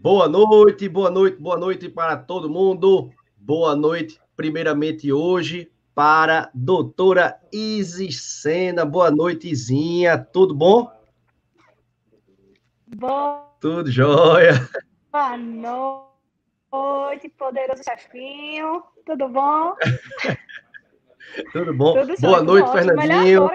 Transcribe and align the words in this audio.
Boa 0.00 0.28
noite, 0.28 0.88
boa 0.88 1.10
noite, 1.10 1.40
boa 1.40 1.56
noite 1.56 1.88
para 1.88 2.16
todo 2.16 2.48
mundo. 2.48 3.10
Boa 3.36 3.74
noite, 3.74 4.20
primeiramente 4.36 5.12
hoje, 5.12 5.70
para 5.94 6.50
doutora 6.54 7.40
Isis 7.52 8.20
Sena. 8.22 8.84
Boa 8.84 9.10
noite, 9.10 9.48
Izinha. 9.48 10.18
Tudo 10.18 10.54
bom? 10.54 10.90
Boa. 12.86 13.46
Tudo 13.60 13.90
jóia. 13.90 14.52
Boa 15.10 15.36
noite, 15.36 17.28
poderoso 17.30 17.82
chefinho. 17.82 18.84
Tudo 19.04 19.28
bom? 19.28 19.74
Tudo 21.52 21.74
bom? 21.74 21.92
Tudo 21.92 22.14
Boa 22.20 22.42
noite, 22.42 22.70
Fernandinho. 22.70 23.50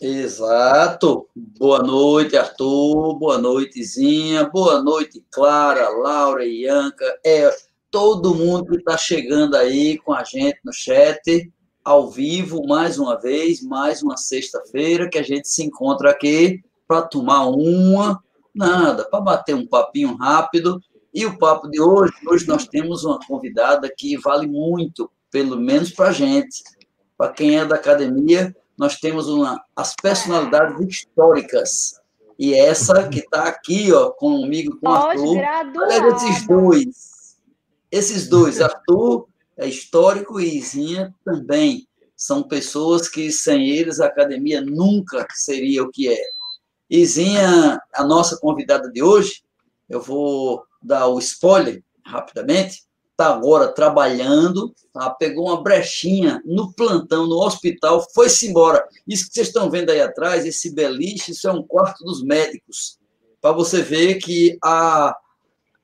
Exato. 0.00 1.28
Boa 1.34 1.82
noite, 1.82 2.36
Arthur. 2.36 3.18
Boa 3.18 3.38
noite, 3.38 3.82
Zinha. 3.82 4.48
Boa 4.48 4.82
noite, 4.82 5.24
Clara, 5.30 5.88
Laura, 5.88 6.46
Ianca. 6.46 7.04
É 7.24 7.50
todo 7.90 8.34
mundo 8.34 8.66
que 8.66 8.76
está 8.76 8.96
chegando 8.96 9.56
aí 9.56 9.98
com 9.98 10.12
a 10.12 10.22
gente 10.22 10.60
no 10.64 10.72
chat, 10.72 11.50
ao 11.84 12.10
vivo, 12.10 12.66
mais 12.66 12.98
uma 12.98 13.18
vez, 13.18 13.62
mais 13.62 14.02
uma 14.02 14.16
sexta-feira 14.16 15.08
que 15.08 15.18
a 15.18 15.22
gente 15.22 15.48
se 15.48 15.64
encontra 15.64 16.10
aqui 16.10 16.62
para 16.86 17.02
tomar 17.02 17.46
uma, 17.48 18.22
nada, 18.54 19.08
para 19.10 19.20
bater 19.20 19.54
um 19.54 19.66
papinho 19.66 20.14
rápido. 20.16 20.80
E 21.12 21.26
o 21.26 21.36
papo 21.38 21.68
de 21.68 21.80
hoje, 21.80 22.12
hoje 22.28 22.46
nós 22.46 22.66
temos 22.68 23.04
uma 23.04 23.18
convidada 23.26 23.90
que 23.96 24.16
vale 24.18 24.46
muito, 24.46 25.10
pelo 25.30 25.58
menos 25.58 25.90
para 25.90 26.10
a 26.10 26.12
gente. 26.12 26.62
Para 27.16 27.32
quem 27.32 27.58
é 27.58 27.64
da 27.64 27.74
academia, 27.74 28.54
nós 28.78 28.96
temos 28.96 29.28
uma, 29.28 29.62
as 29.74 29.94
personalidades 30.00 30.78
históricas. 30.80 32.00
E 32.38 32.54
essa 32.54 33.08
que 33.08 33.18
está 33.18 33.44
aqui, 33.44 33.92
ó, 33.92 34.10
comigo, 34.10 34.78
com 34.80 34.88
o 34.88 34.92
Arthur. 34.92 35.38
Olha 35.76 36.14
esses 36.14 36.46
dois. 36.46 37.38
Esses 37.90 38.28
dois, 38.28 38.60
Arthur 38.60 39.26
é 39.56 39.66
histórico 39.66 40.40
e 40.40 40.56
Izinha 40.56 41.12
também. 41.24 41.88
São 42.16 42.44
pessoas 42.44 43.08
que 43.08 43.32
sem 43.32 43.68
eles 43.70 43.98
a 43.98 44.06
academia 44.06 44.60
nunca 44.60 45.26
seria 45.32 45.82
o 45.82 45.90
que 45.90 46.08
é. 46.08 46.22
Izinha, 46.88 47.80
a 47.92 48.04
nossa 48.04 48.38
convidada 48.38 48.90
de 48.90 49.02
hoje, 49.02 49.42
eu 49.88 50.00
vou 50.00 50.62
dar 50.80 51.08
o 51.08 51.18
spoiler 51.18 51.82
rapidamente 52.04 52.87
está 53.18 53.34
agora 53.34 53.66
trabalhando, 53.66 54.72
tá? 54.92 55.10
pegou 55.10 55.46
uma 55.46 55.60
brechinha 55.60 56.40
no 56.44 56.72
plantão, 56.72 57.26
no 57.26 57.44
hospital, 57.44 58.06
foi-se 58.14 58.46
embora. 58.46 58.86
Isso 59.08 59.26
que 59.26 59.34
vocês 59.34 59.48
estão 59.48 59.68
vendo 59.68 59.90
aí 59.90 60.00
atrás, 60.00 60.46
esse 60.46 60.72
beliche, 60.72 61.32
isso 61.32 61.48
é 61.48 61.52
um 61.52 61.64
quarto 61.64 62.04
dos 62.04 62.22
médicos. 62.22 62.96
Para 63.40 63.50
você 63.50 63.82
ver 63.82 64.16
que 64.16 64.56
a, 64.62 65.16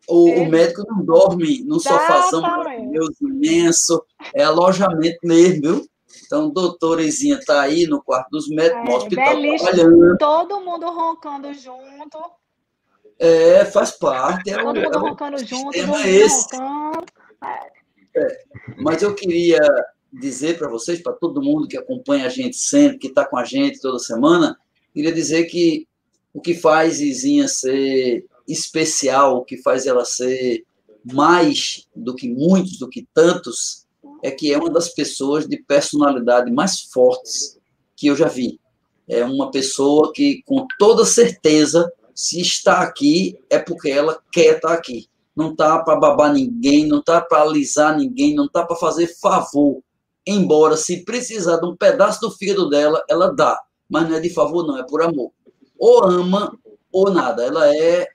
o, 0.08 0.42
o, 0.42 0.48
médico 0.48 0.84
não 0.88 1.04
dorme 1.04 1.64
num 1.64 1.80
sofazão 1.80 2.40
Deus 2.92 3.20
imenso, 3.20 4.04
é 4.32 4.44
alojamento 4.44 5.18
mesmo, 5.24 5.60
viu? 5.60 5.88
Então, 6.26 6.48
doutora 6.48 7.02
Izinha 7.02 7.38
está 7.38 7.62
aí 7.62 7.84
no 7.88 8.00
quarto 8.00 8.30
dos 8.30 8.48
médicos, 8.48 8.80
é, 8.80 8.84
no 8.84 8.96
hospital 8.96 9.34
beliche, 9.34 9.64
trabalhando. 9.64 10.18
Todo 10.18 10.60
mundo 10.60 10.86
roncando 10.86 11.52
junto. 11.52 12.18
É, 13.18 13.64
faz 13.64 13.90
parte. 13.92 14.50
É 14.50 14.56
todo 14.56 14.66
mundo 14.66 14.78
é 14.78 14.98
roncando 14.98 15.38
junto, 15.44 15.72
todo 15.72 15.86
mundo 15.86 15.98
roncando. 15.98 17.23
É, 18.16 18.44
mas 18.78 19.02
eu 19.02 19.14
queria 19.14 19.60
dizer 20.12 20.56
para 20.56 20.68
vocês, 20.68 21.02
para 21.02 21.12
todo 21.12 21.42
mundo 21.42 21.66
que 21.66 21.76
acompanha 21.76 22.26
a 22.26 22.28
gente 22.30 22.56
sempre, 22.56 22.98
que 22.98 23.08
está 23.08 23.24
com 23.24 23.36
a 23.36 23.44
gente 23.44 23.80
toda 23.80 23.98
semana, 23.98 24.56
queria 24.92 25.12
dizer 25.12 25.44
que 25.44 25.88
o 26.32 26.40
que 26.40 26.54
faz 26.54 27.00
Izinha 27.00 27.48
ser 27.48 28.24
especial, 28.46 29.38
o 29.38 29.44
que 29.44 29.56
faz 29.56 29.86
ela 29.86 30.04
ser 30.04 30.64
mais 31.04 31.86
do 31.94 32.14
que 32.14 32.28
muitos, 32.28 32.78
do 32.78 32.88
que 32.88 33.06
tantos, 33.12 33.84
é 34.22 34.30
que 34.30 34.52
é 34.52 34.58
uma 34.58 34.70
das 34.70 34.88
pessoas 34.90 35.46
de 35.46 35.62
personalidade 35.62 36.50
mais 36.50 36.80
fortes 36.80 37.58
que 37.96 38.06
eu 38.06 38.16
já 38.16 38.28
vi. 38.28 38.60
É 39.08 39.24
uma 39.24 39.50
pessoa 39.50 40.12
que, 40.14 40.42
com 40.46 40.66
toda 40.78 41.04
certeza, 41.04 41.92
se 42.14 42.40
está 42.40 42.80
aqui, 42.80 43.38
é 43.50 43.58
porque 43.58 43.90
ela 43.90 44.22
quer 44.32 44.56
estar 44.56 44.72
aqui 44.72 45.08
não 45.36 45.54
tá 45.54 45.82
para 45.82 45.96
babar 45.96 46.32
ninguém, 46.32 46.86
não 46.86 47.02
tá 47.02 47.20
para 47.20 47.42
alisar 47.42 47.96
ninguém, 47.96 48.34
não 48.34 48.48
tá 48.48 48.64
para 48.64 48.76
fazer 48.76 49.08
favor. 49.20 49.82
Embora, 50.26 50.76
se 50.76 51.04
precisar 51.04 51.58
de 51.58 51.66
um 51.66 51.76
pedaço 51.76 52.20
do 52.20 52.30
fígado 52.30 52.68
dela, 52.68 53.02
ela 53.10 53.34
dá. 53.34 53.60
Mas 53.88 54.08
não 54.08 54.16
é 54.16 54.20
de 54.20 54.30
favor, 54.32 54.66
não, 54.66 54.78
é 54.78 54.84
por 54.84 55.02
amor. 55.02 55.32
Ou 55.78 56.04
ama 56.04 56.56
ou 56.92 57.10
nada. 57.10 57.44
Ela 57.44 57.74
é 57.76 58.08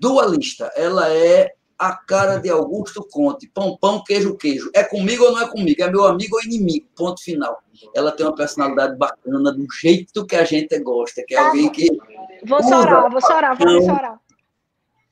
dualista. 0.00 0.72
Ela 0.74 1.12
é 1.12 1.52
a 1.78 1.94
cara 1.94 2.38
de 2.38 2.48
Augusto 2.48 3.06
Conte. 3.08 3.48
Pão, 3.48 3.76
pão, 3.78 4.02
queijo, 4.02 4.36
queijo. 4.36 4.70
É 4.74 4.82
comigo 4.82 5.24
ou 5.24 5.32
não 5.32 5.40
é 5.42 5.48
comigo? 5.48 5.80
É 5.80 5.90
meu 5.90 6.04
amigo 6.04 6.36
ou 6.36 6.42
inimigo? 6.42 6.88
Ponto 6.96 7.22
final. 7.22 7.58
Ela 7.94 8.10
tem 8.10 8.26
uma 8.26 8.34
personalidade 8.34 8.96
bacana, 8.96 9.52
do 9.52 9.66
jeito 9.80 10.26
que 10.26 10.34
a 10.34 10.44
gente 10.44 10.76
gosta, 10.80 11.22
que 11.24 11.34
é 11.34 11.38
alguém 11.38 11.70
que. 11.70 11.86
Vou 12.44 12.62
chorar, 12.62 13.08
vou 13.08 13.20
chorar, 13.20 13.56
vou 13.56 13.82
chorar 13.82 14.25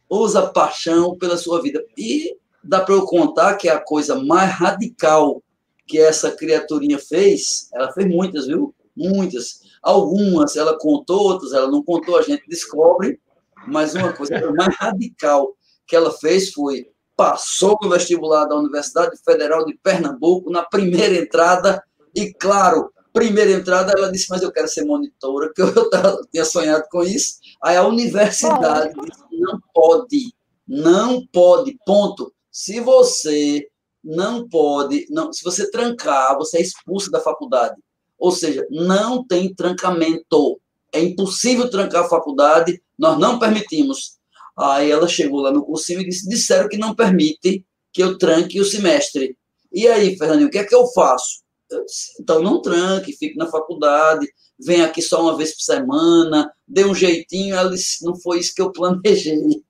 usa 0.09 0.47
paixão 0.47 1.17
pela 1.17 1.37
sua 1.37 1.61
vida. 1.63 1.85
E 1.97 2.37
dá 2.63 2.81
para 2.81 2.95
eu 2.95 3.05
contar 3.05 3.55
que 3.57 3.69
é 3.69 3.73
a 3.73 3.81
coisa 3.81 4.23
mais 4.23 4.51
radical 4.51 5.43
que 5.87 5.99
essa 5.99 6.31
criaturinha 6.31 6.99
fez, 6.99 7.69
ela 7.75 7.93
fez 7.93 8.09
muitas, 8.09 8.47
viu? 8.47 8.75
Muitas. 8.97 9.61
Algumas 9.83 10.57
ela 10.57 10.79
contou, 10.79 11.21
outras 11.21 11.53
ela 11.53 11.71
não 11.71 11.83
contou, 11.83 12.17
a 12.17 12.23
gente 12.23 12.49
descobre, 12.49 13.21
mas 13.67 13.95
uma 13.95 14.13
coisa 14.13 14.51
mais 14.53 14.75
radical 14.77 15.55
que 15.87 15.95
ela 15.95 16.11
fez 16.11 16.53
foi 16.53 16.89
passou 17.17 17.79
no 17.81 17.91
vestibular 17.91 18.45
da 18.47 18.57
Universidade 18.57 19.17
Federal 19.25 19.65
de 19.65 19.75
Pernambuco 19.75 20.51
na 20.51 20.63
primeira 20.63 21.15
entrada 21.17 21.83
e 22.15 22.33
claro, 22.33 22.91
primeira 23.15 23.53
entrada 23.53 23.95
ela 23.97 24.11
disse, 24.11 24.27
mas 24.29 24.43
eu 24.43 24.53
quero 24.53 24.67
ser 24.67 24.85
monitora, 24.85 25.51
que 25.55 25.63
eu, 25.63 25.73
tava, 25.89 26.21
tinha 26.31 26.45
sonhado 26.45 26.85
com 26.91 27.03
isso. 27.05 27.37
Aí 27.63 27.77
a 27.77 27.87
universidade 27.87 28.93
disse, 28.93 29.23
não 29.31 29.61
pode, 29.73 30.35
não 30.67 31.27
pode, 31.29 31.79
ponto. 31.87 32.35
Se 32.51 32.81
você 32.81 33.67
não 34.03 34.47
pode, 34.49 35.07
não, 35.09 35.33
se 35.33 35.43
você 35.45 35.71
trancar, 35.71 36.37
você 36.37 36.59
é 36.59 36.63
expulso 36.63 37.11
da 37.11 37.21
faculdade. 37.21 37.77
Ou 38.19 38.33
seja, 38.33 38.67
não 38.71 39.25
tem 39.25 39.55
trancamento. 39.55 40.61
É 40.93 41.01
impossível 41.01 41.71
trancar 41.71 42.05
a 42.05 42.09
faculdade, 42.09 42.83
nós 42.99 43.19
não 43.19 43.39
permitimos. 43.39 44.19
Aí 44.57 44.91
ela 44.91 45.09
chegou 45.09 45.41
lá 45.41 45.53
no 45.53 45.65
cursinho 45.65 46.01
e 46.01 46.05
disse: 46.05 46.29
disseram 46.29 46.69
que 46.69 46.77
não 46.77 46.95
permite 46.95 47.65
que 47.93 48.03
eu 48.03 48.19
tranque 48.19 48.61
o 48.61 48.65
semestre. 48.65 49.37
E 49.73 49.89
aí, 49.89 50.17
Fernandinho, 50.17 50.49
o 50.49 50.51
que 50.51 50.59
é 50.59 50.65
que 50.65 50.75
eu 50.75 50.87
faço? 50.89 51.44
Disse, 51.83 52.13
então 52.21 52.43
não 52.43 52.61
tranque, 52.61 53.13
fique 53.13 53.37
na 53.37 53.47
faculdade, 53.47 54.27
vem 54.59 54.83
aqui 54.83 55.03
só 55.03 55.23
uma 55.23 55.37
vez 55.37 55.55
por 55.55 55.63
semana, 55.63 56.53
dê 56.67 56.85
um 56.85 56.95
jeitinho. 56.95 57.55
Ela 57.55 57.71
disse, 57.71 58.05
não 58.05 58.15
foi 58.17 58.39
isso 58.39 58.55
que 58.55 58.63
eu 58.63 58.73
planejei. 58.73 59.63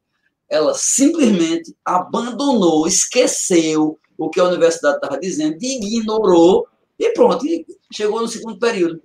Ela 0.49 0.75
simplesmente 0.75 1.75
abandonou, 1.85 2.87
esqueceu 2.87 3.99
o 4.17 4.31
que 4.31 4.41
a 4.41 4.45
universidade 4.45 4.97
estava 4.97 5.19
dizendo, 5.19 5.57
ignorou 5.61 6.67
e 6.99 7.11
pronto, 7.11 7.45
e 7.47 7.67
chegou 7.93 8.21
no 8.21 8.29
segundo 8.29 8.59
período. 8.59 9.03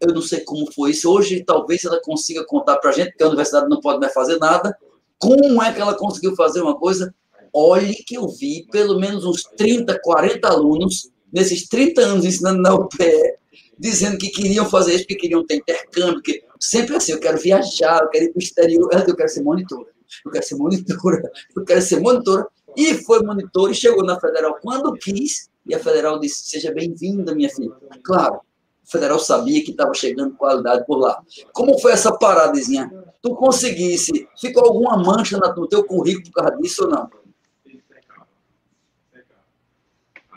Eu 0.00 0.14
não 0.14 0.22
sei 0.22 0.40
como 0.40 0.70
foi 0.72 0.90
isso. 0.90 1.10
Hoje, 1.10 1.42
talvez 1.42 1.84
ela 1.84 2.00
consiga 2.00 2.44
contar 2.44 2.76
para 2.76 2.90
a 2.90 2.92
gente, 2.92 3.10
porque 3.10 3.24
a 3.24 3.28
universidade 3.28 3.68
não 3.68 3.80
pode 3.80 3.98
mais 3.98 4.12
fazer 4.12 4.38
nada. 4.38 4.76
Como 5.18 5.62
é 5.62 5.72
que 5.72 5.80
ela 5.80 5.94
conseguiu 5.94 6.36
fazer 6.36 6.60
uma 6.60 6.78
coisa? 6.78 7.14
Olhe 7.52 7.94
que 7.94 8.16
eu 8.16 8.28
vi 8.28 8.66
pelo 8.70 9.00
menos 9.00 9.24
uns 9.24 9.42
30, 9.42 9.98
40 10.02 10.46
alunos 10.46 11.10
nesses 11.36 11.68
30 11.68 12.00
anos 12.00 12.24
ensinando 12.24 12.62
na 12.62 12.74
UPE, 12.74 13.34
dizendo 13.78 14.16
que 14.16 14.30
queriam 14.30 14.64
fazer 14.64 14.94
isso, 14.94 15.06
que 15.06 15.14
queriam 15.14 15.44
ter 15.44 15.56
intercâmbio, 15.56 16.22
que 16.22 16.42
sempre 16.58 16.96
assim, 16.96 17.12
eu 17.12 17.20
quero 17.20 17.38
viajar, 17.38 18.02
eu 18.02 18.08
quero 18.08 18.24
ir 18.24 18.28
para 18.30 18.40
o 18.40 18.42
exterior, 18.42 18.88
eu 19.06 19.14
quero 19.14 19.28
ser 19.28 19.42
monitora, 19.42 19.86
eu 20.24 20.30
quero 20.32 20.46
ser 20.46 20.56
monitora, 20.56 21.30
eu 21.54 21.64
quero 21.64 21.82
ser 21.82 22.00
monitora, 22.00 22.48
e 22.74 22.94
foi 22.94 23.22
monitora 23.22 23.70
e 23.70 23.74
chegou 23.74 24.02
na 24.02 24.18
federal 24.18 24.56
quando 24.62 24.94
quis, 24.94 25.50
e 25.66 25.74
a 25.74 25.78
federal 25.78 26.18
disse, 26.18 26.48
seja 26.48 26.72
bem-vinda, 26.72 27.34
minha 27.34 27.50
filha. 27.50 27.72
Claro, 28.02 28.36
a 28.36 28.90
federal 28.90 29.18
sabia 29.18 29.62
que 29.62 29.72
estava 29.72 29.92
chegando 29.92 30.34
qualidade 30.36 30.86
por 30.86 30.96
lá. 30.96 31.22
Como 31.52 31.78
foi 31.78 31.92
essa 31.92 32.16
paradazinha? 32.16 32.90
Tu 33.20 33.34
conseguisse, 33.34 34.26
ficou 34.40 34.64
alguma 34.64 34.96
mancha 34.96 35.36
no 35.36 35.68
teu 35.68 35.84
currículo 35.84 36.24
por 36.32 36.42
causa 36.42 36.56
disso 36.62 36.84
ou 36.84 36.90
não? 36.90 37.10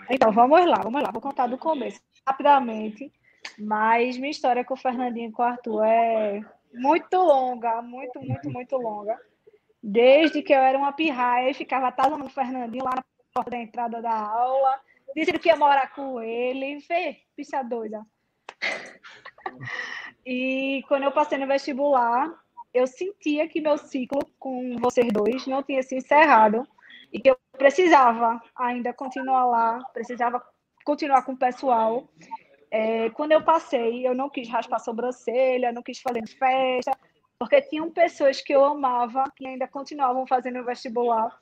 Então, 0.10 0.32
vamos 0.32 0.66
lá, 0.66 0.80
vamos 0.82 1.02
lá. 1.02 1.12
Vou 1.12 1.22
contar 1.22 1.48
do 1.48 1.58
começo, 1.58 2.02
rapidamente. 2.26 3.12
Mas 3.58 4.18
minha 4.18 4.32
história 4.32 4.66
com 4.66 4.74
o 4.74 4.78
Fernandinho 4.78 5.30
e 5.30 5.32
com 5.32 5.42
o 5.42 5.46
Arthur 5.46 5.84
é 5.84 6.42
muito 6.74 7.16
longa, 7.16 7.82
muito, 7.82 8.20
muito, 8.20 8.50
muito 8.50 8.78
longa. 8.78 9.18
Desde 9.82 10.42
que 10.42 10.54
eu 10.54 10.60
era 10.60 10.78
uma 10.78 10.92
pirraia 10.92 11.50
e 11.50 11.54
ficava 11.54 11.88
atazando 11.88 12.26
o 12.26 12.30
Fernandinho 12.30 12.84
lá 12.84 12.96
na 12.96 13.04
porta 13.34 13.52
da 13.52 13.58
entrada 13.58 14.02
da 14.02 14.14
aula, 14.14 14.80
dizendo 15.16 15.40
que 15.40 15.48
ia 15.48 15.56
morar 15.56 15.94
com 15.94 16.20
ele. 16.22 16.80
Vê, 16.80 17.18
bicha 17.38 17.64
doida. 17.64 18.06
E 20.26 20.84
quando 20.88 21.04
eu 21.04 21.12
passei 21.12 21.38
no 21.38 21.48
vestibular, 21.48 22.34
eu 22.74 22.86
sentia 22.86 23.48
que 23.48 23.62
meu 23.62 23.78
ciclo 23.78 24.20
com 24.38 24.76
vocês 24.78 25.12
dois 25.12 25.48
não 25.48 25.64
tinha 25.64 25.82
se 25.82 25.96
encerrado 25.96 26.68
e 27.12 27.20
que 27.20 27.30
eu 27.30 27.38
precisava 27.58 28.42
ainda 28.56 28.94
continuar 28.94 29.46
lá, 29.46 29.80
precisava 29.94 30.42
continuar 30.84 31.24
com 31.24 31.34
o 31.34 31.38
pessoal. 31.38 32.08
É, 32.72 33.10
quando 33.12 33.32
eu 33.32 33.44
passei, 33.44 34.08
eu 34.08 34.14
não 34.14 34.30
quis 34.30 34.48
raspar 34.48 34.78
a 34.78 34.80
sobrancelha, 34.80 35.72
não 35.72 35.82
quis 35.82 36.00
fazer 36.00 36.26
festa, 36.28 36.92
porque 37.40 37.62
tinham 37.62 37.90
pessoas 37.92 38.42
que 38.42 38.54
eu 38.54 38.64
amava 38.64 39.24
que 39.36 39.46
ainda 39.46 39.68
continuavam 39.68 40.28
fazendo 40.28 40.64
vestibular. 40.64 41.40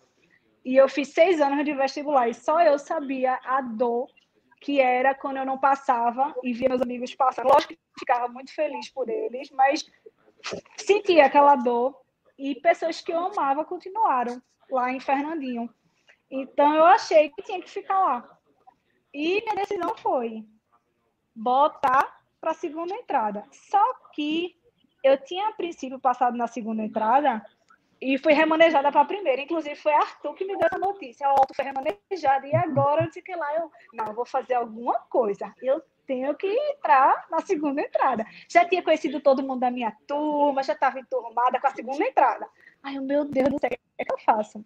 E 0.63 0.75
eu 0.75 0.87
fiz 0.89 1.13
seis 1.13 1.39
anos 1.41 1.63
de 1.63 1.73
vestibular 1.73 2.29
e 2.29 2.33
só 2.33 2.61
eu 2.61 2.77
sabia 2.77 3.39
a 3.43 3.61
dor 3.61 4.07
que 4.59 4.81
era 4.81 5.13
quando 5.13 5.37
eu 5.37 5.45
não 5.45 5.57
passava 5.57 6.33
e 6.43 6.51
via 6.53 6.69
meus 6.69 6.81
amigos 6.81 7.13
passando. 7.15 7.47
Lógico 7.47 7.73
que 7.73 7.79
ficava 7.99 8.27
muito 8.27 8.53
feliz 8.53 8.89
por 8.89 9.09
eles, 9.09 9.49
mas 9.51 9.85
sentia 10.77 11.25
aquela 11.25 11.55
dor 11.55 11.99
e 12.37 12.55
pessoas 12.55 13.01
que 13.01 13.11
eu 13.11 13.19
amava 13.19 13.65
continuaram 13.65 14.41
lá 14.69 14.91
em 14.91 14.99
Fernandinho. 14.99 15.69
Então 16.29 16.73
eu 16.75 16.85
achei 16.85 17.29
que 17.29 17.41
tinha 17.43 17.61
que 17.61 17.69
ficar 17.69 17.99
lá. 17.99 18.37
E 19.13 19.41
minha 19.41 19.55
decisão 19.55 19.95
foi 19.97 20.45
botar 21.35 22.21
para 22.39 22.51
a 22.51 22.55
segunda 22.55 22.93
entrada. 22.93 23.43
Só 23.51 23.81
que 24.13 24.55
eu 25.03 25.17
tinha 25.17 25.47
a 25.47 25.53
princípio 25.53 25.99
passado 25.99 26.37
na 26.37 26.47
segunda 26.47 26.83
entrada 26.83 27.43
e 27.99 28.17
fui 28.17 28.33
remanejada 28.33 28.91
para 28.91 29.01
a 29.01 29.05
primeira. 29.05 29.41
Inclusive, 29.41 29.75
foi 29.75 29.93
Arthur 29.93 30.33
que 30.35 30.45
me 30.45 30.55
deu 30.55 30.67
essa 30.67 30.77
notícia. 30.77 31.29
O 31.29 31.33
Otto 31.33 31.53
foi 31.55 31.65
remanejado. 31.65 32.45
E 32.45 32.55
agora 32.55 33.05
eu 33.05 33.23
que 33.23 33.35
lá 33.35 33.55
eu. 33.55 33.71
Não, 33.93 34.05
eu 34.05 34.13
vou 34.13 34.25
fazer 34.25 34.53
alguma 34.53 34.99
coisa. 35.09 35.53
Eu 35.61 35.81
tenho 36.05 36.33
que 36.35 36.47
entrar 36.47 37.25
na 37.29 37.41
segunda 37.41 37.81
entrada. 37.81 38.25
Já 38.47 38.65
tinha 38.65 38.83
conhecido 38.83 39.19
todo 39.19 39.43
mundo 39.43 39.59
da 39.59 39.71
minha 39.71 39.91
turma, 40.07 40.63
já 40.63 40.73
estava 40.73 40.99
enturmada 40.99 41.59
com 41.59 41.67
a 41.67 41.71
segunda 41.71 42.03
entrada. 42.03 42.47
Ai, 42.83 42.99
meu 42.99 43.25
Deus 43.25 43.49
do 43.49 43.59
céu, 43.59 43.69
o 43.69 43.69
que 43.69 43.77
é 43.97 44.05
que 44.05 44.13
eu 44.13 44.19
faço? 44.19 44.63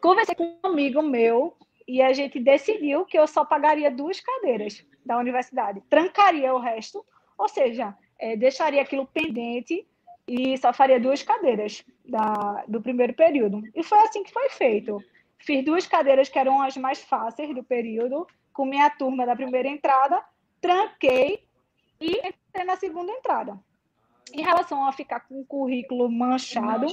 Conversei 0.00 0.34
com 0.34 0.58
um 0.64 0.68
amigo 0.68 1.02
meu 1.02 1.56
e 1.86 2.02
a 2.02 2.12
gente 2.12 2.40
decidiu 2.40 3.04
que 3.04 3.18
eu 3.18 3.26
só 3.26 3.44
pagaria 3.44 3.90
duas 3.90 4.20
cadeiras 4.20 4.84
da 5.04 5.18
universidade. 5.18 5.80
Trancaria 5.88 6.54
o 6.54 6.58
resto, 6.58 7.04
ou 7.38 7.48
seja, 7.48 7.96
é, 8.18 8.36
deixaria 8.36 8.82
aquilo 8.82 9.06
pendente 9.06 9.86
e 10.26 10.56
só 10.58 10.72
faria 10.72 10.98
duas 10.98 11.22
cadeiras 11.22 11.84
da, 12.04 12.64
do 12.66 12.82
primeiro 12.82 13.14
período. 13.14 13.62
E 13.74 13.82
foi 13.82 13.98
assim 14.00 14.22
que 14.22 14.32
foi 14.32 14.50
feito. 14.50 15.02
Fiz 15.38 15.64
duas 15.64 15.86
cadeiras 15.86 16.28
que 16.28 16.38
eram 16.38 16.60
as 16.60 16.76
mais 16.76 17.02
fáceis 17.02 17.54
do 17.54 17.62
período, 17.62 18.26
com 18.52 18.64
minha 18.64 18.90
turma 18.90 19.26
da 19.26 19.36
primeira 19.36 19.68
entrada, 19.68 20.20
tranquei 20.60 21.44
e 22.00 22.16
entrei 22.26 22.64
na 22.64 22.76
segunda 22.76 23.12
entrada. 23.12 23.58
Em 24.32 24.42
relação 24.42 24.86
a 24.86 24.92
ficar 24.92 25.20
com 25.20 25.40
o 25.40 25.44
currículo 25.44 26.10
manchado, 26.10 26.86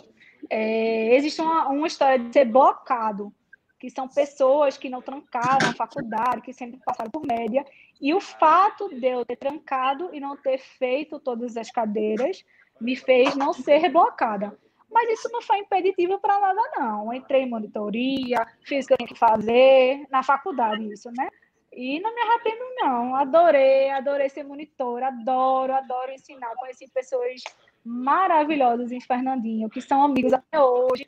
é, 0.49 1.15
existe 1.15 1.41
uma, 1.41 1.67
uma 1.69 1.87
história 1.87 2.19
de 2.19 2.31
ser 2.31 2.45
blocado, 2.45 3.33
que 3.79 3.89
são 3.89 4.07
pessoas 4.07 4.77
que 4.77 4.89
não 4.89 5.01
trancaram 5.01 5.69
a 5.69 5.73
faculdade, 5.73 6.41
que 6.41 6.53
sempre 6.53 6.79
passaram 6.85 7.11
por 7.11 7.25
média, 7.25 7.65
e 7.99 8.13
o 8.13 8.21
fato 8.21 8.87
de 8.89 9.07
eu 9.07 9.25
ter 9.25 9.35
trancado 9.35 10.09
e 10.13 10.19
não 10.19 10.37
ter 10.37 10.57
feito 10.57 11.19
todas 11.19 11.57
as 11.57 11.69
cadeiras 11.69 12.43
me 12.79 12.95
fez 12.95 13.35
não 13.35 13.51
ser 13.53 13.77
reblocada. 13.77 14.57
Mas 14.91 15.19
isso 15.19 15.29
não 15.31 15.41
foi 15.41 15.57
impeditivo 15.57 16.19
para 16.19 16.39
nada, 16.39 16.61
não. 16.77 17.07
Eu 17.07 17.13
entrei 17.13 17.41
em 17.41 17.49
monitoria, 17.49 18.45
fiz 18.61 18.85
o 18.85 18.87
que 18.87 18.93
eu 18.93 18.97
tinha 18.97 19.07
que 19.07 19.17
fazer, 19.17 20.05
na 20.09 20.21
faculdade, 20.21 20.93
isso, 20.93 21.09
né? 21.17 21.27
E 21.75 21.99
não 21.99 22.13
me 22.13 22.21
arrependo, 22.21 22.63
não. 22.77 23.15
Adorei, 23.15 23.89
adorei 23.89 24.29
ser 24.29 24.43
monitora, 24.43 25.07
adoro, 25.07 25.73
adoro 25.73 26.11
ensinar. 26.11 26.55
Conheci 26.55 26.87
pessoas 26.87 27.41
maravilhosas 27.83 28.91
em 28.91 29.01
Fernandinho, 29.01 29.69
que 29.69 29.81
são 29.81 30.03
amigos 30.03 30.33
até 30.33 30.59
hoje, 30.61 31.05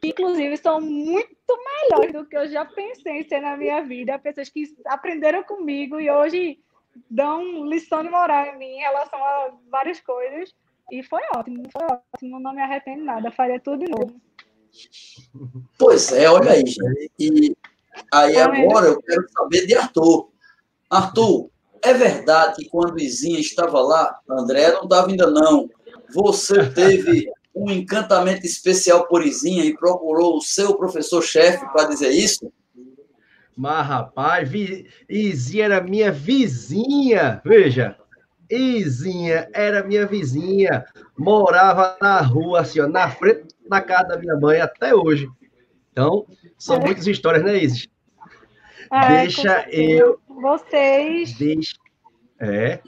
que 0.00 0.08
inclusive 0.08 0.56
são 0.56 0.80
muito 0.80 1.28
melhores 1.48 2.12
do 2.12 2.26
que 2.26 2.36
eu 2.36 2.48
já 2.48 2.64
pensei 2.64 3.20
em 3.20 3.28
ser 3.28 3.40
na 3.40 3.56
minha 3.56 3.82
vida. 3.82 4.18
Pessoas 4.18 4.48
que 4.48 4.64
aprenderam 4.86 5.42
comigo 5.44 6.00
e 6.00 6.10
hoje 6.10 6.58
dão 7.08 7.66
lição 7.66 8.02
de 8.02 8.10
moral 8.10 8.46
em 8.46 8.58
mim 8.58 8.76
em 8.76 8.80
relação 8.80 9.22
a 9.22 9.52
várias 9.70 10.00
coisas. 10.00 10.54
E 10.90 11.02
foi 11.02 11.22
ótimo, 11.36 11.62
foi 11.70 11.84
ótimo, 11.84 12.40
não 12.40 12.54
me 12.54 12.62
arrependo 12.62 13.04
nada, 13.04 13.30
faria 13.30 13.60
tudo 13.60 13.84
de 13.84 13.90
novo. 13.90 14.20
Pois 15.78 16.12
é, 16.12 16.30
olha 16.30 16.52
aí. 16.52 16.64
E 17.18 17.56
aí 18.12 18.36
é 18.36 18.42
agora 18.42 18.86
eu 18.86 19.00
quero 19.02 19.26
saber 19.30 19.66
de 19.66 19.74
Arthur. 19.74 20.28
Arthur, 20.90 21.50
é 21.82 21.92
verdade 21.92 22.56
que 22.56 22.68
quando 22.68 23.00
Izinha 23.00 23.38
estava 23.38 23.80
lá, 23.80 24.18
André 24.28 24.72
não 24.72 24.84
estava 24.84 25.08
ainda 25.08 25.30
não, 25.30 25.68
você 26.14 26.68
teve 26.70 27.30
um 27.54 27.70
encantamento 27.70 28.46
especial 28.46 29.06
por 29.06 29.24
Izinha 29.24 29.64
e 29.64 29.76
procurou 29.76 30.36
o 30.36 30.40
seu 30.40 30.76
professor-chefe 30.76 31.64
para 31.72 31.88
dizer 31.88 32.10
isso? 32.10 32.52
Mas, 33.56 33.86
rapaz, 33.86 34.48
Izinha 35.08 35.64
era 35.64 35.80
minha 35.80 36.12
vizinha, 36.12 37.42
veja. 37.44 37.96
Izinha 38.50 39.48
era 39.52 39.82
minha 39.82 40.06
vizinha, 40.06 40.86
morava 41.18 41.96
na 42.00 42.20
rua, 42.20 42.60
assim, 42.60 42.80
ó, 42.80 42.86
na 42.86 43.10
frente 43.10 43.48
da 43.68 43.80
casa 43.80 44.08
da 44.08 44.18
minha 44.18 44.36
mãe 44.36 44.60
até 44.60 44.94
hoje. 44.94 45.28
Então, 45.98 46.26
são 46.56 46.76
é. 46.76 46.84
muitas 46.84 47.08
histórias, 47.08 47.44
né, 47.44 47.60
Isis? 47.60 47.88
É, 48.92 49.22
deixa 49.22 49.68
eu. 49.68 50.20
Vocês. 50.28 51.32
Deixa, 51.32 51.76
é. 52.38 52.80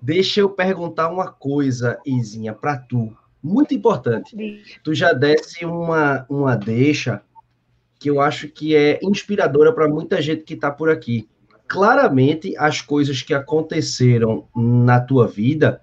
Deixa 0.00 0.40
eu 0.40 0.50
perguntar 0.50 1.08
uma 1.08 1.30
coisa, 1.30 2.00
Izinha, 2.04 2.52
para 2.52 2.76
tu. 2.76 3.16
Muito 3.40 3.72
importante. 3.72 4.34
Deixa. 4.34 4.80
Tu 4.82 4.92
já 4.92 5.12
desse 5.12 5.64
uma, 5.64 6.26
uma 6.28 6.56
deixa 6.56 7.22
que 8.00 8.10
eu 8.10 8.20
acho 8.20 8.48
que 8.48 8.74
é 8.74 8.98
inspiradora 9.00 9.72
para 9.72 9.86
muita 9.86 10.20
gente 10.20 10.42
que 10.42 10.54
está 10.54 10.68
por 10.68 10.90
aqui 10.90 11.28
claramente 11.68 12.54
as 12.58 12.82
coisas 12.82 13.22
que 13.22 13.32
aconteceram 13.32 14.46
na 14.54 15.00
tua 15.00 15.26
vida, 15.26 15.80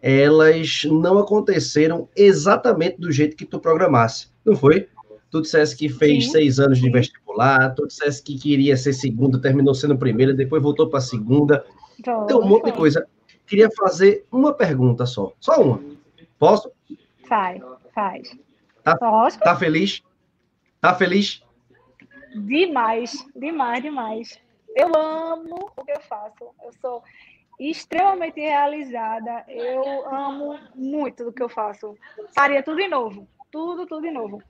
elas 0.00 0.82
não 0.84 1.18
aconteceram 1.18 2.08
exatamente 2.14 3.00
do 3.00 3.10
jeito 3.10 3.34
que 3.34 3.44
tu 3.44 3.58
programasse, 3.58 4.28
não 4.44 4.54
foi? 4.54 4.86
Tu 5.34 5.42
dissesse 5.42 5.76
que 5.76 5.88
fez 5.88 6.26
Sim. 6.26 6.30
seis 6.30 6.60
anos 6.60 6.78
de 6.78 6.88
vestibular, 6.88 7.74
tu 7.74 7.88
dissesse 7.88 8.22
que 8.22 8.38
queria 8.38 8.76
ser 8.76 8.92
segunda, 8.92 9.40
terminou 9.40 9.74
sendo 9.74 9.98
primeira, 9.98 10.32
depois 10.32 10.62
voltou 10.62 10.88
para 10.88 11.00
segunda. 11.00 11.66
Então, 11.98 12.24
Tem 12.24 12.36
um 12.36 12.46
monte 12.46 12.66
de 12.66 12.72
coisa. 12.72 13.04
Queria 13.44 13.68
fazer 13.76 14.24
uma 14.30 14.54
pergunta 14.54 15.04
só, 15.06 15.32
só 15.40 15.60
uma. 15.60 15.80
Posso? 16.38 16.70
Faz, 17.26 17.60
faz. 17.92 18.30
Tá, 18.84 18.96
tá 19.42 19.56
feliz? 19.56 20.04
Tá 20.80 20.94
feliz? 20.94 21.42
Demais, 22.36 23.26
demais, 23.34 23.82
demais. 23.82 24.40
Eu 24.76 24.94
amo 24.94 25.68
o 25.76 25.84
que 25.84 25.90
eu 25.90 26.00
faço. 26.02 26.44
Eu 26.62 26.72
sou 26.80 27.02
extremamente 27.58 28.38
realizada. 28.38 29.44
Eu 29.48 30.08
amo 30.14 30.60
muito 30.76 31.24
do 31.24 31.32
que 31.32 31.42
eu 31.42 31.48
faço. 31.48 31.96
Faria 32.32 32.62
tudo 32.62 32.76
de 32.76 32.86
novo. 32.86 33.26
Tudo, 33.50 33.84
tudo 33.84 34.02
de 34.02 34.12
novo. 34.12 34.40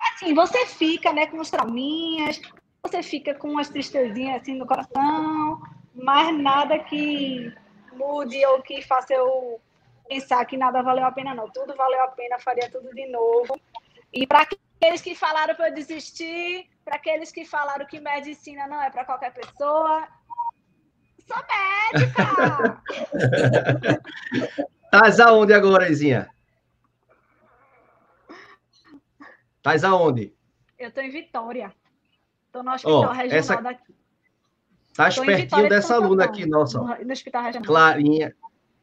Assim, 0.00 0.34
você 0.34 0.66
fica, 0.66 1.12
né, 1.12 1.26
com 1.26 1.40
os 1.40 1.50
trauminhas, 1.50 2.40
você 2.82 3.02
fica 3.02 3.34
com 3.34 3.50
umas 3.50 3.68
tristezinhas 3.68 4.42
assim 4.42 4.54
no 4.54 4.66
coração, 4.66 5.60
mas 5.94 6.36
nada 6.38 6.78
que 6.78 7.52
mude 7.92 8.44
ou 8.46 8.62
que 8.62 8.80
faça 8.82 9.12
eu 9.12 9.60
pensar 10.08 10.44
que 10.46 10.56
nada 10.56 10.82
valeu 10.82 11.04
a 11.04 11.12
pena, 11.12 11.34
não. 11.34 11.50
Tudo 11.50 11.74
valeu 11.76 12.02
a 12.02 12.08
pena, 12.08 12.38
faria 12.38 12.70
tudo 12.70 12.94
de 12.94 13.06
novo. 13.08 13.60
E 14.12 14.26
para 14.26 14.42
aqueles 14.42 15.02
que 15.02 15.14
falaram 15.14 15.54
para 15.54 15.68
eu 15.68 15.74
desistir, 15.74 16.68
para 16.84 16.96
aqueles 16.96 17.30
que 17.30 17.44
falaram 17.44 17.84
que 17.86 18.00
medicina 18.00 18.66
não 18.66 18.80
é 18.80 18.90
para 18.90 19.04
qualquer 19.04 19.32
pessoa, 19.34 20.08
sou 21.26 21.36
médica! 21.92 22.82
Tás 24.90 25.20
aonde 25.20 25.52
agora, 25.52 25.90
Izinha? 25.90 26.30
Tás 29.62 29.84
aonde? 29.84 30.34
Eu 30.78 30.88
estou 30.88 31.02
em 31.02 31.10
Vitória. 31.10 31.72
Estou 32.46 32.62
no 32.62 32.72
hospital 32.72 33.00
oh, 33.00 33.12
regional 33.12 33.38
essa... 33.38 33.56
daqui. 33.56 33.94
Estás 34.88 35.18
pertinho 35.18 35.68
dessa 35.68 35.94
aluna 35.94 36.24
aqui, 36.24 36.46
nossa. 36.46 36.80
No 36.80 37.12
hospital 37.12 37.44
regional. 37.44 37.66
Clarinha. 37.66 38.34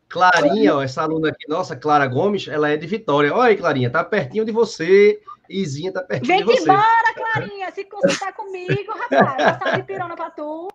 Clarinha, 0.07 0.75
ó, 0.75 0.81
essa 0.81 1.01
aluna 1.01 1.29
aqui, 1.29 1.49
nossa, 1.49 1.75
Clara 1.75 2.07
Gomes, 2.07 2.47
ela 2.47 2.69
é 2.69 2.77
de 2.77 2.87
Vitória. 2.87 3.33
Olha 3.33 3.49
aí, 3.49 3.57
Clarinha, 3.57 3.89
tá 3.89 4.03
pertinho 4.03 4.45
de 4.45 4.51
você. 4.51 5.19
Izinha 5.49 5.91
tá 5.91 6.01
pertinho 6.01 6.27
Vem 6.27 6.39
de 6.39 6.45
você. 6.45 6.65
Vem 6.65 6.75
embora, 6.75 7.13
Clarinha, 7.13 7.71
se 7.71 7.83
consultar 7.85 8.33
comigo, 8.33 8.93
rapaz. 8.93 9.57
Passar 9.57 9.77
de 9.77 9.83
pirona 9.83 10.15
pra 10.15 10.29
tu. 10.29 10.67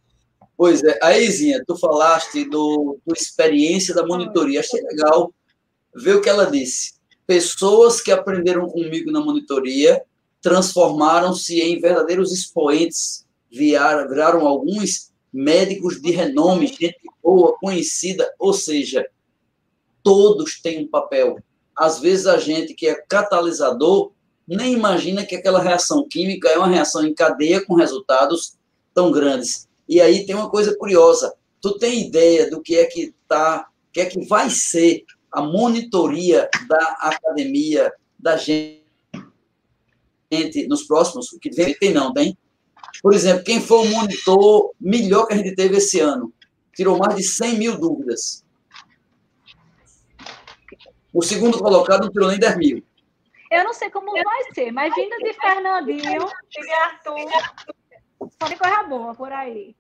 Pois 0.57 0.83
é, 0.83 0.97
aí, 1.03 1.23
Izinha, 1.23 1.63
tu 1.67 1.77
falaste 1.77 2.43
do, 2.49 2.99
do 3.05 3.13
experiência 3.13 3.93
da 3.93 4.03
monitoria. 4.03 4.59
Achei 4.59 4.81
legal 4.81 5.31
ver 5.95 6.15
o 6.15 6.21
que 6.21 6.27
ela 6.27 6.49
disse. 6.49 6.96
Pessoas 7.27 8.01
que 8.01 8.11
aprenderam 8.11 8.67
comigo 8.67 9.11
na 9.11 9.19
monitoria 9.19 10.01
transformaram-se 10.41 11.59
em 11.59 11.79
verdadeiros 11.79 12.31
expoentes, 12.31 13.27
viraram, 13.51 14.07
viraram 14.07 14.47
alguns 14.47 15.11
médicos 15.31 16.01
de 16.01 16.09
renome, 16.11 16.67
gente 16.67 16.97
boa, 17.21 17.57
conhecida, 17.59 18.33
ou 18.39 18.53
seja, 18.53 19.05
todos 20.01 20.61
têm 20.61 20.85
um 20.85 20.87
papel. 20.87 21.37
Às 21.75 21.99
vezes 21.99 22.25
a 22.25 22.37
gente 22.37 22.73
que 22.73 22.87
é 22.87 22.95
catalisador 22.95 24.13
nem 24.47 24.71
imagina 24.71 25.25
que 25.25 25.35
aquela 25.35 25.61
reação 25.61 26.07
química 26.07 26.47
é 26.47 26.57
uma 26.57 26.69
reação 26.69 27.05
em 27.05 27.13
cadeia 27.13 27.63
com 27.65 27.75
resultados 27.75 28.57
tão 28.93 29.11
grandes. 29.11 29.67
E 29.89 29.99
aí 29.99 30.25
tem 30.25 30.35
uma 30.35 30.49
coisa 30.49 30.75
curiosa. 30.77 31.33
Tu 31.61 31.77
tem 31.77 32.07
ideia 32.07 32.49
do 32.49 32.61
que 32.61 32.77
é 32.77 32.85
que 32.85 33.13
tá, 33.27 33.67
que 33.91 33.99
é 33.99 34.05
que 34.05 34.25
vai 34.25 34.49
ser 34.49 35.03
a 35.37 35.41
monitoria 35.43 36.49
da 36.67 36.97
academia 36.99 37.93
da 38.17 38.35
gente 38.37 38.81
nos 40.67 40.81
próximos, 40.87 41.31
o 41.31 41.39
que 41.39 41.51
vem, 41.51 41.75
tem 41.75 41.93
não, 41.93 42.11
tem? 42.11 42.35
Por 43.03 43.13
exemplo, 43.13 43.43
quem 43.43 43.61
foi 43.61 43.77
o 43.77 43.91
monitor 43.91 44.71
melhor 44.81 45.27
que 45.27 45.35
a 45.35 45.37
gente 45.37 45.53
teve 45.53 45.77
esse 45.77 45.99
ano? 45.99 46.33
Tirou 46.75 46.97
mais 46.97 47.15
de 47.15 47.23
100 47.23 47.55
mil 47.55 47.77
dúvidas. 47.77 48.43
O 51.13 51.21
segundo 51.21 51.59
colocado 51.59 52.05
não 52.05 52.11
tirou 52.11 52.29
nem 52.29 52.39
10 52.39 52.57
mil. 52.57 52.83
Eu 53.51 53.63
não 53.63 53.75
sei 53.75 53.91
como 53.91 54.11
vai 54.11 54.53
ser, 54.55 54.71
mas 54.71 54.91
vindo 54.95 55.17
de 55.17 55.33
Fernandinho 55.33 56.01
e 56.03 56.71
Arthur, 56.71 57.29
só 58.41 58.47
tem 58.47 58.57
coisa 58.57 58.83
boa 58.85 59.13
por 59.13 59.31
aí. 59.31 59.75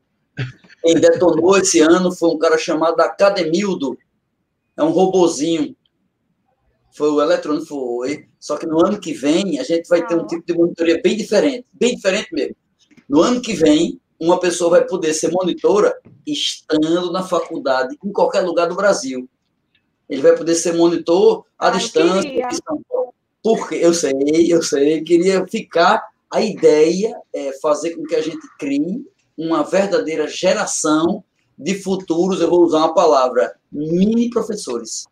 Quem 0.83 0.99
detonou 0.99 1.57
esse 1.57 1.79
ano 1.79 2.11
foi 2.11 2.29
um 2.29 2.37
cara 2.37 2.59
chamado 2.59 3.01
Academildo. 3.01 3.97
É 4.77 4.83
um 4.83 4.91
robozinho. 4.91 5.75
Foi 6.95 7.09
o 7.09 7.21
eletrônico, 7.21 7.65
foi. 7.65 8.27
Só 8.39 8.57
que 8.57 8.65
no 8.65 8.85
ano 8.85 8.99
que 8.99 9.13
vem, 9.13 9.59
a 9.59 9.63
gente 9.63 9.87
vai 9.87 10.05
ter 10.05 10.15
um 10.15 10.25
tipo 10.25 10.45
de 10.45 10.53
monitoria 10.53 11.01
bem 11.01 11.17
diferente. 11.17 11.65
Bem 11.73 11.95
diferente 11.95 12.29
mesmo. 12.31 12.55
No 13.09 13.21
ano 13.21 13.41
que 13.41 13.53
vem, 13.53 13.99
uma 14.19 14.39
pessoa 14.39 14.71
vai 14.71 14.85
poder 14.85 15.13
ser 15.13 15.31
monitora 15.31 15.95
estando 16.25 17.11
na 17.11 17.23
faculdade, 17.23 17.97
em 18.03 18.11
qualquer 18.11 18.41
lugar 18.41 18.67
do 18.67 18.75
Brasil. 18.75 19.29
Ele 20.09 20.21
vai 20.21 20.35
poder 20.35 20.55
ser 20.55 20.73
monitor 20.73 21.45
à 21.57 21.67
ah, 21.67 21.71
distância. 21.71 22.47
Porque 23.43 23.75
eu 23.75 23.93
sei, 23.93 24.13
eu 24.47 24.61
sei, 24.61 25.01
queria 25.03 25.45
ficar. 25.47 26.03
A 26.29 26.41
ideia 26.41 27.15
é 27.33 27.53
fazer 27.61 27.95
com 27.95 28.03
que 28.03 28.15
a 28.15 28.21
gente 28.21 28.45
crie 28.59 29.05
uma 29.37 29.63
verdadeira 29.63 30.27
geração 30.27 31.23
de 31.57 31.75
futuros, 31.75 32.39
eu 32.39 32.49
vou 32.49 32.63
usar 32.63 32.79
uma 32.79 32.93
palavra, 32.93 33.55
mini 33.71 34.29
professores. 34.29 35.05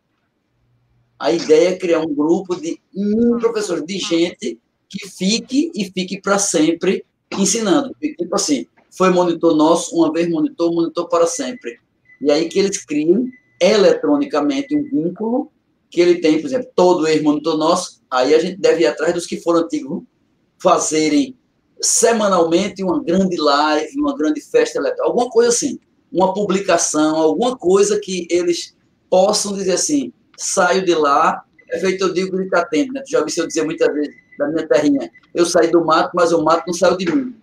A 1.18 1.32
ideia 1.32 1.70
é 1.70 1.78
criar 1.78 2.02
um 2.02 2.14
grupo 2.14 2.56
de 2.56 2.80
mini 2.94 3.40
professores, 3.40 3.86
de 3.86 3.98
gente 3.98 4.60
que 4.88 5.08
fique 5.10 5.72
e 5.74 5.86
fique 5.86 6.22
para 6.22 6.38
sempre 6.38 7.06
ensinando. 7.32 7.96
Tipo 8.00 8.36
assim, 8.36 8.68
foi 8.92 9.10
monitor 9.10 9.56
nosso, 9.56 9.96
uma 9.96 10.12
vez 10.12 10.30
monitor, 10.30 10.74
monitor 10.74 11.10
para 11.10 11.26
sempre. 11.26 11.80
E 12.22 12.32
aí 12.32 12.48
que 12.48 12.60
eles 12.60 12.84
criam 12.86 13.28
eletronicamente 13.60 14.76
um 14.76 14.84
vínculo 14.84 15.52
que 15.90 16.02
ele 16.02 16.20
tem, 16.20 16.40
por 16.40 16.48
exemplo, 16.48 16.70
todo 16.76 17.08
ex-monitor 17.08 17.58
nosso, 17.58 18.02
aí 18.12 18.34
a 18.34 18.40
gente 18.40 18.58
deve 18.58 18.82
ir 18.82 18.88
atrás 18.88 19.14
dos 19.14 19.26
que 19.26 19.40
foram 19.40 19.62
antigos, 19.62 20.04
fazerem 20.58 21.38
semanalmente 21.80 22.84
uma 22.84 23.02
grande 23.02 23.38
live, 23.38 24.00
uma 24.00 24.16
grande 24.16 24.42
festa 24.42 24.78
eletrônica, 24.78 25.06
alguma 25.06 25.30
coisa 25.30 25.50
assim, 25.50 25.80
uma 26.16 26.34
publicação, 26.34 27.18
alguma 27.18 27.58
coisa 27.58 28.00
que 28.00 28.26
eles 28.32 28.74
possam 29.10 29.54
dizer 29.54 29.74
assim, 29.74 30.14
saio 30.38 30.86
de 30.86 30.96
lá, 30.96 31.44
é 31.70 31.78
feito 31.78 32.06
eu 32.06 32.14
digo 32.14 32.42
está 32.42 32.62
atento, 32.62 32.94
né? 32.94 33.04
Já 33.06 33.20
ouviu 33.20 33.34
eu 33.38 33.48
dizer 33.48 33.66
muitas 33.66 33.94
vezes 33.94 34.16
da 34.40 34.48
minha 34.48 34.66
terrinha, 34.66 35.12
eu 35.34 35.46
saí 35.46 35.70
do 35.70 35.84
mato, 35.84 36.12
mas 36.16 36.32
o 36.32 36.42
mato 36.42 36.64
não 36.68 36.74
saiu 36.74 36.96
de 36.96 37.14
mim. 37.14 37.36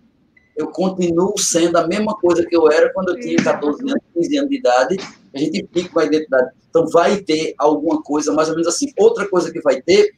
Eu 0.56 0.68
continuo 0.68 1.38
sendo 1.38 1.76
a 1.76 1.86
mesma 1.86 2.14
coisa 2.14 2.46
que 2.46 2.56
eu 2.56 2.70
era 2.70 2.90
quando 2.94 3.10
eu 3.10 3.20
tinha 3.20 3.36
14 3.42 3.82
anos, 3.82 4.02
15 4.14 4.38
anos 4.38 4.50
de 4.50 4.56
idade, 4.56 4.96
a 5.34 5.38
gente 5.38 5.68
fica 5.70 5.90
com 5.90 6.00
a 6.00 6.04
identidade. 6.04 6.50
Então, 6.70 6.86
vai 6.88 7.18
ter 7.18 7.54
alguma 7.58 8.02
coisa, 8.02 8.32
mais 8.32 8.48
ou 8.48 8.54
menos 8.54 8.68
assim. 8.68 8.90
Outra 8.98 9.28
coisa 9.28 9.52
que 9.52 9.60
vai 9.60 9.80
ter, 9.82 10.14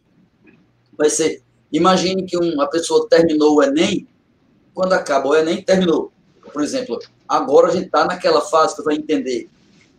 vai 0.96 1.10
ser, 1.10 1.42
imagine 1.72 2.24
que 2.24 2.36
uma 2.36 2.68
pessoa 2.68 3.08
terminou 3.08 3.56
o 3.56 3.62
Enem, 3.62 4.06
quando 4.72 4.92
acaba 4.92 5.28
o 5.28 5.36
Enem, 5.36 5.62
terminou. 5.62 6.12
Por 6.52 6.62
exemplo, 6.62 6.98
agora 7.28 7.68
a 7.68 7.70
gente 7.70 7.86
está 7.86 8.04
naquela 8.04 8.40
fase, 8.40 8.76
tu 8.76 8.84
vai 8.84 8.96
entender, 8.96 9.48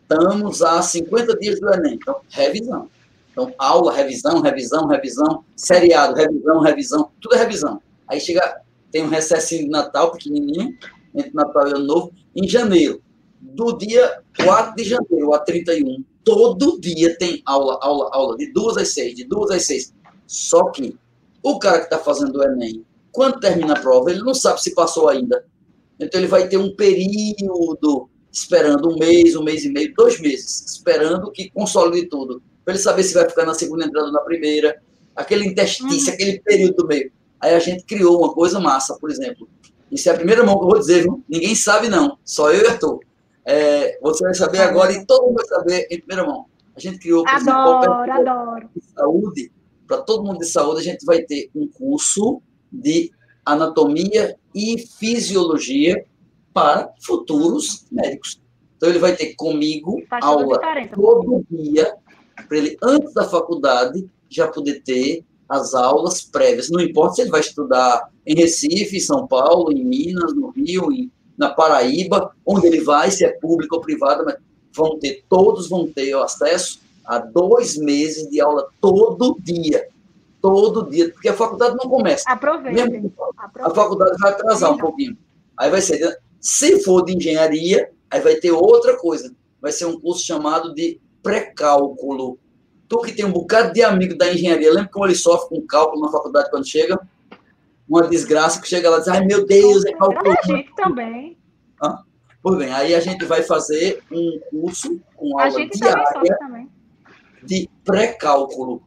estamos 0.02 0.62
a 0.62 0.82
50 0.82 1.38
dias 1.38 1.60
do 1.60 1.74
Enem, 1.74 1.96
então, 1.96 2.20
revisão. 2.30 2.90
Então, 3.32 3.54
aula, 3.58 3.92
revisão, 3.92 4.42
revisão, 4.42 4.88
revisão, 4.88 5.44
seriado, 5.56 6.16
revisão, 6.16 6.60
revisão, 6.62 7.12
tudo 7.20 7.36
é 7.36 7.40
revisão. 7.40 7.82
Aí 8.08 8.20
chega, 8.20 8.62
tem 8.92 9.04
um 9.04 9.10
recessinho 9.10 9.64
de 9.64 9.70
Natal 9.70 10.12
pequenininho, 10.12 10.78
entre 11.14 11.34
Natal 11.34 11.68
e 11.68 11.72
Ano 11.72 11.86
Novo, 11.86 12.12
em 12.36 12.48
janeiro 12.48 13.02
do 13.54 13.78
dia 13.78 14.22
4 14.38 14.76
de 14.76 14.84
janeiro 14.84 15.34
a 15.34 15.40
31, 15.40 16.04
todo 16.24 16.80
dia 16.80 17.18
tem 17.18 17.42
aula, 17.46 17.78
aula, 17.82 18.10
aula, 18.12 18.36
de 18.38 18.52
2 18.52 18.78
às 18.78 18.94
6, 18.94 19.16
de 19.16 19.24
2 19.26 19.52
às 19.52 19.66
6. 19.66 19.94
Só 20.26 20.72
que 20.72 20.98
o 21.44 21.60
cara 21.60 21.80
que 21.80 21.86
está 21.86 22.00
fazendo 22.00 22.40
o 22.40 22.44
Enem, 22.44 22.84
quando 23.12 23.40
termina 23.40 23.74
a 23.74 23.80
prova, 23.80 24.12
ele 24.12 24.24
não 24.24 24.34
sabe 24.34 24.62
se 24.62 24.74
passou 24.74 25.08
ainda. 25.08 25.46
Então 26.00 26.20
ele 26.20 26.28
vai 26.28 26.48
ter 26.48 26.58
um 26.58 26.76
período 26.76 28.10
esperando 28.32 28.90
um 28.90 28.98
mês, 28.98 29.36
um 29.36 29.44
mês 29.44 29.64
e 29.64 29.70
meio, 29.70 29.94
dois 29.96 30.20
meses, 30.20 30.66
esperando 30.66 31.32
que 31.32 31.50
consolide 31.52 32.08
tudo. 32.08 32.42
Para 32.64 32.74
ele 32.74 32.84
saber 32.84 33.04
se 33.04 33.14
vai 33.14 33.28
ficar 33.30 33.46
na 33.46 33.54
segunda 33.54 33.86
entrada 33.86 34.08
ou 34.08 34.14
na 34.14 34.22
primeira, 34.22 34.82
aquele 35.16 35.46
interstício, 35.46 36.10
uhum. 36.10 36.14
aquele 36.14 36.40
período 36.42 36.76
do 36.76 36.88
meio. 36.88 37.12
Aí 37.40 37.54
a 37.54 37.60
gente 37.60 37.84
criou 37.86 38.20
uma 38.20 38.34
coisa 38.34 38.60
massa, 38.60 38.98
por 39.00 39.10
exemplo. 39.10 39.48
Isso 39.92 40.10
é 40.10 40.12
a 40.12 40.16
primeira 40.16 40.44
mão 40.44 40.58
que 40.58 40.66
eu 40.66 40.70
vou 40.70 40.80
dizer, 40.80 41.04
viu? 41.04 41.24
Ninguém 41.30 41.56
sabe, 41.56 41.88
não. 41.88 42.18
Só 42.26 42.52
eu 42.52 42.64
e 42.64 42.68
Arthur. 42.68 43.00
É, 43.46 44.00
você 44.02 44.24
vai 44.24 44.34
saber 44.34 44.60
agora 44.60 44.92
e 44.92 45.06
todo 45.06 45.28
mundo 45.28 45.36
vai 45.36 45.46
saber 45.46 45.88
em 45.90 46.00
primeira 46.00 46.26
mão. 46.26 46.46
A 46.76 46.80
gente 46.80 47.00
criou, 47.00 47.24
por 47.24 47.32
adoro, 47.32 48.04
exemplo, 48.04 48.30
adoro. 48.30 48.70
de 48.76 48.84
saúde, 48.94 49.52
para 49.88 50.02
todo 50.02 50.24
mundo 50.24 50.40
de 50.40 50.48
saúde, 50.48 50.82
a 50.82 50.84
gente 50.84 51.06
vai 51.06 51.22
ter 51.22 51.50
um 51.56 51.68
curso 51.68 52.42
de 52.72 53.12
anatomia 53.46 54.36
e 54.54 54.78
fisiologia 54.80 56.06
para 56.54 56.92
futuros 57.02 57.86
médicos. 57.92 58.42
Então, 58.78 58.90
ele 58.90 59.00
vai 59.00 59.16
ter 59.16 59.36
comigo 59.36 60.02
Faz 60.10 60.26
aula 60.26 60.60
todo 60.94 61.46
dia, 61.50 61.96
para 62.48 62.58
ele, 62.58 62.78
antes 62.82 63.14
da 63.14 63.24
faculdade, 63.24 64.10
já 64.30 64.48
poder 64.48 64.82
ter 64.84 65.24
as 65.48 65.74
aulas 65.74 66.22
prévias. 66.22 66.70
Não 66.70 66.82
importa 66.82 67.16
se 67.16 67.22
ele 67.22 67.32
vai 67.32 67.40
estudar 67.40 68.10
em 68.26 68.36
Recife, 68.36 68.98
em 68.98 69.00
São 69.00 69.28
Paulo, 69.28 69.72
em 69.72 69.84
Minas, 69.84 70.34
no 70.34 70.50
Rio, 70.50 70.92
em 70.92 71.12
na 71.38 71.50
Paraíba, 71.50 72.32
onde 72.46 72.68
ele 72.68 72.82
vai, 72.82 73.12
se 73.12 73.26
é 73.26 73.30
público 73.30 73.76
ou 73.76 73.82
privado, 73.82 74.24
mas 74.26 74.36
vão 74.74 74.98
ter, 75.00 75.24
todos 75.30 75.70
vão 75.70 75.88
ter 75.88 76.16
acesso 76.16 76.80
a 77.06 77.20
dois 77.20 77.78
meses 77.78 78.30
de 78.30 78.42
aula 78.42 78.68
todo 78.82 79.38
dia. 79.42 79.88
Todo 80.46 80.90
dia, 80.90 81.12
porque 81.12 81.30
a 81.30 81.34
faculdade 81.34 81.76
não 81.76 81.90
começa. 81.90 82.24
Aproveite. 82.30 83.12
A 83.60 83.70
faculdade 83.72 84.16
vai 84.20 84.32
atrasar 84.32 84.72
um 84.72 84.78
pouquinho. 84.78 85.18
Aí 85.58 85.72
vai 85.72 85.82
ser, 85.82 86.20
se 86.40 86.84
for 86.84 87.04
de 87.04 87.16
engenharia, 87.16 87.90
aí 88.12 88.22
vai 88.22 88.36
ter 88.36 88.52
outra 88.52 88.96
coisa. 88.98 89.34
Vai 89.60 89.72
ser 89.72 89.86
um 89.86 90.00
curso 90.00 90.24
chamado 90.24 90.74
de 90.74 91.00
pré-cálculo. 91.24 92.38
Tu 92.88 93.02
que 93.02 93.14
tem 93.14 93.26
um 93.26 93.32
bocado 93.32 93.74
de 93.74 93.82
amigo 93.82 94.16
da 94.16 94.32
engenharia, 94.32 94.72
lembra 94.72 94.92
como 94.92 95.06
ele 95.06 95.16
sofre 95.16 95.50
com 95.50 95.66
cálculo 95.66 96.04
na 96.04 96.12
faculdade 96.12 96.52
quando 96.52 96.68
chega? 96.68 97.00
uma 97.88 98.08
desgraça 98.08 98.62
que 98.62 98.68
chega 98.68 98.90
lá 98.90 98.98
e 98.98 99.00
diz, 99.00 99.08
ai 99.08 99.26
meu 99.26 99.46
Deus, 99.46 99.86
é 99.86 99.94
cálculo. 99.94 100.32
A 100.32 100.48
gente 100.48 100.74
também. 100.76 101.38
Ah, 101.82 102.02
pois 102.42 102.58
bem, 102.58 102.74
aí 102.74 102.96
a 102.96 103.00
gente 103.00 103.26
vai 103.26 103.44
fazer 103.44 104.02
um 104.12 104.40
curso 104.50 105.00
com 105.16 105.40
aula 105.40 105.68
diária 105.68 106.68
de 107.44 107.70
pré-cálculo. 107.84 108.82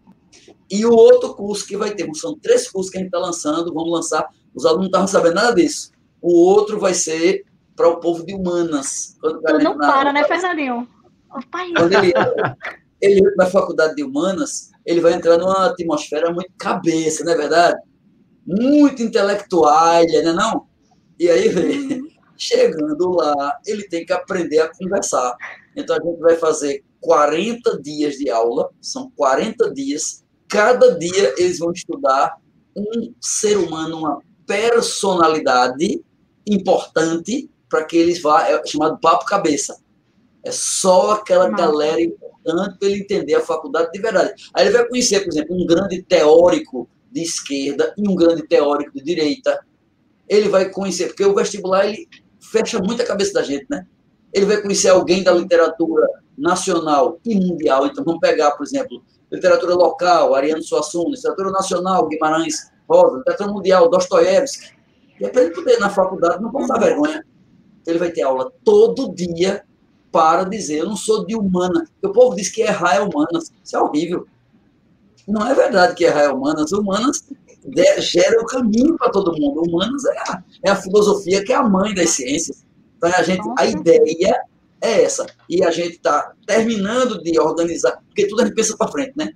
E 0.70 0.84
o 0.84 0.92
outro 0.92 1.34
curso 1.34 1.66
que 1.66 1.76
vai 1.76 1.94
ter, 1.94 2.08
são 2.14 2.38
três 2.38 2.70
cursos 2.70 2.90
que 2.90 2.98
a 2.98 3.00
gente 3.00 3.08
está 3.08 3.18
lançando, 3.18 3.72
vamos 3.72 3.90
lançar, 3.90 4.28
os 4.54 4.64
alunos 4.66 4.82
não 4.82 4.86
estavam 4.86 5.06
sabendo 5.06 5.34
nada 5.34 5.54
disso. 5.54 5.92
O 6.20 6.32
outro 6.32 6.78
vai 6.78 6.94
ser 6.94 7.44
para 7.74 7.88
o 7.88 8.00
povo 8.00 8.24
de 8.24 8.34
humanas. 8.34 9.16
Quando 9.20 9.40
tu 9.40 9.58
não 9.58 9.78
para, 9.78 10.12
né, 10.12 10.24
Fernandinho? 10.24 10.86
Quando 11.76 11.92
ele, 11.92 12.12
ele 13.00 13.20
entra 13.20 13.34
na 13.36 13.46
faculdade 13.46 13.94
de 13.94 14.02
humanas, 14.02 14.70
ele 14.84 15.00
vai 15.00 15.12
entrar 15.12 15.38
numa 15.38 15.66
atmosfera 15.66 16.32
muito 16.32 16.50
cabeça, 16.58 17.24
não 17.24 17.32
é 17.32 17.36
verdade? 17.36 17.78
muito 18.48 19.02
intelectual, 19.02 20.02
né 20.06 20.32
não? 20.32 20.66
E 21.18 21.28
aí, 21.28 21.48
uhum. 21.54 22.08
chegando 22.36 23.10
lá, 23.10 23.58
ele 23.66 23.86
tem 23.86 24.06
que 24.06 24.12
aprender 24.12 24.60
a 24.60 24.72
conversar. 24.74 25.36
Então, 25.76 25.94
a 25.94 26.02
gente 26.02 26.18
vai 26.18 26.36
fazer 26.36 26.82
40 27.00 27.80
dias 27.82 28.14
de 28.14 28.30
aula, 28.30 28.70
são 28.80 29.12
40 29.14 29.70
dias. 29.74 30.24
Cada 30.48 30.98
dia 30.98 31.34
eles 31.36 31.58
vão 31.58 31.72
estudar 31.72 32.36
um 32.76 33.12
ser 33.20 33.56
humano, 33.56 33.98
uma 33.98 34.22
personalidade 34.46 36.02
importante 36.46 37.50
para 37.68 37.84
que 37.84 37.96
eles 37.96 38.22
vá, 38.22 38.48
é 38.48 38.64
chamado 38.66 38.98
papo 38.98 39.26
cabeça. 39.26 39.78
É 40.42 40.50
só 40.50 41.12
aquela 41.12 41.48
Nossa. 41.50 41.64
galera 41.64 42.00
importante 42.00 42.78
para 42.78 42.88
ele 42.88 43.00
entender 43.00 43.34
a 43.34 43.40
faculdade 43.40 43.90
de 43.92 44.00
verdade. 44.00 44.32
Aí 44.54 44.66
ele 44.66 44.76
vai 44.76 44.88
conhecer, 44.88 45.20
por 45.20 45.28
exemplo, 45.28 45.54
um 45.54 45.66
grande 45.66 46.02
teórico 46.02 46.88
de 47.12 47.22
esquerda 47.22 47.94
e 47.96 48.08
um 48.08 48.14
grande 48.14 48.46
teórico 48.46 48.92
de 48.94 49.02
direita. 49.02 49.60
Ele 50.28 50.48
vai 50.48 50.70
conhecer, 50.70 51.08
porque 51.08 51.24
o 51.24 51.34
vestibular 51.34 51.86
ele 51.86 52.08
fecha 52.40 52.78
muito 52.78 53.02
a 53.02 53.06
cabeça 53.06 53.34
da 53.34 53.42
gente, 53.42 53.66
né? 53.68 53.86
Ele 54.32 54.46
vai 54.46 54.60
conhecer 54.62 54.88
alguém 54.88 55.22
da 55.22 55.32
literatura 55.32 56.06
nacional 56.36 57.18
e 57.24 57.34
mundial. 57.34 57.86
Então, 57.86 58.04
vamos 58.04 58.20
pegar, 58.20 58.52
por 58.52 58.64
exemplo, 58.64 59.02
literatura 59.30 59.74
local, 59.74 60.34
Ariano 60.34 60.62
Suassuna, 60.62 61.10
literatura 61.10 61.50
nacional, 61.50 62.08
Guimarães 62.08 62.70
Rosa, 62.88 63.18
literatura 63.18 63.52
mundial, 63.52 63.88
Dostoiévski. 63.90 64.72
E 65.20 65.24
é 65.24 65.28
para 65.28 65.42
ele 65.42 65.54
poder, 65.54 65.78
na 65.78 65.90
faculdade, 65.90 66.42
não 66.42 66.50
passar 66.50 66.78
vergonha. 66.78 67.24
Ele 67.86 67.98
vai 67.98 68.10
ter 68.10 68.22
aula 68.22 68.50
todo 68.64 69.12
dia 69.14 69.64
para 70.10 70.44
dizer, 70.44 70.78
eu 70.78 70.86
não 70.86 70.96
sou 70.96 71.26
de 71.26 71.34
humana. 71.34 71.86
O 72.02 72.10
povo 72.10 72.34
diz 72.34 72.48
que 72.48 72.62
errar 72.62 72.96
é 72.96 73.00
humanas. 73.00 73.52
Isso 73.62 73.76
é 73.76 73.80
horrível. 73.80 74.26
Não 75.26 75.46
é 75.46 75.54
verdade 75.54 75.94
que 75.94 76.04
errar 76.04 76.22
é 76.22 76.28
humanas. 76.28 76.72
Humanas 76.72 77.24
gera 77.98 78.40
o 78.40 78.46
caminho 78.46 78.96
para 78.96 79.10
todo 79.10 79.38
mundo. 79.38 79.62
Humanas 79.62 80.04
é 80.04 80.18
a, 80.18 80.42
é 80.64 80.70
a 80.70 80.76
filosofia 80.76 81.44
que 81.44 81.52
é 81.52 81.56
a 81.56 81.62
mãe 81.62 81.94
das 81.94 82.10
ciências. 82.10 82.64
Então, 82.96 83.10
a, 83.10 83.22
gente, 83.22 83.42
a 83.58 83.66
ideia 83.66 84.40
é 84.80 85.02
essa. 85.02 85.26
E 85.48 85.62
a 85.64 85.70
gente 85.70 85.96
está 85.96 86.32
terminando 86.46 87.22
de 87.22 87.38
organizar, 87.38 87.98
porque 88.06 88.26
tudo 88.26 88.42
a 88.42 88.46
gente 88.46 88.54
pensa 88.54 88.76
para 88.76 88.90
frente, 88.90 89.12
né? 89.16 89.32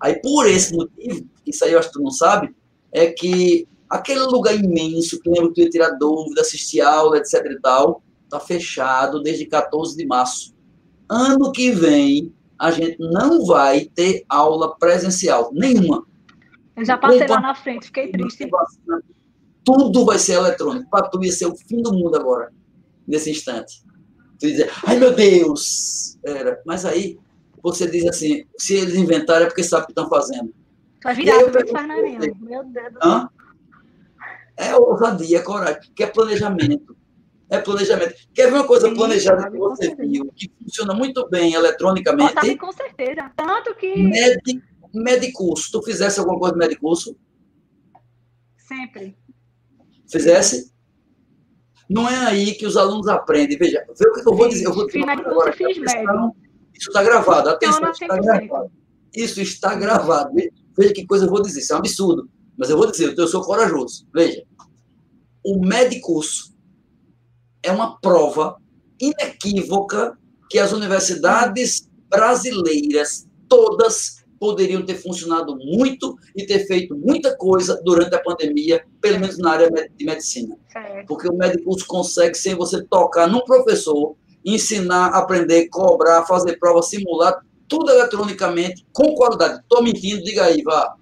Aí, 0.00 0.20
por 0.20 0.46
esse 0.46 0.74
motivo, 0.74 1.26
isso 1.46 1.64
aí 1.64 1.72
eu 1.72 1.78
acho 1.78 1.88
que 1.88 1.94
tu 1.94 2.02
não 2.02 2.10
sabe, 2.10 2.54
é 2.92 3.06
que 3.06 3.66
aquele 3.88 4.20
lugar 4.20 4.54
imenso, 4.54 5.20
que 5.20 5.30
lembra 5.30 5.48
que 5.48 5.54
tu 5.54 5.60
ia 5.60 5.70
tirar 5.70 5.90
dúvida, 5.98 6.40
assistir 6.40 6.80
aula, 6.80 7.18
etc 7.18 7.44
e 7.46 7.60
tal, 7.60 8.02
está 8.24 8.40
fechado 8.40 9.22
desde 9.22 9.46
14 9.46 9.96
de 9.96 10.06
março. 10.06 10.54
Ano 11.08 11.52
que 11.52 11.70
vem, 11.70 12.34
a 12.58 12.70
gente 12.70 12.96
não 12.98 13.44
vai 13.44 13.84
ter 13.84 14.24
aula 14.28 14.76
presencial, 14.76 15.50
nenhuma. 15.52 16.04
Eu 16.76 16.84
já 16.84 16.98
passei 16.98 17.26
lá 17.26 17.40
na 17.40 17.54
frente, 17.54 17.86
fiquei 17.86 18.10
triste. 18.10 18.48
Tudo 19.64 20.04
vai 20.04 20.18
ser 20.18 20.34
eletrônico. 20.34 20.88
Para 20.90 21.08
tu 21.08 21.22
ia 21.24 21.32
ser 21.32 21.46
o 21.46 21.56
fim 21.56 21.80
do 21.80 21.92
mundo 21.92 22.16
agora, 22.16 22.52
nesse 23.06 23.30
instante. 23.30 23.82
Tu 24.38 24.46
ai 24.86 24.98
meu 24.98 25.14
Deus! 25.14 26.18
Era. 26.24 26.60
Mas 26.66 26.84
aí 26.84 27.18
você 27.62 27.88
diz 27.90 28.06
assim: 28.06 28.44
se 28.58 28.74
eles 28.74 28.94
inventaram 28.94 29.46
é 29.46 29.48
porque 29.48 29.62
sabe 29.62 29.84
o 29.84 29.86
que 29.86 29.92
estão 29.92 30.08
fazendo. 30.08 30.54
Vai 31.02 31.14
virar 31.14 31.34
eu, 31.34 31.48
eu, 31.48 32.34
Meu 32.40 32.64
Deus 32.64 32.92
do 32.92 33.02
céu. 33.02 33.28
É 34.56 34.74
ousadia, 34.74 35.38
é 35.38 35.42
coragem, 35.42 35.80
que 35.94 36.02
é 36.02 36.06
planejamento. 36.06 36.96
É 37.48 37.58
planejamento. 37.58 38.14
Quer 38.34 38.50
ver 38.50 38.54
uma 38.54 38.66
coisa 38.66 38.88
Sim, 38.88 38.94
planejada 38.94 39.42
sabe, 39.42 39.52
que 39.52 39.58
você 39.58 39.94
viu, 39.94 40.32
que 40.34 40.50
funciona 40.60 40.94
muito 40.94 41.28
bem 41.28 41.54
eletronicamente? 41.54 42.32
Sabe, 42.32 42.56
com 42.56 42.72
certeza. 42.72 43.30
Tanto 43.36 43.74
que. 43.76 43.94
Med, 43.96 44.40
medicurso. 44.92 45.70
Tu 45.70 45.82
fizesse 45.82 46.18
alguma 46.18 46.38
coisa 46.38 46.54
de 46.54 46.58
medicurso? 46.58 47.16
Sempre. 48.56 49.16
Fizesse? 50.10 50.72
Não 51.88 52.08
é 52.08 52.26
aí 52.26 52.54
que 52.54 52.66
os 52.66 52.76
alunos 52.76 53.06
aprendem. 53.08 53.56
Veja, 53.56 53.84
vê 53.98 54.08
o 54.08 54.12
que 54.12 54.28
eu 54.28 54.36
vou 54.36 54.48
dizer. 54.48 54.66
Eu 54.66 54.74
vou 54.74 54.86
dizer 54.86 55.08
agora. 55.08 55.50
Atenção, 55.50 56.36
isso 56.74 56.90
está 56.90 57.02
gravado. 57.02 57.48
Atenção, 57.50 57.90
isso 57.90 58.02
está 58.02 58.16
gravado. 58.18 58.70
Isso 59.14 59.40
está 59.40 59.74
gravado. 59.74 60.30
Veja 60.76 60.92
que 60.92 61.06
coisa 61.06 61.26
eu 61.26 61.30
vou 61.30 61.42
dizer. 61.42 61.60
Isso 61.60 61.72
é 61.72 61.76
um 61.76 61.78
absurdo. 61.78 62.28
Mas 62.56 62.70
eu 62.70 62.76
vou 62.76 62.90
dizer, 62.90 63.14
eu 63.16 63.26
sou 63.26 63.42
corajoso. 63.42 64.06
Veja. 64.12 64.42
O 65.44 65.64
medicurso 65.64 66.54
é 67.62 67.70
uma 67.70 67.98
prova 68.00 68.56
inequívoca 69.00 70.18
que 70.50 70.58
as 70.58 70.72
universidades 70.72 71.88
brasileiras 72.08 73.26
todas 73.48 74.15
poderiam 74.38 74.84
ter 74.84 74.94
funcionado 74.94 75.56
muito 75.56 76.16
e 76.34 76.44
ter 76.44 76.66
feito 76.66 76.96
muita 76.96 77.36
coisa 77.36 77.80
durante 77.84 78.14
a 78.14 78.22
pandemia, 78.22 78.84
pelo 79.00 79.20
menos 79.20 79.38
na 79.38 79.52
área 79.52 79.70
de 79.70 80.04
medicina. 80.04 80.56
Porque 81.06 81.28
o 81.28 81.36
médico 81.36 81.76
consegue, 81.86 82.34
sem 82.34 82.54
você 82.54 82.82
tocar 82.84 83.26
num 83.26 83.44
professor, 83.44 84.14
ensinar, 84.44 85.08
aprender, 85.08 85.68
cobrar, 85.68 86.24
fazer 86.26 86.58
prova, 86.58 86.82
simular, 86.82 87.44
tudo 87.68 87.90
eletronicamente, 87.90 88.86
com 88.92 89.14
qualidade. 89.14 89.60
Estou 89.60 89.82
mentindo, 89.82 90.22
diga 90.22 90.44
aí, 90.44 90.62
vá. 90.62 90.94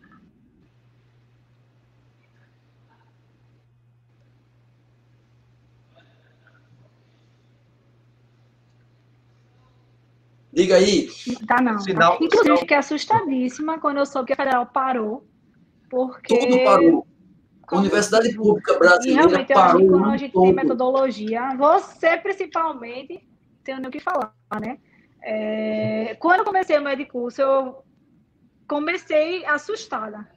Diga 10.54 10.76
aí. 10.76 11.08
Tá, 11.48 11.60
não. 11.60 11.78
Sinal, 11.80 12.14
Inclusive, 12.14 12.42
sinal. 12.42 12.58
fiquei 12.58 12.76
assustadíssima 12.76 13.78
quando 13.80 13.98
eu 13.98 14.06
soube 14.06 14.28
que 14.28 14.32
a 14.34 14.36
federal 14.36 14.66
parou. 14.66 15.26
Porque. 15.90 16.38
Tudo 16.38 16.64
parou. 16.64 17.06
A 17.66 17.78
Universidade 17.78 18.32
Pública 18.34 18.78
Brasileira 18.78 19.22
e 19.22 19.26
realmente, 19.26 19.52
parou. 19.52 19.80
Eu 19.80 19.90
quando 19.90 20.10
a 20.10 20.16
gente 20.16 20.32
todo. 20.32 20.44
tem 20.44 20.52
metodologia, 20.52 21.56
você 21.56 22.16
principalmente, 22.18 23.26
tem 23.64 23.74
o 23.74 23.90
que 23.90 23.98
falar, 23.98 24.34
né? 24.60 24.78
É, 25.22 26.14
quando 26.20 26.40
eu 26.40 26.44
comecei 26.44 26.78
o 26.78 26.82
médico 26.82 27.12
curso, 27.12 27.40
eu 27.40 27.82
comecei 28.68 29.44
assustada. 29.46 30.28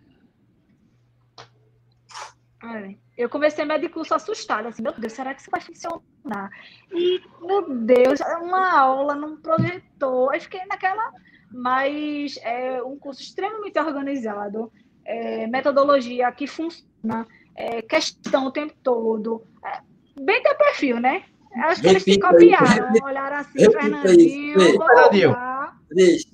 É. 2.64 2.96
Eu 3.18 3.30
comecei 3.30 3.64
meu 3.66 3.90
curso 3.90 4.14
assustada, 4.14 4.70
assim, 4.70 4.82
meu 4.82 4.94
Deus, 4.94 5.14
será 5.14 5.34
que 5.34 5.42
isso 5.42 5.52
vai 5.52 5.62
funcionar? 5.62 6.50
E, 6.92 7.22
meu 7.42 7.70
Deus, 7.70 8.20
uma 8.42 8.80
aula 8.80 9.16
num 9.16 9.38
projetor, 9.38 10.34
eu 10.34 10.42
fiquei 10.42 10.62
naquela, 10.66 11.12
mas 11.52 12.38
é 12.42 12.82
um 12.84 12.98
curso 12.98 13.22
extremamente 13.22 13.78
organizado, 13.80 14.72
é, 15.06 15.48
metodologia 15.48 16.32
que 16.32 16.48
funciona, 16.48 17.28
é, 17.56 17.82
questão 17.82 18.48
o 18.48 18.52
tempo 18.52 18.74
todo, 18.84 19.44
é, 19.64 19.80
bem 20.22 20.42
teu 20.42 20.56
perfil, 20.56 21.00
né? 21.00 21.24
Acho 21.56 21.82
que 21.82 21.88
eles 21.88 22.04
te 22.04 22.20
copiaram, 22.20 22.90
aí, 22.90 23.02
olharam 23.04 23.38
assim, 23.38 23.60
repita 23.60 23.82
Fernandinho, 23.82 24.60
Fernandinho, 24.60 25.40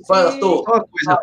fala, 0.05 0.39
tô. 0.39 0.63
Uma 0.63 0.86
coisa, 0.86 1.19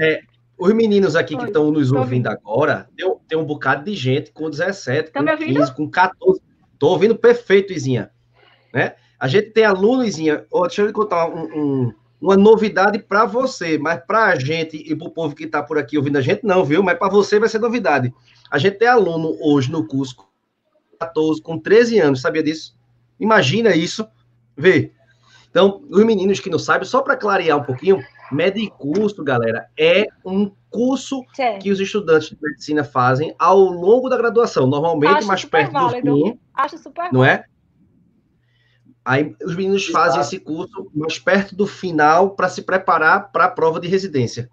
é, 0.00 0.22
os 0.58 0.72
meninos 0.72 1.14
aqui 1.14 1.36
que 1.36 1.44
estão 1.44 1.70
nos 1.70 1.92
ouvindo 1.92 2.28
agora, 2.28 2.88
tem, 2.96 3.14
tem, 3.28 3.38
um 3.38 3.44
bocado 3.44 3.84
de 3.84 3.94
gente 3.94 4.32
com 4.32 4.48
17, 4.48 5.10
tá 5.10 5.20
com 5.20 5.36
15, 5.36 5.74
com 5.74 5.90
14. 5.90 6.40
Estou 6.72 6.90
ouvindo 6.90 7.16
perfeito, 7.16 7.72
Izinha. 7.72 8.10
Né? 8.72 8.94
A 9.18 9.28
gente 9.28 9.50
tem 9.50 9.64
aluno, 9.64 10.04
Izinha. 10.04 10.44
Oh, 10.50 10.62
deixa 10.62 10.82
eu 10.82 10.92
contar 10.92 11.28
um, 11.28 11.44
um, 11.44 11.94
uma 12.20 12.36
novidade 12.36 12.98
para 12.98 13.24
você, 13.26 13.76
mas 13.78 14.00
para 14.06 14.26
a 14.26 14.36
gente 14.36 14.76
e 14.76 14.94
para 14.94 15.06
o 15.08 15.10
povo 15.10 15.34
que 15.34 15.44
está 15.44 15.62
por 15.62 15.78
aqui 15.78 15.98
ouvindo 15.98 16.16
a 16.16 16.22
gente, 16.22 16.44
não, 16.44 16.64
viu? 16.64 16.82
Mas 16.82 16.98
para 16.98 17.10
você 17.10 17.38
vai 17.38 17.48
ser 17.48 17.58
novidade. 17.58 18.12
A 18.50 18.58
gente 18.58 18.78
tem 18.78 18.88
aluno 18.88 19.36
hoje 19.40 19.70
no 19.70 19.86
curso 19.86 20.16
14, 20.98 21.42
com 21.42 21.58
13 21.58 21.98
anos, 21.98 22.20
sabia 22.20 22.42
disso? 22.42 22.76
Imagina 23.20 23.74
isso. 23.74 24.06
Vê. 24.56 24.92
Então, 25.50 25.82
os 25.90 26.04
meninos 26.04 26.40
que 26.40 26.50
não 26.50 26.58
sabem, 26.58 26.86
só 26.86 27.02
para 27.02 27.16
clarear 27.16 27.58
um 27.58 27.62
pouquinho, 27.62 28.02
Medicurso, 28.32 29.22
galera, 29.22 29.68
é 29.78 30.06
um 30.24 30.50
curso 30.70 31.22
certo. 31.34 31.62
que 31.62 31.70
os 31.70 31.80
estudantes 31.80 32.28
de 32.28 32.36
medicina 32.40 32.84
fazem 32.84 33.34
ao 33.38 33.58
longo 33.58 34.08
da 34.08 34.16
graduação, 34.16 34.66
normalmente 34.66 35.18
Acho 35.18 35.28
mais 35.28 35.44
perto 35.44 35.72
válido. 35.72 36.14
do 36.14 36.24
fim. 36.26 36.40
Acho 36.54 36.78
super 36.78 37.12
Não 37.12 37.24
é? 37.24 37.44
Aí 39.04 39.36
os 39.44 39.54
meninos 39.54 39.88
Exato. 39.88 40.04
fazem 40.04 40.20
esse 40.20 40.40
curso 40.40 40.90
mais 40.92 41.18
perto 41.18 41.54
do 41.54 41.66
final 41.66 42.30
para 42.30 42.48
se 42.48 42.62
preparar 42.62 43.30
para 43.30 43.44
a 43.44 43.50
prova 43.50 43.78
de 43.78 43.86
residência. 43.86 44.50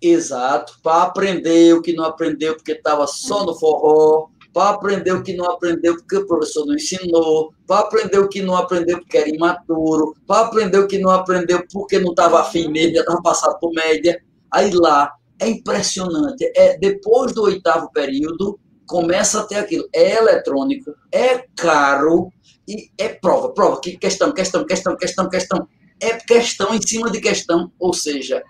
Exato, 0.00 0.80
para 0.82 1.04
aprender 1.04 1.72
o 1.74 1.80
que 1.80 1.92
não 1.92 2.04
aprendeu 2.04 2.56
porque 2.56 2.72
estava 2.72 3.06
só 3.06 3.46
no 3.46 3.54
forró, 3.54 4.30
para 4.52 4.70
aprender 4.70 5.12
o 5.12 5.22
que 5.22 5.34
não 5.34 5.46
aprendeu 5.46 5.96
porque 5.96 6.16
o 6.16 6.26
professor 6.26 6.66
não 6.66 6.74
ensinou, 6.74 7.54
para 7.66 7.80
aprender 7.80 8.18
o 8.18 8.28
que 8.28 8.42
não 8.42 8.56
aprendeu 8.56 8.98
porque 8.98 9.18
era 9.18 9.28
imaturo, 9.28 10.14
para 10.26 10.46
aprender 10.46 10.78
o 10.78 10.86
que 10.86 10.98
não 10.98 11.10
aprendeu 11.10 11.64
porque 11.72 11.98
não 11.98 12.10
estava 12.10 12.40
afim 12.40 12.68
mesmo, 12.68 12.96
já 12.96 13.00
estava 13.00 13.22
passado 13.22 13.58
por 13.58 13.72
média. 13.72 14.20
Aí 14.50 14.70
lá 14.70 15.12
é 15.40 15.48
impressionante. 15.48 16.50
É 16.54 16.78
depois 16.78 17.32
do 17.32 17.42
oitavo 17.42 17.90
período 17.92 18.58
começa 18.86 19.40
a 19.40 19.44
ter 19.44 19.56
aquilo. 19.56 19.88
É 19.92 20.18
eletrônico, 20.18 20.94
é 21.10 21.44
caro 21.56 22.30
e 22.68 22.90
é 22.98 23.08
prova, 23.08 23.52
prova, 23.52 23.80
que 23.80 23.96
questão, 23.96 24.32
questão, 24.32 24.64
questão, 24.66 24.96
questão, 24.96 25.28
questão. 25.28 25.68
É 26.00 26.14
questão 26.16 26.74
em 26.74 26.82
cima 26.82 27.10
de 27.10 27.20
questão, 27.20 27.70
ou 27.78 27.94
seja, 27.94 28.42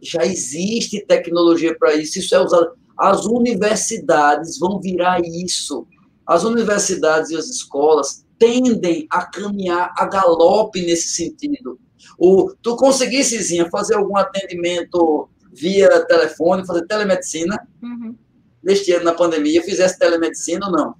já 0.00 0.24
existe 0.26 1.04
tecnologia 1.06 1.76
para 1.76 1.94
isso, 1.94 2.18
isso 2.18 2.34
é 2.34 2.38
usado 2.38 2.77
as 2.98 3.24
universidades 3.26 4.58
vão 4.58 4.80
virar 4.80 5.20
isso. 5.20 5.86
As 6.26 6.44
universidades 6.44 7.30
e 7.30 7.36
as 7.36 7.48
escolas 7.48 8.26
tendem 8.38 9.06
a 9.10 9.24
caminhar 9.24 9.92
a 9.96 10.06
galope 10.06 10.82
nesse 10.82 11.08
sentido. 11.08 11.78
O, 12.18 12.52
tu 12.62 12.76
conseguisse, 12.76 13.40
Zinha, 13.40 13.70
fazer 13.70 13.94
algum 13.94 14.16
atendimento 14.16 15.28
via 15.52 16.04
telefone, 16.06 16.66
fazer 16.66 16.86
telemedicina, 16.86 17.58
uhum. 17.82 18.14
neste 18.62 18.92
ano 18.92 19.04
na 19.04 19.14
pandemia, 19.14 19.62
fizesse 19.62 19.98
telemedicina 19.98 20.66
ou 20.66 20.72
não? 20.72 20.94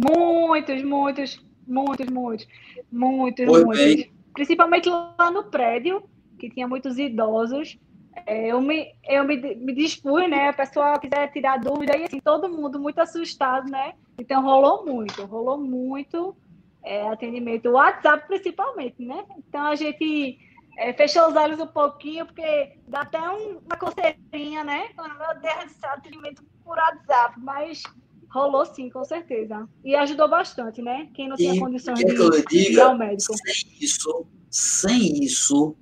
Muitos, 0.00 0.82
muitos, 0.82 1.44
muitos, 1.66 2.06
muitos, 2.06 2.46
muitos, 2.90 3.46
pois 3.46 3.64
muitos. 3.64 3.84
Bem. 3.84 4.12
Principalmente 4.34 4.88
lá 4.88 5.30
no 5.30 5.44
prédio, 5.44 6.02
que 6.38 6.48
tinha 6.48 6.66
muitos 6.66 6.98
idosos, 6.98 7.78
eu 8.26 8.60
me, 8.60 8.94
eu 9.08 9.24
me, 9.24 9.36
me 9.56 9.74
dispus, 9.74 10.28
né? 10.28 10.48
A 10.48 10.52
pessoa 10.52 10.98
quiser 10.98 11.32
tirar 11.32 11.58
dúvida, 11.58 11.96
e 11.96 12.04
assim, 12.04 12.20
todo 12.20 12.48
mundo 12.48 12.78
muito 12.78 13.00
assustado, 13.00 13.70
né? 13.70 13.94
Então 14.18 14.42
rolou 14.42 14.84
muito, 14.84 15.24
rolou 15.24 15.58
muito. 15.58 16.36
é, 16.82 17.08
atendimento 17.08 17.70
WhatsApp 17.70 18.26
principalmente, 18.26 19.02
né? 19.04 19.24
Então 19.38 19.62
a 19.62 19.74
gente 19.74 20.38
é, 20.78 20.92
fechou 20.92 21.28
os 21.28 21.36
olhos 21.36 21.60
um 21.60 21.66
pouquinho, 21.66 22.26
porque 22.26 22.72
dá 22.88 23.02
até 23.02 23.20
um, 23.20 23.58
uma 23.58 23.76
coceirinha, 23.76 24.64
né? 24.64 24.88
Meu 24.96 25.40
Deus, 25.40 25.84
atendimento 25.84 26.42
por 26.64 26.76
WhatsApp, 26.76 27.38
mas 27.38 27.82
rolou 28.30 28.64
sim, 28.66 28.90
com 28.90 29.04
certeza. 29.04 29.68
E 29.84 29.94
ajudou 29.94 30.28
bastante, 30.28 30.82
né? 30.82 31.08
Quem 31.14 31.28
não 31.28 31.36
tinha 31.36 31.58
condições 31.58 31.98
de, 31.98 32.72
ir 32.72 32.80
ao 32.80 32.96
médico. 32.96 33.34
Sem 33.36 33.72
isso, 33.80 34.26
sem 34.50 35.24
isso, 35.24 35.76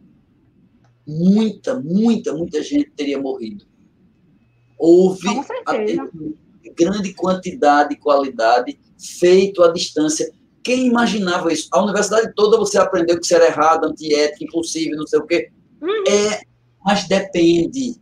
muita, 1.10 1.78
muita, 1.80 2.32
muita 2.32 2.62
gente 2.62 2.90
teria 2.90 3.20
morrido. 3.20 3.64
Houve 4.78 5.26
grande 6.76 7.12
quantidade 7.14 7.94
e 7.94 7.98
qualidade 7.98 8.78
feito 9.18 9.62
à 9.62 9.72
distância. 9.72 10.30
Quem 10.62 10.86
imaginava 10.86 11.52
isso? 11.52 11.68
A 11.72 11.82
universidade 11.82 12.32
toda 12.34 12.58
você 12.58 12.78
aprendeu 12.78 13.18
que 13.18 13.24
isso 13.24 13.34
era 13.34 13.46
errado, 13.46 13.86
antiético, 13.86 14.44
impossível, 14.44 14.96
não 14.96 15.06
sei 15.06 15.18
o 15.18 15.26
quê. 15.26 15.50
Uhum. 15.82 16.04
É, 16.06 16.40
mas 16.84 17.08
depende. 17.08 17.96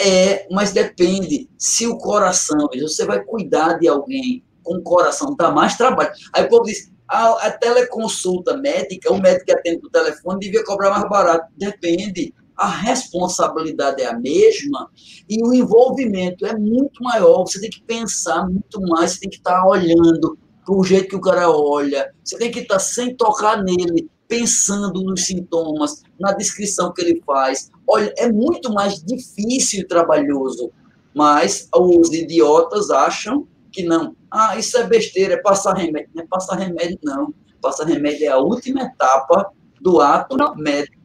É, 0.00 0.46
mas 0.50 0.72
depende. 0.72 1.48
Se 1.58 1.86
o 1.86 1.98
coração, 1.98 2.68
você 2.80 3.04
vai 3.04 3.22
cuidar 3.22 3.74
de 3.74 3.88
alguém 3.88 4.44
com 4.62 4.76
o 4.76 4.82
coração, 4.82 5.34
dá 5.36 5.50
mais 5.50 5.76
trabalho. 5.76 6.12
Aí 6.32 6.44
o 6.44 6.48
povo 6.48 6.64
diz, 6.64 6.91
a, 7.12 7.46
a 7.46 7.50
teleconsulta 7.50 8.56
médica, 8.56 9.12
o 9.12 9.20
médico 9.20 9.44
que 9.44 9.52
atende 9.52 9.86
o 9.86 9.90
telefone 9.90 10.40
devia 10.40 10.64
cobrar 10.64 10.90
mais 10.90 11.06
barato. 11.08 11.46
Depende. 11.58 12.34
A 12.56 12.66
responsabilidade 12.66 14.02
é 14.02 14.06
a 14.06 14.18
mesma 14.18 14.90
e 15.28 15.42
o 15.44 15.52
envolvimento 15.52 16.46
é 16.46 16.56
muito 16.56 17.02
maior. 17.02 17.42
Você 17.42 17.60
tem 17.60 17.68
que 17.68 17.82
pensar 17.82 18.48
muito 18.48 18.80
mais, 18.80 19.12
você 19.12 19.20
tem 19.20 19.30
que 19.30 19.36
estar 19.36 19.66
olhando 19.66 20.38
para 20.64 20.74
o 20.74 20.84
jeito 20.84 21.08
que 21.08 21.16
o 21.16 21.20
cara 21.20 21.50
olha, 21.50 22.10
você 22.24 22.38
tem 22.38 22.50
que 22.50 22.60
estar 22.60 22.78
sem 22.78 23.14
tocar 23.14 23.62
nele, 23.62 24.08
pensando 24.28 25.02
nos 25.02 25.26
sintomas, 25.26 26.02
na 26.18 26.32
descrição 26.32 26.92
que 26.92 27.02
ele 27.02 27.22
faz. 27.26 27.70
Olha, 27.86 28.12
é 28.16 28.30
muito 28.30 28.72
mais 28.72 29.02
difícil 29.02 29.80
e 29.80 29.86
trabalhoso, 29.86 30.70
mas 31.14 31.68
os 31.74 32.12
idiotas 32.12 32.90
acham 32.90 33.46
que 33.70 33.82
não. 33.82 34.14
Ah, 34.32 34.56
isso 34.56 34.78
é 34.78 34.86
besteira, 34.86 35.34
é 35.34 35.36
passar 35.36 35.74
remédio. 35.74 36.10
Não 36.14 36.22
é 36.22 36.26
passar 36.26 36.56
remédio, 36.56 36.98
não. 37.02 37.34
Passar 37.60 37.84
remédio 37.84 38.24
é 38.24 38.28
a 38.28 38.38
última 38.38 38.80
etapa 38.80 39.52
do 39.78 40.00
ato 40.00 40.38
não. 40.38 40.54
médico. 40.54 40.96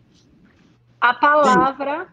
A 1.02 1.14
palavra 1.14 2.06
Sim. 2.06 2.12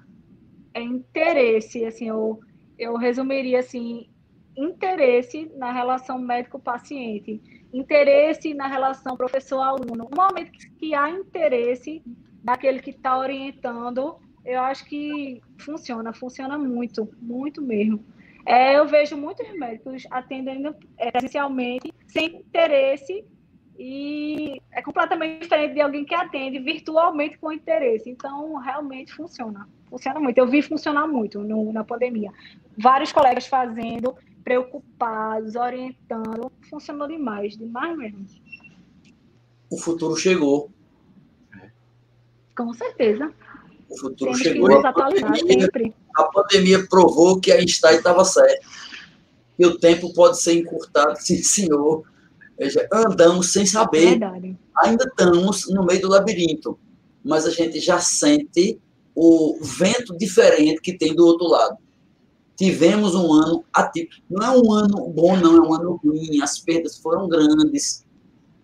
é 0.74 0.82
interesse, 0.82 1.84
assim, 1.84 2.08
eu, 2.08 2.40
eu 2.76 2.96
resumiria 2.96 3.60
assim, 3.60 4.08
interesse 4.56 5.50
na 5.56 5.72
relação 5.72 6.18
médico-paciente, 6.18 7.40
interesse 7.72 8.52
na 8.52 8.66
relação 8.66 9.16
professor-aluno. 9.16 9.94
No 9.94 10.10
momento 10.14 10.50
que 10.78 10.94
há 10.94 11.08
interesse 11.10 12.02
daquele 12.42 12.80
que 12.80 12.90
está 12.90 13.16
orientando, 13.16 14.16
eu 14.44 14.60
acho 14.60 14.84
que 14.84 15.40
funciona, 15.58 16.12
funciona 16.12 16.58
muito, 16.58 17.08
muito 17.22 17.62
mesmo. 17.62 18.04
É, 18.46 18.78
eu 18.78 18.86
vejo 18.86 19.16
muitos 19.16 19.48
médicos 19.58 20.04
atendendo 20.10 20.74
é, 20.98 21.10
presencialmente 21.10 21.92
sem 22.06 22.36
interesse 22.36 23.24
e 23.78 24.60
é 24.70 24.82
completamente 24.82 25.42
diferente 25.42 25.74
de 25.74 25.80
alguém 25.80 26.04
que 26.04 26.14
atende 26.14 26.58
virtualmente 26.58 27.38
com 27.38 27.52
interesse. 27.52 28.08
Então, 28.08 28.56
realmente 28.56 29.12
funciona. 29.12 29.68
Funciona 29.88 30.20
muito. 30.20 30.38
Eu 30.38 30.46
vi 30.46 30.62
funcionar 30.62 31.06
muito 31.06 31.40
no, 31.40 31.72
na 31.72 31.82
pandemia. 31.82 32.30
Vários 32.76 33.12
colegas 33.12 33.46
fazendo, 33.46 34.14
preocupados, 34.44 35.56
orientando. 35.56 36.52
Funcionou 36.68 37.08
demais, 37.08 37.56
demais 37.56 37.96
mesmo. 37.96 38.26
O 39.70 39.78
futuro 39.78 40.16
chegou. 40.16 40.70
Com 42.56 42.72
certeza. 42.72 43.32
O 43.94 43.98
futuro 43.98 44.32
Temos 44.32 44.38
chegou. 44.40 44.86
a, 44.86 44.92
pandemia, 44.92 45.70
a 46.16 46.24
pandemia 46.24 46.86
provou 46.88 47.40
que 47.40 47.52
a 47.52 47.56
Einstein 47.56 47.96
estava 47.96 48.24
certo. 48.24 48.66
E 49.56 49.64
o 49.64 49.78
tempo 49.78 50.12
pode 50.12 50.40
ser 50.40 50.54
encurtado, 50.54 51.16
sim, 51.20 51.42
senhor. 51.42 52.02
Veja, 52.58 52.86
andamos 52.92 53.52
sem 53.52 53.64
saber. 53.64 54.10
Verdade. 54.10 54.56
Ainda 54.82 55.04
estamos 55.04 55.68
no 55.68 55.84
meio 55.84 56.00
do 56.00 56.08
labirinto. 56.08 56.78
Mas 57.24 57.46
a 57.46 57.50
gente 57.50 57.78
já 57.78 58.00
sente 58.00 58.80
o 59.14 59.58
vento 59.62 60.16
diferente 60.18 60.80
que 60.80 60.98
tem 60.98 61.14
do 61.14 61.24
outro 61.24 61.46
lado. 61.46 61.78
Tivemos 62.56 63.14
um 63.14 63.32
ano 63.32 63.64
atípico. 63.72 64.22
Não 64.28 64.44
é 64.44 64.50
um 64.50 64.72
ano 64.72 65.08
bom, 65.08 65.36
não, 65.36 65.56
é 65.56 65.60
um 65.60 65.74
ano 65.74 66.00
ruim. 66.04 66.42
As 66.42 66.58
perdas 66.58 66.98
foram 66.98 67.28
grandes. 67.28 68.04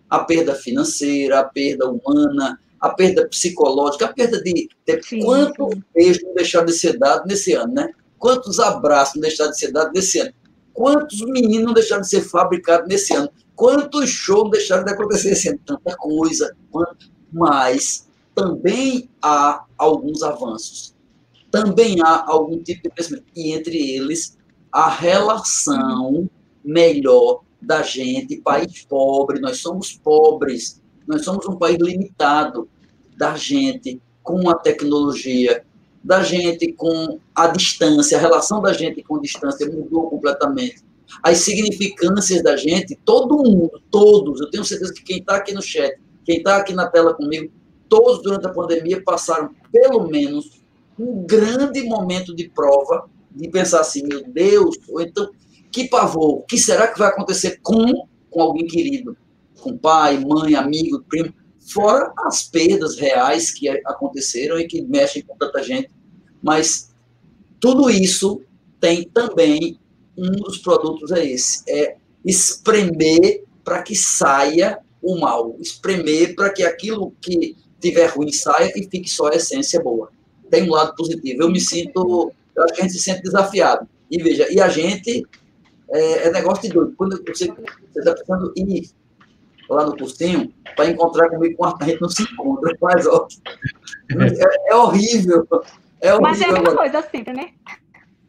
A 0.09 0.19
perda 0.19 0.53
financeira, 0.53 1.39
a 1.39 1.43
perda 1.45 1.89
humana, 1.89 2.59
a 2.81 2.89
perda 2.89 3.27
psicológica, 3.27 4.05
a 4.05 4.13
perda 4.13 4.41
de. 4.41 4.67
sim, 5.03 5.19
quantos 5.19 5.79
beijos 5.93 6.23
não 6.23 6.33
deixaram 6.33 6.65
de 6.65 6.73
ser 6.73 6.97
dados 6.97 7.27
nesse 7.27 7.53
ano, 7.53 7.73
né? 7.73 7.91
Quantos 8.17 8.59
abraços 8.59 9.15
não 9.15 9.21
deixaram 9.21 9.51
de 9.51 9.59
ser 9.59 9.71
dados 9.71 9.91
nesse 9.93 10.19
ano? 10.19 10.33
Quantos 10.73 11.21
meninos 11.21 11.65
não 11.65 11.73
deixaram 11.73 12.01
de 12.01 12.09
ser 12.09 12.21
fabricados 12.21 12.87
nesse 12.87 13.13
ano? 13.13 13.29
Quantos 13.55 14.09
shows 14.09 14.49
deixaram 14.49 14.83
de 14.83 14.91
acontecer 14.91 15.31
esse 15.31 15.49
ano? 15.49 15.59
Tanta 15.65 15.95
coisa. 15.95 16.55
Mas 17.31 18.07
também 18.33 19.09
há 19.21 19.63
alguns 19.77 20.23
avanços. 20.23 20.95
Também 21.51 22.01
há 22.01 22.25
algum 22.27 22.61
tipo 22.63 22.83
de 22.83 22.89
crescimento. 22.89 23.25
E 23.35 23.51
entre 23.51 23.77
eles, 23.95 24.37
a 24.71 24.89
relação 24.89 26.29
melhor 26.63 27.41
da 27.61 27.83
gente, 27.83 28.41
país 28.41 28.85
pobre, 28.85 29.39
nós 29.39 29.57
somos 29.57 29.93
pobres, 29.93 30.80
nós 31.07 31.23
somos 31.23 31.45
um 31.47 31.55
país 31.55 31.77
limitado 31.79 32.69
da 33.17 33.35
gente 33.35 34.01
com 34.23 34.49
a 34.49 34.55
tecnologia, 34.55 35.63
da 36.03 36.23
gente 36.23 36.73
com 36.73 37.19
a 37.35 37.47
distância, 37.47 38.17
a 38.17 38.21
relação 38.21 38.61
da 38.61 38.73
gente 38.73 39.03
com 39.03 39.17
a 39.17 39.21
distância 39.21 39.69
mudou 39.69 40.09
completamente. 40.09 40.83
As 41.21 41.39
significâncias 41.39 42.41
da 42.41 42.55
gente, 42.55 42.97
todo 43.03 43.43
mundo, 43.43 43.81
todos, 43.91 44.39
eu 44.39 44.49
tenho 44.49 44.63
certeza 44.63 44.93
que 44.93 45.03
quem 45.03 45.17
está 45.17 45.35
aqui 45.35 45.53
no 45.53 45.61
chat, 45.61 45.99
quem 46.23 46.37
está 46.37 46.57
aqui 46.57 46.73
na 46.73 46.87
tela 46.87 47.13
comigo, 47.13 47.51
todos 47.89 48.23
durante 48.23 48.47
a 48.47 48.53
pandemia 48.53 49.03
passaram 49.03 49.53
pelo 49.71 50.07
menos 50.07 50.61
um 50.97 51.25
grande 51.25 51.83
momento 51.83 52.33
de 52.35 52.49
prova, 52.49 53.09
de 53.29 53.49
pensar 53.49 53.81
assim, 53.81 54.03
meu 54.07 54.23
Deus, 54.23 54.77
ou 54.89 55.01
então, 55.01 55.29
que 55.71 55.87
pavor, 55.89 56.39
o 56.39 56.41
que 56.43 56.57
será 56.57 56.87
que 56.87 56.99
vai 56.99 57.09
acontecer 57.09 57.59
com, 57.61 58.07
com 58.29 58.41
alguém 58.41 58.67
querido? 58.67 59.17
Com 59.61 59.77
pai, 59.77 60.17
mãe, 60.17 60.55
amigo, 60.55 61.03
primo, 61.07 61.33
fora 61.59 62.11
as 62.25 62.43
perdas 62.43 62.97
reais 62.97 63.51
que 63.51 63.69
aconteceram 63.69 64.59
e 64.59 64.67
que 64.67 64.81
mexem 64.81 65.21
com 65.21 65.37
tanta 65.37 65.63
gente. 65.63 65.89
Mas 66.41 66.91
tudo 67.59 67.89
isso 67.89 68.41
tem 68.79 69.03
também 69.03 69.79
um 70.17 70.31
dos 70.31 70.57
produtos 70.57 71.11
é 71.11 71.25
esse, 71.25 71.63
é 71.67 71.95
espremer 72.25 73.43
para 73.63 73.81
que 73.81 73.95
saia 73.95 74.79
o 75.01 75.19
mal, 75.19 75.55
espremer 75.59 76.35
para 76.35 76.51
que 76.51 76.63
aquilo 76.63 77.13
que 77.21 77.55
tiver 77.79 78.07
ruim 78.07 78.31
saia 78.31 78.71
e 78.75 78.87
fique 78.89 79.09
só 79.09 79.27
a 79.27 79.35
essência 79.35 79.81
boa. 79.81 80.11
Tem 80.49 80.63
um 80.63 80.71
lado 80.71 80.95
positivo. 80.95 81.43
Eu 81.43 81.49
me 81.49 81.59
sinto, 81.59 82.31
eu 82.55 82.63
acho 82.63 82.73
que 82.73 82.81
a 82.81 82.83
gente 82.83 82.93
se 82.93 83.03
sente 83.03 83.23
desafiado. 83.23 83.87
E 84.09 84.21
veja, 84.21 84.51
e 84.51 84.59
a 84.59 84.67
gente 84.67 85.25
é, 85.89 86.27
é 86.27 86.31
negócio 86.31 86.63
de 86.63 86.69
doido. 86.69 86.93
Quando 86.97 87.17
você 87.25 87.45
está 87.45 88.13
precisando 88.13 88.53
ir 88.55 88.89
lá 89.75 89.85
no 89.85 89.97
cursinho 89.97 90.53
para 90.75 90.89
encontrar 90.89 91.29
comigo 91.29 91.57
com 91.57 91.65
a 91.65 91.85
gente 91.85 92.01
não 92.01 92.09
se 92.09 92.23
encontra, 92.23 92.75
mas 92.81 93.05
ó, 93.07 93.27
é, 94.11 94.71
é 94.71 94.75
horrível. 94.75 95.47
É 96.01 96.13
horrível. 96.13 96.21
Mas 96.21 96.41
é 96.41 96.45
a 96.45 96.51
mesma 96.53 96.75
coisa 96.75 97.01
sempre, 97.09 97.33
né? 97.33 97.51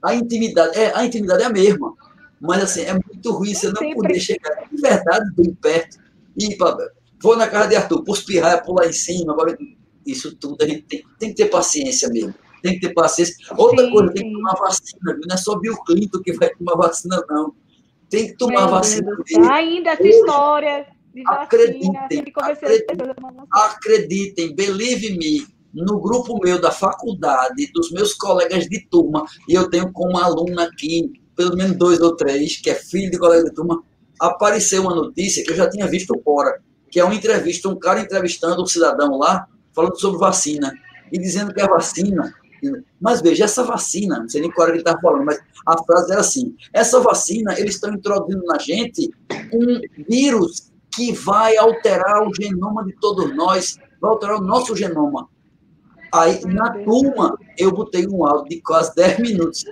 A 0.03 0.15
intimidade, 0.15 0.79
é, 0.79 0.93
a 0.95 1.05
intimidade 1.05 1.43
é 1.43 1.47
a 1.47 1.51
mesma. 1.51 1.95
Mas 2.41 2.63
assim, 2.65 2.83
é 2.83 2.93
muito 2.93 3.31
ruim 3.33 3.55
você 3.55 3.69
não 3.69 3.77
sempre. 3.77 3.95
poder 3.95 4.19
chegar 4.19 4.69
de 4.69 4.81
verdade 4.81 5.31
bem 5.37 5.55
perto 5.55 5.99
e 6.37 6.57
vou 7.23 7.37
na 7.37 7.47
casa 7.47 7.69
de 7.69 7.77
Arthur, 7.77 8.03
por 8.03 8.17
espirrar, 8.17 8.65
pular 8.65 8.87
em 8.87 8.93
cima, 8.93 9.35
isso 10.05 10.35
tudo 10.37 10.57
a 10.63 10.67
gente 10.67 10.83
tem, 10.83 11.05
tem 11.19 11.29
que 11.29 11.37
ter 11.37 11.47
paciência 11.47 12.09
mesmo. 12.09 12.35
Tem 12.63 12.75
que 12.75 12.81
ter 12.87 12.95
paciência. 12.95 13.35
Outra 13.57 13.85
sim, 13.85 13.93
coisa, 13.93 14.13
tem 14.13 14.25
que 14.25 14.33
tomar 14.33 14.55
vacina, 14.55 15.19
não 15.27 15.35
é 15.35 15.37
só 15.37 15.59
Bill 15.59 15.77
Clinton 15.85 16.21
que 16.21 16.33
vai 16.33 16.51
tomar 16.51 16.77
vacina, 16.77 17.25
não. 17.29 17.55
Tem 18.09 18.27
que 18.29 18.37
tomar 18.37 18.63
Meu 18.63 18.71
vacina. 18.71 19.17
Ainda 19.51 19.91
essa 19.91 20.07
história 20.07 20.87
de 21.15 21.23
vacina, 21.23 21.43
acreditem, 21.43 22.25
acreditem, 22.37 22.97
acreditem, 23.53 24.55
believe 24.55 25.17
me, 25.17 25.47
no 25.73 26.01
grupo 26.01 26.39
meu 26.43 26.61
da 26.61 26.71
faculdade, 26.71 27.71
dos 27.73 27.91
meus 27.91 28.15
colegas 28.15 28.67
de 28.67 28.87
turma, 28.89 29.25
e 29.49 29.55
eu 29.55 29.69
tenho 29.71 29.91
como 29.93 30.19
aluna 30.19 30.65
aqui, 30.65 31.13
pelo 31.37 31.57
menos 31.57 31.77
dois 31.77 32.01
ou 32.01 32.15
três, 32.17 32.61
que 32.61 32.71
é 32.71 32.75
filho 32.75 33.11
de 33.11 33.19
colega 33.19 33.45
de 33.45 33.55
turma, 33.55 33.83
apareceu 34.21 34.83
uma 34.83 34.95
notícia 34.95 35.43
que 35.45 35.51
eu 35.51 35.57
já 35.57 35.69
tinha 35.69 35.87
visto 35.87 36.19
fora, 36.23 36.61
que 36.91 37.01
é 37.01 37.05
uma 37.05 37.15
entrevista, 37.15 37.69
um 37.69 37.79
cara 37.79 38.01
entrevistando 38.01 38.63
um 38.63 38.67
cidadão 38.67 39.19
lá, 39.19 39.47
falando 39.75 39.99
sobre 39.99 40.19
vacina, 40.19 40.73
e 41.11 41.19
dizendo 41.19 41.53
que 41.53 41.61
a 41.61 41.67
vacina. 41.67 42.35
Mas 43.01 43.21
veja, 43.21 43.45
essa 43.45 43.65
vacina, 43.65 44.21
não 44.21 44.29
sei 44.29 44.43
nem 44.43 44.51
qual 44.51 44.69
era 44.69 44.73
que 44.73 44.79
ele 44.79 44.89
estava 44.89 45.01
falando, 45.01 45.25
mas 45.25 45.41
a 45.67 45.83
frase 45.83 46.13
era 46.13 46.21
assim: 46.21 46.55
essa 46.73 47.01
vacina, 47.01 47.59
eles 47.59 47.75
estão 47.75 47.93
introduzindo 47.93 48.45
na 48.45 48.59
gente 48.59 49.11
um 49.53 49.81
vírus 50.09 50.72
que 50.95 51.13
vai 51.13 51.57
alterar 51.57 52.27
o 52.27 52.35
genoma 52.35 52.85
de 52.85 52.93
todos 53.01 53.35
nós, 53.35 53.79
vai 54.01 54.11
alterar 54.11 54.37
o 54.37 54.45
nosso 54.45 54.77
genoma. 54.77 55.29
Aí, 56.13 56.45
na 56.45 56.71
turma, 56.85 57.39
eu 57.57 57.73
botei 57.73 58.07
um 58.07 58.27
áudio 58.27 58.51
de 58.51 58.61
quase 58.61 58.95
10 58.95 59.21
minutos. 59.21 59.65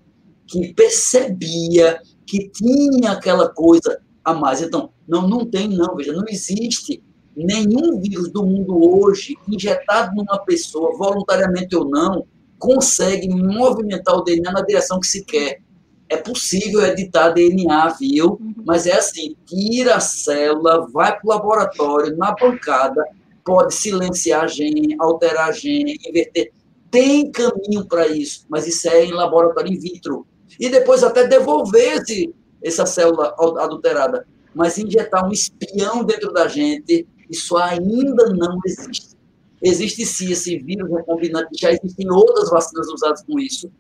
que 0.47 0.75
percebia 0.75 2.01
que 2.27 2.51
tinha 2.51 3.13
aquela 3.13 3.49
coisa 3.49 3.99
a 4.23 4.35
mais. 4.35 4.61
Então, 4.61 4.91
não, 5.09 5.27
não 5.27 5.47
tem, 5.47 5.69
não, 5.69 5.97
veja, 5.97 6.13
não 6.13 6.25
existe 6.29 7.03
nenhum 7.37 8.01
vírus 8.01 8.31
do 8.31 8.45
mundo 8.45 8.79
hoje, 8.79 9.37
injetado 9.49 10.15
numa 10.15 10.39
pessoa, 10.39 10.97
voluntariamente 10.97 11.77
ou 11.77 11.89
não, 11.89 12.27
consegue 12.59 13.29
movimentar 13.29 14.17
o 14.17 14.23
DNA 14.23 14.53
na 14.53 14.63
direção 14.63 14.99
que 14.99 15.07
se 15.07 15.25
quer. 15.25 15.61
É 16.09 16.17
possível 16.17 16.85
editar 16.85 17.31
DNA, 17.31 17.89
viu? 17.99 18.39
Uhum. 18.41 18.55
Mas 18.65 18.87
é 18.87 18.97
assim: 18.97 19.37
tira 19.45 19.97
a 19.97 20.01
célula, 20.01 20.87
vai 20.93 21.13
para 21.13 21.21
o 21.25 21.29
laboratório, 21.29 22.17
na 22.17 22.33
bancada, 22.33 23.05
pode 23.45 23.75
silenciar 23.75 24.45
a 24.45 24.47
gene, 24.47 24.97
alterar 24.99 25.49
a 25.49 25.53
gene, 25.53 25.99
inverter. 26.07 26.53
Tem 26.91 27.31
caminho 27.31 27.87
para 27.89 28.07
isso, 28.09 28.47
mas 28.49 28.67
isso 28.67 28.89
é 28.89 29.05
em 29.05 29.13
laboratório 29.13 29.73
in 29.73 29.79
vitro. 29.79 30.27
E 30.59 30.69
depois 30.69 31.03
até 31.03 31.27
devolver 31.27 32.01
esse, 32.01 32.33
essa 32.63 32.87
célula 32.87 33.35
adulterada. 33.59 34.27
Mas 34.55 34.79
injetar 34.79 35.27
um 35.27 35.33
espião 35.33 36.03
dentro 36.03 36.33
da 36.33 36.49
gente 36.49 37.07
isso 37.31 37.57
ainda 37.57 38.33
não 38.33 38.59
existe. 38.65 39.17
Existe 39.63 40.05
sim 40.05 40.31
esse 40.31 40.59
vírus 40.59 40.91
recombinante, 40.91 41.61
já 41.61 41.73
existem 41.73 42.11
outras 42.11 42.51
vacinas 42.51 42.89
usadas 42.89 43.23
com 43.25 43.39
isso. 43.39 43.71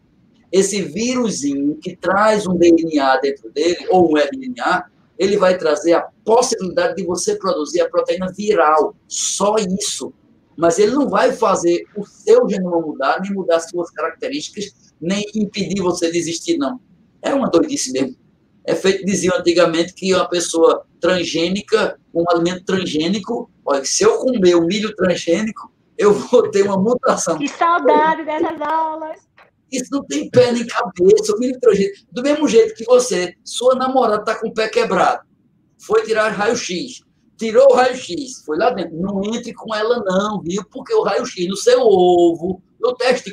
Esse 0.50 0.82
vírusinho 0.82 1.76
que 1.76 1.96
traz 1.96 2.46
um 2.46 2.56
DNA 2.56 3.18
dentro 3.18 3.50
dele, 3.50 3.87
ou 3.90 4.12
um 4.12 4.16
RNA, 4.16 4.85
ele 5.18 5.37
vai 5.37 5.56
trazer 5.56 5.94
a 5.94 6.09
possibilidade 6.24 6.96
de 6.96 7.04
você 7.04 7.37
produzir 7.37 7.80
a 7.80 7.88
proteína 7.88 8.32
viral. 8.32 8.94
Só 9.09 9.56
isso. 9.56 10.12
Mas 10.56 10.78
ele 10.78 10.92
não 10.92 11.09
vai 11.09 11.32
fazer 11.32 11.85
o 11.96 12.04
seu 12.04 12.48
genoma 12.48 12.80
mudar, 12.80 13.20
nem 13.20 13.32
mudar 13.32 13.61
suas 13.61 13.90
características, 13.90 14.94
nem 15.00 15.24
impedir 15.35 15.82
você 15.82 16.11
de 16.11 16.18
existir, 16.18 16.56
não. 16.56 16.80
É 17.20 17.35
uma 17.35 17.50
doidice 17.50 17.92
mesmo. 17.92 18.16
É 18.64 18.74
feito, 18.74 19.04
diziam 19.04 19.37
antigamente, 19.37 19.94
que 19.94 20.14
uma 20.14 20.28
pessoa 20.28 20.85
transgênica, 21.00 21.98
um 22.12 22.24
alimento 22.30 22.64
transgênico, 22.64 23.50
olha, 23.64 23.85
se 23.85 24.02
eu 24.02 24.18
comer 24.18 24.56
um 24.56 24.66
milho 24.66 24.94
transgênico, 24.96 25.70
eu 25.96 26.12
vou 26.12 26.50
ter 26.50 26.62
uma 26.62 26.76
mutação. 26.76 27.38
Que 27.38 27.48
saudade 27.48 28.24
dessas 28.24 28.61
aulas! 28.61 29.25
Isso 29.76 29.88
não 29.90 30.04
tem 30.04 30.30
pé 30.30 30.52
nem 30.52 30.66
cabeça, 30.66 31.32
o 31.32 31.60
transgênico. 31.60 32.06
Do 32.12 32.22
mesmo 32.22 32.48
jeito 32.48 32.74
que 32.74 32.84
você, 32.84 33.34
sua 33.44 33.74
namorada 33.74 34.20
está 34.20 34.34
com 34.34 34.48
o 34.48 34.54
pé 34.54 34.68
quebrado, 34.68 35.22
foi 35.78 36.02
tirar 36.04 36.30
raio-x, 36.30 37.00
tirou 37.36 37.70
o 37.70 37.74
raio-x, 37.74 38.42
foi 38.44 38.56
lá 38.56 38.70
dentro. 38.70 38.96
Não 38.96 39.22
entre 39.24 39.52
com 39.52 39.74
ela, 39.74 40.02
não, 40.04 40.40
viu? 40.42 40.62
Porque 40.70 40.94
o 40.94 41.02
raio-x 41.02 41.48
no 41.48 41.56
seu 41.56 41.80
ovo, 41.80 42.62
no 42.80 42.94
teste, 42.94 43.32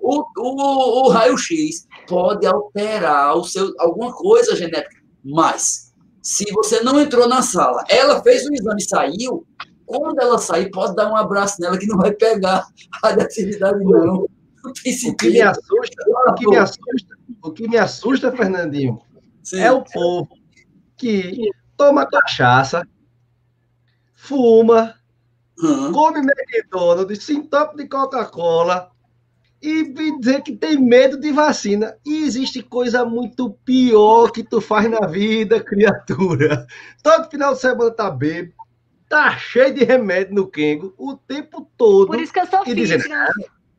o, 0.00 0.24
o, 0.36 1.06
o 1.06 1.08
raio-x 1.08 1.86
pode 2.08 2.46
alterar 2.46 3.36
o 3.36 3.44
seu, 3.44 3.72
alguma 3.78 4.12
coisa 4.12 4.56
genética. 4.56 5.02
Mas, 5.24 5.92
se 6.22 6.44
você 6.52 6.80
não 6.80 7.00
entrou 7.00 7.28
na 7.28 7.42
sala, 7.42 7.84
ela 7.88 8.22
fez 8.22 8.46
o 8.46 8.54
exame 8.54 8.82
e 8.82 8.88
saiu, 8.88 9.46
quando 9.86 10.18
ela 10.20 10.38
sair, 10.38 10.70
pode 10.70 10.94
dar 10.94 11.10
um 11.10 11.16
abraço 11.16 11.60
nela 11.60 11.78
que 11.78 11.86
não 11.86 11.98
vai 11.98 12.12
pegar 12.12 12.66
a 13.02 13.08
atividade, 13.08 13.82
não. 13.84 14.26
O 15.06 15.16
que 15.16 15.30
me 15.30 15.40
assusta, 15.42 16.04
o 16.28 16.34
que 16.34 16.48
me 16.48 16.56
assusta, 16.56 17.16
o 17.42 17.52
que 17.52 17.68
me 17.68 17.76
assusta 17.76 18.32
Fernandinho, 18.32 19.00
Sim. 19.42 19.60
é 19.60 19.70
o 19.70 19.82
povo 19.82 20.28
que 20.96 21.50
toma 21.76 22.06
cachaça, 22.06 22.86
fuma, 24.14 24.94
uhum. 25.58 25.92
come 25.92 26.20
McDonald's, 26.20 27.24
se 27.24 27.34
entope 27.34 27.76
de 27.76 27.86
Coca-Cola 27.86 28.90
e 29.60 29.82
me 29.82 30.18
dizer 30.18 30.42
que 30.42 30.54
tem 30.54 30.78
medo 30.78 31.18
de 31.18 31.32
vacina. 31.32 31.96
E 32.04 32.24
existe 32.24 32.62
coisa 32.62 33.04
muito 33.04 33.50
pior 33.64 34.30
que 34.30 34.42
tu 34.42 34.60
faz 34.60 34.90
na 34.90 35.06
vida, 35.06 35.62
criatura. 35.62 36.66
Todo 37.02 37.30
final 37.30 37.54
de 37.54 37.60
semana 37.60 37.90
tá 37.90 38.10
bebo, 38.10 38.52
tá 39.08 39.36
cheio 39.38 39.72
de 39.74 39.84
remédio 39.84 40.34
no 40.34 40.46
Kengo 40.46 40.94
o 40.98 41.16
tempo 41.16 41.66
todo. 41.76 42.08
Por 42.08 42.20
isso 42.20 42.32
que 42.32 42.40
eu 42.40 42.46
sou 42.46 42.62
fit, 42.64 42.74
dizendo? 42.74 43.04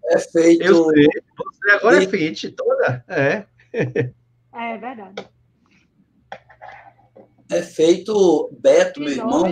É 0.10 0.20
feito. 0.20 0.64
Eu 0.64 0.86
sei, 0.86 1.08
você 1.38 1.72
agora 1.72 2.04
é 2.04 2.08
fit, 2.08 2.52
toda. 2.52 3.04
É. 3.08 3.46
É 4.54 4.78
verdade 4.78 5.28
é 7.50 7.62
feito 7.62 8.50
Beto, 8.60 9.00
meu 9.00 9.10
irmão. 9.10 9.44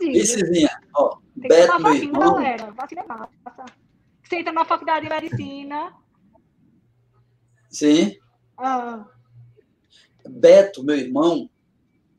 Vicezinha, 0.00 0.70
ó. 0.94 1.16
Tem 1.40 1.48
Beto, 1.48 1.72
que 1.72 1.82
meu 1.82 1.92
vacina, 1.92 2.04
irmão. 2.04 2.34
galera. 2.34 2.72
Vacina 2.72 3.00
é 3.02 3.06
massa. 3.06 3.64
Você 4.22 4.36
entra 4.36 4.52
na 4.52 4.64
faculdade 4.64 5.08
de 5.08 5.14
medicina. 5.14 5.94
Sim. 7.70 8.16
Ah. 8.58 9.06
Beto, 10.28 10.84
meu 10.84 10.96
irmão, 10.96 11.48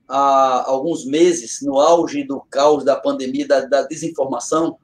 há 0.07 0.63
alguns 0.67 1.05
meses, 1.05 1.59
no 1.61 1.79
auge 1.79 2.23
do 2.23 2.41
caos 2.49 2.83
da 2.83 2.95
pandemia, 2.95 3.47
da, 3.47 3.65
da 3.65 3.83
desinformação, 3.83 4.79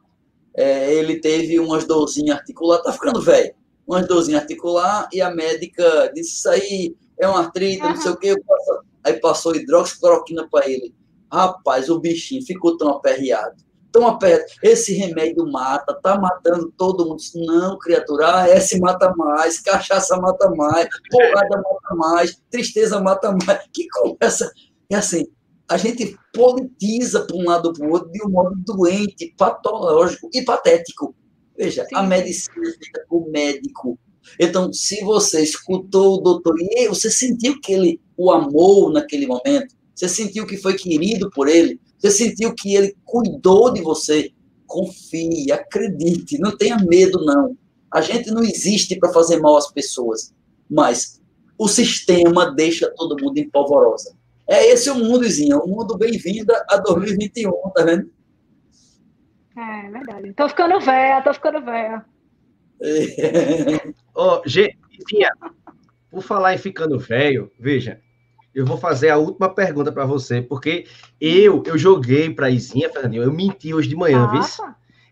é, 0.58 0.94
ele 0.94 1.20
teve 1.20 1.60
umas 1.60 1.86
dorzinhas 1.86 2.38
articulares, 2.38 2.84
tá 2.84 2.92
ficando 2.92 3.22
velho, 3.22 3.54
umas 3.86 4.08
dorzinhas 4.08 4.42
articulares, 4.42 5.10
e 5.14 5.22
a 5.22 5.30
médica 5.30 6.12
disse, 6.14 6.38
isso 6.38 6.50
aí 6.50 6.96
é 7.20 7.28
uma 7.28 7.40
artrite, 7.40 7.84
uhum. 7.84 7.90
não 7.90 7.98
sei 7.98 8.34
o 8.34 8.44
passo, 8.44 8.86
Aí 9.06 9.20
passou 9.20 9.56
hidroxicloroquina 9.56 10.48
para 10.50 10.68
ele. 10.68 10.94
Rapaz, 11.32 11.90
o 11.90 12.00
bichinho 12.00 12.44
ficou 12.44 12.76
tão 12.76 12.90
aperreado. 12.90 13.56
Tão 13.92 14.08
aperreado. 14.08 14.46
Esse 14.64 14.94
remédio 14.94 15.46
mata, 15.46 15.94
tá 16.02 16.20
matando 16.20 16.74
todo 16.76 17.06
mundo. 17.06 17.22
Não, 17.36 17.78
criatura, 17.78 18.50
esse 18.50 18.80
mata 18.80 19.14
mais, 19.16 19.60
cachaça 19.60 20.18
mata 20.18 20.50
mais, 20.50 20.88
porrada 21.12 21.58
mata 21.58 21.96
mais, 21.96 22.42
tristeza 22.50 23.00
mata 23.00 23.32
mais. 23.46 23.64
Que 23.72 23.88
conversa. 23.90 24.52
É 24.90 24.96
assim, 24.96 25.28
a 25.68 25.78
gente 25.78 26.18
politiza 26.34 27.22
para 27.22 27.36
um 27.36 27.44
lado 27.44 27.74
para 27.74 27.88
o 27.88 27.92
outro 27.92 28.12
de 28.12 28.24
um 28.24 28.30
modo 28.30 28.56
doente, 28.64 29.34
patológico 29.38 30.30
e 30.34 30.44
patético. 30.44 31.16
Veja, 31.58 31.86
Sim. 31.86 31.96
a 31.96 32.04
medicina 32.04 32.70
é 32.70 32.72
feita 32.72 33.06
por 33.10 33.28
médico. 33.30 33.98
Então, 34.40 34.72
se 34.74 35.04
você 35.04 35.42
escutou 35.42 36.16
o 36.16 36.22
doutor 36.22 36.56
e 36.60 36.88
você 36.88 37.10
sentiu 37.10 37.60
que 37.60 37.74
ele 37.74 38.02
o 38.18 38.32
amou 38.32 38.92
naquele 38.92 39.28
momento, 39.28 39.76
você 39.94 40.10
sentiu 40.10 40.46
que 40.46 40.58
foi 40.58 40.76
querido 40.76 41.30
por 41.32 41.48
ele, 41.48 41.80
você 41.98 42.12
sentiu 42.12 42.54
que 42.54 42.76
ele 42.76 42.96
cuidou 43.04 43.72
de 43.72 43.82
você, 43.82 44.32
confie, 44.68 45.52
acredite, 45.52 46.38
não 46.40 46.56
tenha 46.56 46.78
medo, 46.78 47.24
não. 47.24 47.58
A 47.92 48.02
gente 48.02 48.30
não 48.30 48.44
existe 48.44 48.98
para 48.98 49.14
fazer 49.14 49.40
mal 49.40 49.58
às 49.58 49.72
pessoas, 49.72 50.34
mas 50.70 51.22
o 51.58 51.68
sistema 51.68 52.54
deixa 52.54 52.92
todo 52.96 53.22
mundo 53.22 53.38
em 53.38 53.50
polvorosa. 53.50 54.15
É 54.48 54.72
esse 54.72 54.90
o 54.92 54.96
mundozinho, 54.96 55.60
o 55.60 55.68
mundo 55.68 55.98
bem-vinda 55.98 56.64
a 56.70 56.78
2021, 56.78 57.52
tá 57.74 57.84
vendo? 57.84 58.12
É, 59.58 59.90
verdade. 59.90 60.34
Tô 60.34 60.48
ficando 60.48 60.80
velha, 60.80 61.22
tô 61.24 61.34
ficando 61.34 61.62
velha. 61.64 62.06
Ó, 64.14 64.40
oh, 64.40 64.48
gente, 64.48 64.78
por 66.12 66.22
falar 66.22 66.54
em 66.54 66.58
ficando 66.58 67.00
velho, 67.00 67.52
veja, 67.60 68.00
eu 68.54 68.66
vou 68.66 68.78
fazer 68.78 69.10
a 69.10 69.18
última 69.18 69.54
pergunta 69.54 69.92
para 69.92 70.06
você, 70.06 70.42
porque 70.42 70.86
eu 71.20 71.64
eu 71.66 71.78
joguei 71.78 72.30
para 72.30 72.50
Izinha, 72.50 72.90
Fernandinho, 72.90 73.24
eu 73.24 73.34
menti 73.34 73.74
hoje 73.74 73.90
de 73.90 73.96
manhã, 73.96 74.30
viu? 74.30 74.42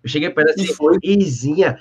Eu 0.04 0.10
cheguei 0.10 0.30
para 0.30 0.44
ela 0.44 0.52
assim, 0.52 0.74
foi? 0.74 0.98
Izinha, 1.02 1.80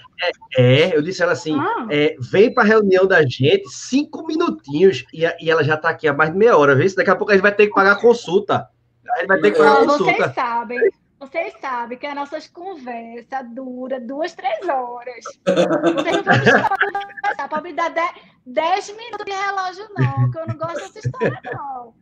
é, 0.57 0.63
é, 0.63 0.97
eu 0.97 1.03
disse 1.03 1.23
ela 1.23 1.33
assim, 1.33 1.59
ah. 1.59 1.87
é, 1.91 2.15
vem 2.21 2.55
para 2.55 2.63
a 2.63 2.67
reunião 2.67 3.05
da 3.05 3.21
gente, 3.23 3.69
cinco 3.69 4.25
minutinhos, 4.25 5.05
e, 5.13 5.25
e 5.41 5.51
ela 5.51 5.65
já 5.65 5.75
está 5.75 5.89
aqui 5.89 6.07
há 6.07 6.13
mais 6.15 6.31
de 6.31 6.39
meia 6.39 6.57
hora, 6.57 6.77
viu? 6.77 6.95
Daqui 6.95 7.11
a 7.11 7.17
pouco 7.17 7.33
a 7.33 7.35
gente 7.35 7.43
vai 7.43 7.55
ter 7.55 7.67
que 7.67 7.75
pagar 7.75 7.93
a 7.93 8.01
consulta. 8.01 8.69
A 9.11 9.19
gente 9.19 9.29
vai 9.29 9.41
ter 9.41 9.51
que 9.51 9.59
pagar 9.59 9.73
a 9.73 9.87
consulta. 9.87 10.13
Vocês 10.13 10.35
sabem, 10.35 10.79
vocês 11.19 11.55
sabem 11.61 11.99
que 11.99 12.07
as 12.07 12.15
nossas 12.15 12.47
conversas 12.47 13.55
duram 13.55 14.07
duas, 14.07 14.33
três 14.35 14.69
horas. 14.69 15.25
Vocês 15.45 15.67
não 15.67 15.81
vão 15.81 15.95
me 15.95 16.63
para 16.63 16.79
conversar, 17.19 17.49
para 17.49 17.63
me 17.63 17.73
dar 17.73 17.91
dez, 17.91 18.11
dez 18.47 18.97
minutos 18.97 19.25
de 19.27 19.33
relógio, 19.33 19.85
não, 19.99 20.31
que 20.31 20.39
eu 20.39 20.47
não 20.47 20.57
gosto 20.57 20.79
dessa 20.79 20.99
história, 21.01 21.41
não. 21.45 21.95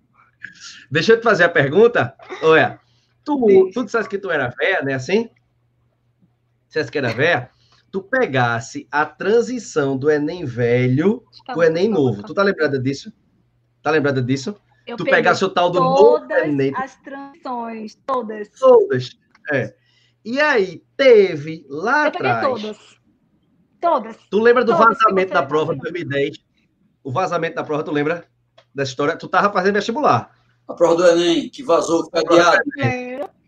Deixa 0.91 1.13
eu 1.13 1.21
te 1.21 1.25
fazer 1.25 1.45
a 1.45 1.49
pergunta. 1.49 2.15
Olha, 2.43 2.79
tu, 3.25 3.71
tu 3.73 3.85
disseste 3.85 4.09
que 4.09 4.19
tu 4.19 4.31
era 4.31 4.49
velha, 4.49 4.83
né? 4.83 4.95
Assim? 4.95 5.31
Dissesse 6.71 6.91
que 6.91 6.99
era 6.99 7.13
velha, 7.13 7.51
tu 7.91 8.01
pegasse 8.01 8.89
a 8.91 9.05
transição 9.05 9.97
do 9.97 10.09
Enem 10.09 10.45
velho 10.45 11.25
tá 11.45 11.53
pro 11.53 11.65
Enem 11.65 11.89
novo. 11.89 12.23
Tu 12.23 12.33
tá 12.33 12.43
lembrada 12.43 12.79
disso? 12.79 13.13
Tá 13.83 13.91
lembrada 13.91 14.23
disso? 14.23 14.57
Eu 14.87 14.97
tu 14.97 15.05
pegasse 15.05 15.45
o 15.45 15.51
tal 15.51 15.71
do 15.71 15.81
novo 15.81 16.33
Enem. 16.33 16.73
As 16.77 16.97
transições, 17.03 17.97
todas. 18.07 18.49
Todas. 18.51 19.11
É. 19.53 19.75
E 20.25 20.41
aí, 20.41 20.83
teve 20.97 21.67
lá 21.69 22.05
eu 22.05 22.09
atrás. 22.09 22.47
Todas. 22.47 22.79
Todas. 23.81 24.17
Tu 24.31 24.39
lembra 24.39 24.65
do 24.65 24.73
todas 24.73 24.99
vazamento 24.99 25.33
da 25.33 25.43
prova 25.43 25.75
de 25.75 25.81
2010? 25.81 26.39
O 27.03 27.11
vazamento 27.11 27.57
da 27.57 27.65
prova, 27.65 27.83
tu 27.83 27.91
lembra 27.91 28.25
dessa 28.75 28.91
história? 28.91 29.17
Tu 29.17 29.27
tava 29.27 29.53
fazendo 29.53 29.75
vestibular. 29.75 30.31
A 30.69 30.75
prova 30.75 30.97
do 30.97 31.07
Enem, 31.07 31.49
que 31.49 31.63
vazou, 31.63 32.05
que 32.05 32.11
foi 32.11 32.39
adiado. 32.39 32.61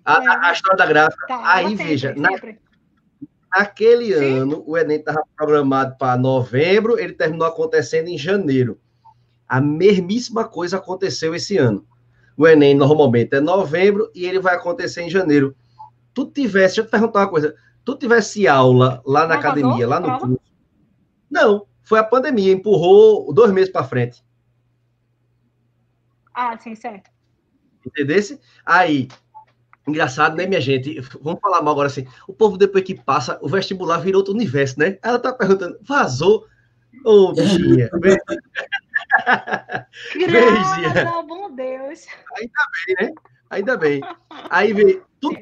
A, 0.05 0.15
a, 0.15 0.49
a, 0.49 0.53
história 0.53 0.77
da 0.77 0.87
gráfica. 0.87 1.27
Tá, 1.29 1.41
aí, 1.45 1.69
sempre, 1.69 1.85
veja, 1.85 2.09
sempre. 2.09 2.53
Na, 2.53 2.59
Naquele 3.55 4.15
Sim. 4.17 4.39
ano, 4.39 4.65
o 4.67 4.79
Enem 4.79 4.99
estava 4.99 5.23
programado 5.37 5.97
para 5.99 6.19
novembro, 6.19 6.99
ele 6.99 7.13
terminou 7.13 7.47
acontecendo 7.47 8.09
em 8.09 8.17
janeiro. 8.17 8.81
A 9.47 9.61
mesmíssima 9.61 10.49
coisa 10.49 10.79
aconteceu 10.79 11.35
esse 11.35 11.59
ano. 11.59 11.87
O 12.35 12.49
Enem 12.49 12.75
normalmente 12.75 13.35
é 13.35 13.41
novembro 13.41 14.11
e 14.15 14.25
ele 14.25 14.39
vai 14.39 14.55
acontecer 14.55 15.03
em 15.03 15.11
janeiro. 15.11 15.55
Tu 16.15 16.25
tivesse, 16.27 16.77
deixa 16.77 16.81
eu 16.81 16.87
te 16.87 16.91
perguntar 16.91 17.21
uma 17.21 17.29
coisa, 17.29 17.55
tu 17.85 17.95
tivesse 17.95 18.49
aula 18.49 19.03
lá 19.05 19.27
na 19.27 19.35
academia, 19.35 19.87
lá 19.87 20.01
no 20.01 20.19
curso? 20.19 20.41
Não, 21.31 21.67
foi 21.83 21.99
a 21.99 22.05
pandemia, 22.05 22.53
empurrou 22.53 23.35
dois 23.35 23.53
meses 23.53 23.71
para 23.71 23.85
frente. 23.85 24.25
Ah, 26.35 26.57
sim, 26.57 26.75
certo. 26.75 27.11
Entendesse? 27.85 28.41
Aí, 28.65 29.09
Engraçado, 29.87 30.37
né, 30.37 30.47
minha 30.47 30.61
gente? 30.61 31.01
Vamos 31.21 31.41
falar 31.41 31.61
mal 31.61 31.73
agora 31.73 31.89
assim. 31.89 32.07
O 32.29 32.33
povo, 32.33 32.57
depois 32.57 32.85
que 32.85 32.95
passa, 32.95 33.39
o 33.43 33.49
vestibular 33.49 33.99
virou 33.99 34.21
outro 34.21 34.35
universo, 34.35 34.79
né? 34.79 34.99
Ela 35.03 35.19
tá 35.19 35.33
perguntando, 35.33 35.77
vazou? 35.83 36.47
Ô, 37.05 37.31
oh, 37.31 37.33
bichinha. 37.33 37.91
Graças 40.17 41.07
ao 41.07 41.27
bom 41.27 41.51
Deus. 41.55 42.07
Ainda 42.37 42.61
bem, 42.87 42.97
né? 43.01 43.15
Ainda 43.51 43.77
bem. 43.77 44.01
Aí 44.49 44.73
vem. 44.73 45.03
Tudo... 45.21 45.37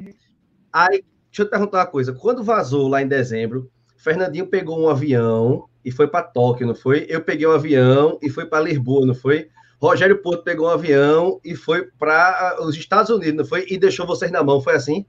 Aí, 0.72 1.05
deixa 1.26 1.42
eu 1.42 1.46
te 1.46 1.50
perguntar 1.50 1.79
uma 1.79 1.87
coisa. 1.87 2.12
Quando 2.14 2.42
vazou 2.42 2.88
lá 2.88 3.03
em 3.03 3.09
dezembro, 3.09 3.70
Fernandinho 3.96 4.46
pegou 4.46 4.81
um 4.81 4.88
avião 4.88 5.68
e 5.85 5.90
foi 5.90 6.09
para 6.09 6.24
Tóquio, 6.24 6.66
não 6.66 6.74
foi? 6.74 7.07
Eu 7.09 7.20
peguei 7.20 7.46
um 7.46 7.53
avião 7.53 8.18
e 8.22 8.31
fui 8.31 8.46
para 8.46 8.64
Lisboa, 8.64 9.07
não 9.07 9.14
foi? 9.14 9.50
Rogério 9.81 10.21
Porto 10.21 10.45
pegou 10.45 10.66
um 10.66 10.71
avião 10.71 11.40
e 11.43 11.57
foi 11.57 11.87
para 11.99 12.59
os 12.61 12.77
Estados 12.77 13.11
Unidos, 13.11 13.35
não 13.35 13.45
foi? 13.45 13.64
E 13.69 13.79
deixou 13.79 14.07
vocês 14.07 14.31
na 14.31 14.43
mão, 14.43 14.61
foi 14.61 14.75
assim? 14.75 15.07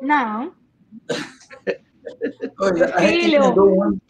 Não. 0.00 0.52
Olha, 2.58 2.94
a 2.94 3.02
gente 3.02 3.34
emendou 3.34 3.76
um 3.76 3.82
ano, 3.82 4.00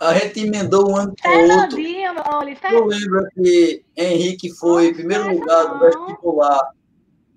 a 0.00 0.14
gente 0.14 0.40
emendou 0.40 0.90
um 0.90 0.96
ano 0.96 1.14
com 1.22 1.28
outro. 1.28 1.78
Eu 1.78 2.86
lembro 2.86 3.28
que 3.34 3.84
Henrique 3.96 4.50
foi 4.56 4.88
em 4.88 4.94
primeiro 4.94 5.38
lugar 5.38 5.66
do 5.66 5.78
vestibular 5.78 6.70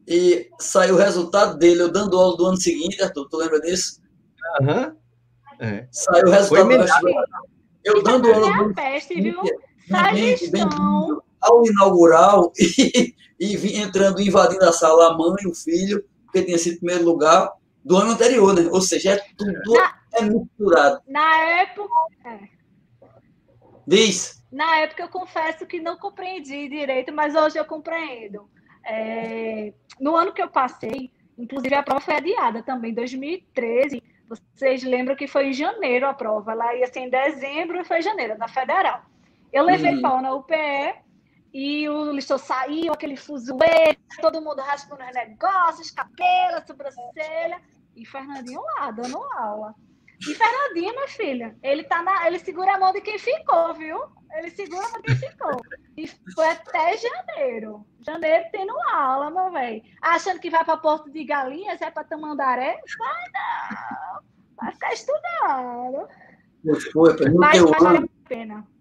e 0.08 0.50
saiu 0.60 0.96
o 0.96 0.98
resultado 0.98 1.58
dele, 1.58 1.84
eu 1.84 1.92
dando 1.92 2.18
aula 2.18 2.36
do 2.36 2.46
ano 2.48 2.58
seguinte, 2.58 3.02
Arthur, 3.02 3.28
tu 3.30 3.38
lembra 3.38 3.62
disso? 3.62 4.02
Aham. 4.60 4.88
Uhum. 4.88 4.96
É. 5.60 5.88
Saiu 5.92 6.28
o 6.28 6.32
resultado 6.32 6.70
do 6.70 6.80
vestibular. 6.80 7.26
Eu 7.84 8.02
dando 8.02 8.34
aula 8.34 8.68
do... 8.68 8.74
Peste, 8.74 9.22
viu? 9.22 9.42
Sai 9.88 10.36
ao 11.44 11.66
inaugurar 11.66 12.36
e, 12.58 13.16
e 13.40 13.58
vim 13.58 13.78
entrando, 13.78 14.22
invadindo 14.22 14.66
a 14.66 14.72
sala, 14.72 15.12
a 15.12 15.18
mãe, 15.18 15.46
o 15.46 15.54
filho, 15.54 16.04
porque 16.26 16.44
tinha 16.44 16.58
sido 16.58 16.78
primeiro 16.78 17.06
lugar 17.06 17.52
do 17.84 17.98
ano 17.98 18.12
anterior, 18.12 18.54
né? 18.54 18.68
Ou 18.72 18.82
seja, 18.82 19.14
é 19.14 19.18
tudo 19.38 19.52
na, 19.74 19.96
é 20.14 20.22
misturado. 20.24 21.02
Na 21.08 21.38
época. 21.62 21.94
É. 22.26 22.40
Diz. 23.86 24.44
Na 24.52 24.78
época 24.78 25.04
eu 25.04 25.10
confesso 25.10 25.66
que 25.66 25.82
não 25.82 25.98
compreendi 25.98 26.70
direito, 26.70 27.12
mas 27.12 27.36
hoje 27.36 27.58
eu 27.58 27.66
compreendo. 27.66 28.50
É, 28.86 29.74
no 30.00 30.16
ano 30.16 30.34
que 30.34 30.42
eu 30.42 30.50
passei, 30.50 31.12
inclusive 31.38 31.74
a 31.74 31.84
prova 31.84 32.02
foi 32.02 32.16
adiada 32.16 32.64
também, 32.64 32.94
2013. 32.94 34.02
Vocês 34.30 34.84
lembram 34.84 35.16
que 35.16 35.28
foi 35.28 35.48
em 35.48 35.54
janeiro 35.54 36.08
a 36.08 36.14
prova? 36.14 36.52
Ela 36.54 36.76
ia 36.76 36.88
ser 36.88 37.02
em 37.02 37.10
dezembro 37.10 37.80
e 37.80 37.84
foi 37.84 38.00
em 38.00 38.04
janeiro, 38.04 38.38
na 38.38 38.48
federal. 38.48 39.02
Eu 39.52 39.64
levei 39.64 39.96
uhum. 39.96 40.02
pau 40.02 40.22
na 40.22 40.34
UPE 40.34 40.96
e 41.54 41.88
o 41.88 42.12
lixo 42.12 42.38
saiu, 42.40 42.92
aquele 42.92 43.16
fuzuê, 43.16 43.96
todo 44.20 44.42
mundo 44.42 44.60
raspando 44.62 45.04
os 45.04 45.14
negócios, 45.14 45.92
cabelo, 45.92 46.66
sobrancelha, 46.66 47.62
e 47.96 48.04
Fernandinho 48.06 48.62
lá, 48.62 48.90
dando 48.90 49.22
aula. 49.38 49.76
E 50.20 50.34
Fernandinho, 50.34 50.94
minha 50.94 51.08
filha, 51.08 51.56
ele, 51.62 51.84
tá 51.84 52.02
na, 52.02 52.26
ele 52.26 52.40
segura 52.40 52.74
a 52.74 52.80
mão 52.80 52.92
de 52.92 53.02
quem 53.02 53.20
ficou, 53.20 53.74
viu? 53.76 54.00
Ele 54.36 54.50
segura 54.50 54.88
a 54.88 54.90
mão 54.90 55.02
de 55.02 55.16
quem 55.16 55.30
ficou. 55.30 55.62
E 55.96 56.08
foi 56.34 56.48
até 56.48 56.98
janeiro. 56.98 57.86
Janeiro 58.02 58.46
tendo 58.52 58.74
aula, 58.92 59.30
meu 59.30 59.52
velho. 59.52 59.84
Achando 60.02 60.40
que 60.40 60.50
vai 60.50 60.66
para 60.66 60.78
Porto 60.78 61.12
de 61.12 61.24
Galinhas, 61.24 61.82
é 61.82 61.92
para 61.92 62.04
Tamandaré? 62.04 62.80
Vai 62.98 63.24
não. 63.34 64.24
Vai 64.56 64.72
ficar 64.72 64.94
estudando. 64.94 66.08
Foi, 66.92 67.16
Mas 67.36 67.60
vale 67.60 67.98
a 67.98 68.28
pena 68.28 68.73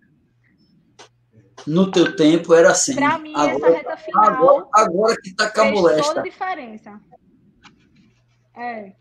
no 1.67 1.91
teu 1.91 2.17
tempo 2.17 2.55
era 2.55 2.71
assim. 2.71 2.95
Para 2.95 3.19
mim, 3.19 3.33
agora, 3.35 3.53
essa 3.53 3.71
reta 3.71 3.97
final. 3.97 4.25
Agora, 4.25 4.69
agora 4.73 5.17
que 5.23 5.35
camulesta. 5.35 5.95
Fez 5.95 6.07
toda 6.09 6.21
a 6.21 6.25
diferença. 6.25 7.01
É. 8.55 8.93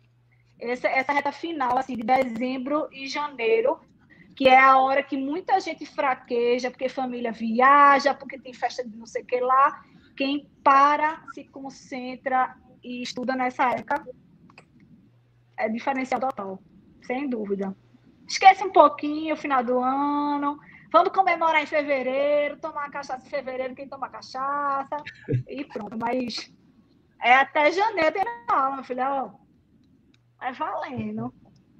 Essa, 0.59 0.87
essa 0.87 1.11
reta 1.11 1.31
final, 1.31 1.77
assim, 1.77 1.95
de 1.95 2.03
dezembro 2.03 2.87
e 2.91 3.07
janeiro, 3.07 3.79
que 4.35 4.47
é 4.47 4.59
a 4.59 4.77
hora 4.77 5.01
que 5.01 5.17
muita 5.17 5.59
gente 5.59 5.85
fraqueja, 5.85 6.69
porque 6.69 6.87
família 6.87 7.31
viaja, 7.31 8.13
porque 8.13 8.39
tem 8.39 8.53
festa 8.53 8.87
de 8.87 8.95
não 8.95 9.05
sei 9.05 9.23
o 9.23 9.25
que 9.25 9.39
lá. 9.39 9.83
Quem 10.15 10.47
para, 10.63 11.23
se 11.33 11.43
concentra 11.45 12.55
e 12.83 13.01
estuda 13.01 13.35
nessa 13.35 13.71
época 13.71 14.03
é 15.57 15.69
diferencial 15.69 16.19
total, 16.19 16.59
sem 17.01 17.29
dúvida. 17.29 17.75
Esquece 18.27 18.63
um 18.63 18.71
pouquinho 18.71 19.33
o 19.33 19.37
final 19.37 19.63
do 19.63 19.79
ano, 19.79 20.59
Vamos 20.91 21.13
comemorar 21.13 21.63
em 21.63 21.67
fevereiro, 21.67 22.57
tomar 22.57 22.91
cachaça 22.91 23.25
em 23.25 23.29
fevereiro, 23.29 23.73
quem 23.73 23.87
toma 23.87 24.09
cachaça, 24.09 24.97
e 25.47 25.63
pronto. 25.63 25.97
Mas 25.97 26.51
é 27.23 27.33
até 27.33 27.71
janeiro 27.71 28.13
tem 28.13 28.23
aula, 28.49 28.75
meu 28.75 28.83
filho. 28.83 29.01
Ó, 29.01 29.31
é 30.41 30.51
valendo. 30.51 31.33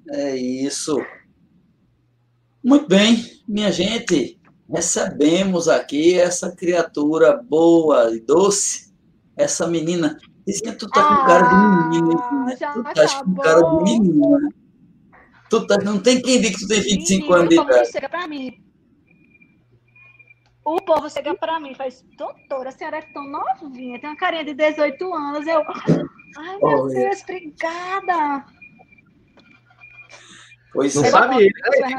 É 0.08 0.34
isso. 0.34 0.96
Muito 2.64 2.88
bem, 2.88 3.42
minha 3.46 3.70
gente. 3.70 4.40
Recebemos 4.70 5.68
aqui 5.68 6.18
essa 6.18 6.54
criatura 6.56 7.36
boa 7.36 8.14
e 8.14 8.20
doce, 8.20 8.94
essa 9.36 9.66
menina. 9.66 10.16
Dizia, 10.46 10.74
tu 10.74 10.88
tá 10.88 11.02
com 11.02 11.26
cara 11.26 11.48
de 11.48 12.00
menina, 12.00 12.56
já 12.56 12.72
tu 12.72 12.82
tá 12.82 13.24
com 13.24 13.34
cara 13.34 13.60
de 13.60 13.82
menina. 13.84 14.48
Tu 15.50 15.66
tá, 15.66 15.76
não 15.84 16.00
tem 16.00 16.22
quem 16.22 16.40
diga 16.40 16.56
que 16.56 16.64
tu 16.64 16.68
tem 16.68 16.80
25 16.80 17.10
Menino, 17.10 17.34
anos 17.34 17.48
de 17.50 17.60
idade. 17.60 17.92
Chega 17.92 18.08
pra 18.08 18.26
mim. 18.26 18.61
O 20.64 20.80
povo 20.80 21.10
chega 21.10 21.34
para 21.34 21.58
mim 21.58 21.72
e 21.72 21.74
faz, 21.74 22.02
doutora, 22.16 22.68
a 22.68 22.72
senhora 22.72 22.98
é 22.98 23.02
tão 23.02 23.26
novinha, 23.28 24.00
tem 24.00 24.08
uma 24.10 24.16
carinha 24.16 24.44
de 24.44 24.54
18 24.54 25.14
anos. 25.14 25.46
Eu, 25.46 25.62
ai 26.36 26.58
meu 26.62 26.86
Deus, 26.86 27.22
obrigada. 27.22 28.46
Pois 30.72 30.94
não 30.94 31.04
é. 31.04 31.10
sabe 31.10 31.36
ele, 31.36 31.52
né? 31.80 31.98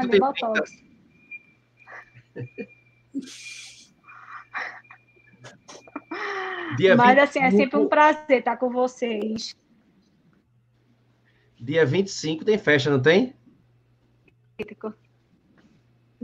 Dia 6.76 6.96
Mas 6.96 7.18
assim, 7.18 7.40
é 7.40 7.50
sempre 7.50 7.78
um 7.78 7.88
prazer 7.88 8.38
estar 8.38 8.56
com 8.56 8.70
vocês. 8.70 9.54
Dia 11.60 11.86
25 11.86 12.44
tem 12.44 12.58
festa, 12.58 12.90
não 12.90 13.00
tem? 13.00 13.34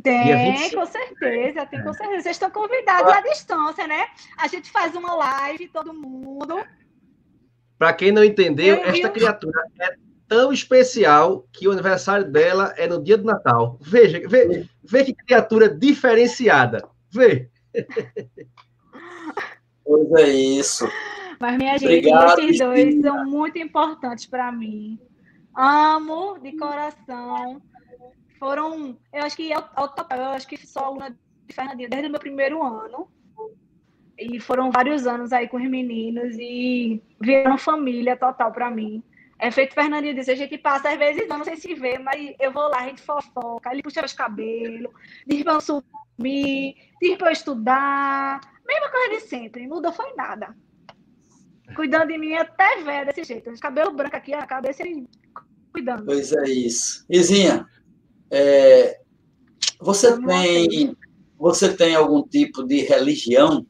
Tem, 0.02 0.70
com 0.70 0.86
certeza, 0.86 1.66
tem 1.66 1.82
com 1.82 1.92
certeza. 1.92 2.22
Vocês 2.22 2.36
estão 2.36 2.50
convidados 2.50 3.12
à 3.12 3.20
distância, 3.20 3.86
né? 3.86 4.06
A 4.36 4.46
gente 4.46 4.70
faz 4.70 4.94
uma 4.94 5.14
live, 5.14 5.68
todo 5.68 5.92
mundo. 5.94 6.62
Para 7.78 7.92
quem 7.92 8.12
não 8.12 8.22
entendeu, 8.22 8.76
esta 8.84 9.08
criatura 9.08 9.62
é 9.80 9.94
tão 10.28 10.52
especial 10.52 11.46
que 11.52 11.66
o 11.66 11.72
aniversário 11.72 12.30
dela 12.30 12.74
é 12.76 12.86
no 12.86 13.02
dia 13.02 13.18
do 13.18 13.24
Natal. 13.24 13.78
Veja, 13.80 14.20
vê, 14.28 14.66
vê 14.82 15.04
que 15.04 15.14
criatura 15.14 15.68
diferenciada. 15.68 16.86
Vê. 17.10 17.50
Pois 19.82 20.12
é 20.12 20.28
isso. 20.30 20.88
Mas, 21.40 21.58
minha 21.58 21.76
gente, 21.76 22.06
Obrigado, 22.06 22.38
esses 22.38 22.58
dois 22.58 23.00
são 23.00 23.24
muito 23.24 23.58
importantes 23.58 24.24
para 24.24 24.52
mim. 24.52 25.00
Amo 25.56 26.38
de 26.38 26.56
coração. 26.56 27.60
Foram, 28.40 28.98
eu 29.12 29.22
acho 29.22 29.36
que 29.36 29.50
eu, 29.50 29.60
eu 29.60 30.24
acho 30.30 30.48
que 30.48 30.66
sou 30.66 30.82
aluna 30.82 31.10
de 31.46 31.54
Fernandinho 31.54 31.90
desde 31.90 32.08
o 32.08 32.10
meu 32.10 32.18
primeiro 32.18 32.62
ano. 32.62 33.06
E 34.18 34.40
foram 34.40 34.70
vários 34.70 35.06
anos 35.06 35.30
aí 35.30 35.46
com 35.46 35.58
os 35.58 35.68
meninos 35.68 36.36
e 36.38 37.02
vieram 37.20 37.58
família 37.58 38.16
total 38.16 38.50
para 38.50 38.70
mim. 38.70 39.02
É 39.38 39.50
feito 39.50 39.74
Fernandinho 39.74 40.14
disse, 40.14 40.30
a 40.30 40.34
gente 40.34 40.56
passa, 40.56 40.90
às 40.90 40.98
vezes 40.98 41.28
não, 41.28 41.38
não 41.38 41.44
sei 41.44 41.56
se 41.56 41.74
vê, 41.74 41.98
mas 41.98 42.34
eu 42.38 42.50
vou 42.52 42.68
lá, 42.68 42.80
a 42.80 42.88
gente 42.88 43.02
fofoca, 43.02 43.72
ele 43.72 43.82
puxa 43.82 44.04
os 44.04 44.12
cabelos, 44.12 44.92
diz 45.26 45.42
pra 45.42 45.54
eu 45.54 45.60
subir, 45.60 46.76
diz 47.00 47.16
pra 47.16 47.28
eu 47.28 47.32
estudar. 47.32 48.40
Mesma 48.66 48.90
coisa 48.90 49.08
de 49.10 49.20
sempre, 49.20 49.66
mudou 49.66 49.92
foi 49.92 50.14
nada. 50.14 50.54
Cuidando 51.74 52.08
de 52.08 52.18
mim 52.18 52.34
até 52.34 52.82
velho 52.82 53.06
desse 53.06 53.24
jeito. 53.24 53.50
Cabelo 53.60 53.92
branco 53.92 54.16
aqui, 54.16 54.34
a 54.34 54.46
cabeça 54.46 54.82
cuidando. 55.72 56.04
Pois 56.04 56.32
é 56.32 56.44
isso. 56.44 57.06
Izinha, 57.08 57.66
é, 58.30 59.00
você 59.80 60.20
tem 60.22 60.96
você 61.38 61.74
tem 61.74 61.94
algum 61.94 62.22
tipo 62.22 62.62
de 62.62 62.82
religião? 62.82 63.66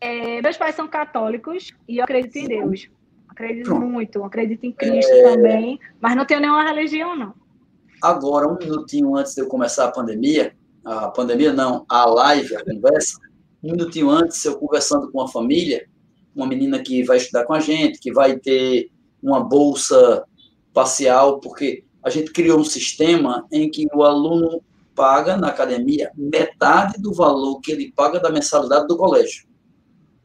É, 0.00 0.40
meus 0.40 0.56
pais 0.56 0.76
são 0.76 0.86
católicos 0.86 1.72
e 1.88 1.98
eu 1.98 2.04
acredito 2.04 2.36
em 2.36 2.46
Deus. 2.46 2.88
Acredito 3.28 3.64
Pronto. 3.64 3.84
muito, 3.84 4.22
acredito 4.22 4.64
em 4.64 4.70
Cristo 4.70 5.10
é... 5.10 5.22
também, 5.24 5.80
mas 6.00 6.14
não 6.14 6.24
tenho 6.24 6.40
nenhuma 6.40 6.62
religião, 6.62 7.16
não. 7.16 7.34
Agora, 8.00 8.46
um 8.46 8.56
minutinho 8.56 9.16
antes 9.16 9.34
de 9.34 9.40
eu 9.40 9.48
começar 9.48 9.86
a 9.86 9.90
pandemia, 9.90 10.54
a 10.84 11.08
pandemia 11.08 11.52
não, 11.52 11.84
a 11.88 12.04
live, 12.06 12.54
a 12.54 12.64
conversa, 12.64 13.18
um 13.60 13.72
minutinho 13.72 14.08
antes, 14.08 14.44
eu 14.44 14.56
conversando 14.56 15.10
com 15.10 15.18
uma 15.18 15.28
família, 15.28 15.88
uma 16.32 16.46
menina 16.46 16.78
que 16.80 17.02
vai 17.02 17.16
estudar 17.16 17.44
com 17.44 17.54
a 17.54 17.60
gente, 17.60 17.98
que 17.98 18.12
vai 18.12 18.38
ter 18.38 18.88
uma 19.20 19.42
bolsa 19.42 20.24
parcial, 20.74 21.40
porque 21.40 21.84
a 22.02 22.10
gente 22.10 22.32
criou 22.32 22.60
um 22.60 22.64
sistema 22.64 23.46
em 23.50 23.70
que 23.70 23.86
o 23.94 24.02
aluno 24.02 24.62
paga 24.94 25.36
na 25.36 25.48
academia 25.48 26.10
metade 26.14 27.00
do 27.00 27.14
valor 27.14 27.60
que 27.60 27.72
ele 27.72 27.92
paga 27.96 28.20
da 28.20 28.30
mensalidade 28.30 28.86
do 28.86 28.96
colégio 28.96 29.46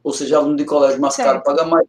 ou 0.02 0.12
seja, 0.12 0.38
aluno 0.38 0.56
de 0.56 0.64
colégio 0.64 1.00
mais 1.00 1.16
caro 1.16 1.42
paga 1.42 1.64
mais. 1.64 1.86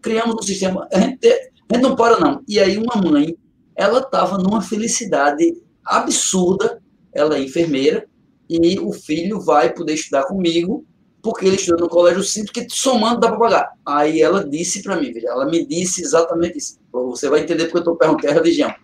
Criamos 0.00 0.36
um 0.36 0.42
sistema, 0.42 0.88
a 0.92 0.98
gente, 0.98 1.26
a 1.26 1.74
gente 1.74 1.82
não 1.82 1.94
para 1.94 2.18
não. 2.18 2.42
E 2.48 2.58
aí 2.58 2.78
uma 2.78 2.96
mãe, 2.96 3.36
ela 3.76 4.00
estava 4.00 4.38
numa 4.38 4.62
felicidade 4.62 5.54
absurda, 5.84 6.82
ela 7.12 7.36
é 7.36 7.42
enfermeira, 7.42 8.08
e 8.48 8.78
o 8.78 8.92
filho 8.92 9.40
vai 9.40 9.72
poder 9.72 9.94
estudar 9.94 10.24
comigo, 10.24 10.86
porque 11.22 11.46
ele 11.46 11.56
estuda 11.56 11.82
no 11.82 11.88
colégio 11.88 12.22
sinto 12.22 12.52
que 12.52 12.66
somando 12.70 13.20
dá 13.20 13.28
para 13.28 13.38
pagar. 13.38 13.72
Aí 13.84 14.22
ela 14.22 14.44
disse 14.44 14.82
para 14.82 14.96
mim, 14.96 15.12
ela 15.24 15.46
me 15.46 15.64
disse 15.66 16.02
exatamente 16.02 16.58
isso. 16.58 16.78
Você 16.92 17.28
vai 17.28 17.40
entender 17.40 17.64
porque 17.64 17.78
eu 17.78 17.80
estou 17.80 17.96
perguntando 17.96 18.32
a 18.32 18.34
religião. 18.34 18.74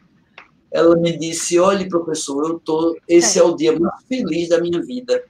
Ela 0.70 0.97
me 0.97 1.16
disse, 1.16 1.59
olha, 1.59 1.89
professor, 1.89 2.45
eu 2.49 2.59
tô, 2.59 2.97
esse 3.09 3.39
é. 3.39 3.43
é 3.43 3.45
o 3.45 3.57
dia 3.57 3.78
mais 3.78 4.05
feliz 4.07 4.49
da 4.49 4.61
minha 4.61 4.82
vida 4.82 5.22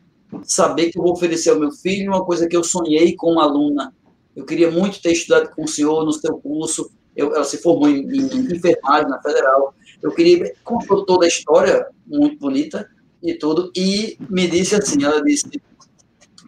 saber 0.44 0.90
que 0.90 0.98
eu 0.98 1.02
vou 1.02 1.12
oferecer 1.12 1.50
ao 1.50 1.58
meu 1.58 1.70
filho 1.70 2.10
uma 2.10 2.24
coisa 2.24 2.48
que 2.48 2.56
eu 2.56 2.64
sonhei 2.64 3.14
com 3.14 3.32
uma 3.32 3.44
aluna. 3.44 3.94
Eu 4.34 4.44
queria 4.44 4.70
muito 4.70 5.00
ter 5.00 5.12
estudado 5.12 5.54
com 5.54 5.64
o 5.64 5.68
senhor 5.68 6.04
no 6.04 6.12
seu 6.12 6.36
curso. 6.38 6.90
Eu, 7.14 7.34
ela 7.34 7.44
se 7.44 7.58
formou 7.58 7.88
em, 7.88 8.02
em 8.02 8.54
enfermagem 8.54 9.08
na 9.08 9.22
Federal. 9.22 9.74
Eu 10.02 10.12
queria 10.12 10.52
contou 10.62 11.04
toda 11.04 11.24
a 11.24 11.28
história 11.28 11.86
muito 12.06 12.38
bonita 12.38 12.88
e 13.22 13.34
tudo 13.34 13.70
e 13.74 14.18
me 14.28 14.46
disse 14.46 14.74
assim, 14.74 15.02
ela 15.02 15.22
disse: 15.22 15.48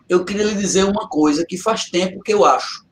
"Eu 0.09 0.25
queria 0.25 0.45
lhe 0.45 0.55
dizer 0.55 0.85
uma 0.85 1.09
coisa 1.09 1.45
que 1.47 1.59
faz 1.59 1.91
tempo 1.91 2.23
que 2.23 2.33
eu 2.33 2.45
acho. 2.45 2.87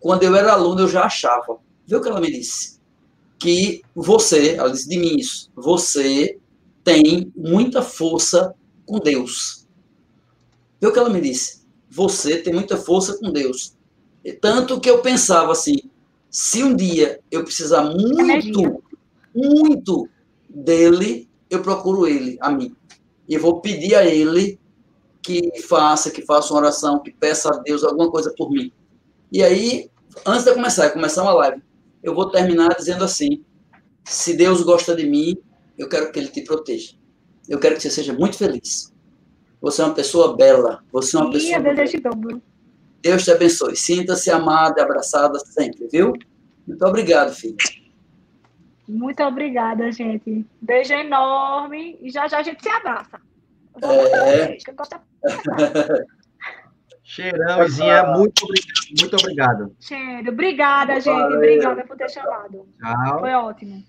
Quando 0.00 0.22
eu 0.22 0.34
era 0.34 0.52
aluno 0.52 0.80
eu 0.80 0.88
já 0.88 1.04
achava. 1.04 1.58
Viu 1.86 1.98
o 1.98 2.02
que 2.02 2.08
ela 2.08 2.20
me 2.20 2.30
disse? 2.30 2.80
Que 3.38 3.82
você, 3.94 4.54
ela 4.56 4.70
disse 4.70 4.88
de 4.88 4.98
mim 4.98 5.16
isso, 5.16 5.50
você 5.54 6.38
tem 6.84 7.32
muita 7.36 7.82
força 7.82 8.54
com 8.86 8.98
Deus 8.98 9.62
Viu 10.82 10.90
o 10.90 10.92
que 10.92 10.98
ela 10.98 11.10
me 11.10 11.20
disse? 11.20 11.62
Você 11.88 12.38
tem 12.38 12.52
muita 12.52 12.76
força 12.76 13.16
com 13.16 13.30
Deus. 13.30 13.76
Tanto 14.40 14.80
que 14.80 14.90
eu 14.90 15.00
pensava 15.00 15.52
assim, 15.52 15.76
se 16.28 16.64
um 16.64 16.74
dia 16.74 17.20
eu 17.30 17.44
precisar 17.44 17.84
muito, 17.84 18.82
muito 19.32 20.08
dele, 20.50 21.28
eu 21.48 21.62
procuro 21.62 22.04
ele, 22.04 22.36
a 22.40 22.50
mim. 22.50 22.74
E 23.28 23.38
vou 23.38 23.60
pedir 23.60 23.94
a 23.94 24.04
ele 24.04 24.58
que 25.22 25.62
faça, 25.62 26.10
que 26.10 26.22
faça 26.22 26.52
uma 26.52 26.60
oração, 26.60 27.00
que 27.00 27.12
peça 27.12 27.48
a 27.48 27.58
Deus 27.58 27.84
alguma 27.84 28.10
coisa 28.10 28.34
por 28.36 28.50
mim. 28.50 28.72
E 29.30 29.42
aí, 29.42 29.90
antes 30.26 30.44
de 30.44 30.52
começar, 30.52 30.90
começar 30.90 31.22
uma 31.22 31.32
live, 31.34 31.62
eu 32.02 32.14
vou 32.14 32.30
terminar 32.30 32.74
dizendo 32.76 33.04
assim: 33.04 33.44
se 34.04 34.36
Deus 34.36 34.62
gosta 34.62 34.94
de 34.94 35.06
mim, 35.06 35.36
eu 35.78 35.88
quero 35.88 36.10
que 36.10 36.18
ele 36.18 36.28
te 36.28 36.42
proteja. 36.42 36.94
Eu 37.48 37.58
quero 37.58 37.76
que 37.76 37.82
você 37.82 37.90
seja 37.90 38.12
muito 38.12 38.36
feliz. 38.36 38.92
Você 39.60 39.80
é 39.80 39.84
uma 39.84 39.94
pessoa 39.94 40.36
bela. 40.36 40.82
Você 40.92 41.16
é 41.16 41.20
uma 41.20 41.26
Sim, 41.38 41.52
pessoa. 41.52 41.74
Deus 41.74 41.90
te 41.90 42.00
dobro. 42.00 42.42
Deus 43.00 43.24
te 43.24 43.30
abençoe. 43.30 43.76
Sinta-se 43.76 44.30
amada 44.30 44.80
e 44.80 44.82
abraçada 44.82 45.38
sempre, 45.40 45.88
viu? 45.88 46.12
Muito 46.66 46.84
obrigado, 46.84 47.32
filho. 47.32 47.56
Muito 48.88 49.22
obrigada, 49.22 49.90
gente. 49.90 50.44
Beijo 50.60 50.92
enorme. 50.92 51.98
E 52.00 52.10
já 52.10 52.28
já 52.28 52.38
a 52.38 52.42
gente 52.42 52.62
se 52.62 52.68
abraça. 52.68 53.20
É. 53.80 54.56
Cheirão, 57.04 57.64
Izinha, 57.64 58.04
muito 58.16 58.42
obrigado. 58.44 59.00
Muito 59.00 59.16
obrigado. 59.16 59.76
Cheiro, 59.78 60.30
obrigada, 60.30 60.94
gente. 60.94 61.04
Valeu. 61.04 61.36
Obrigada 61.36 61.84
por 61.84 61.96
ter 61.96 62.08
chamado. 62.08 62.66
Tchau. 62.80 63.20
Foi 63.20 63.34
ótimo. 63.34 63.84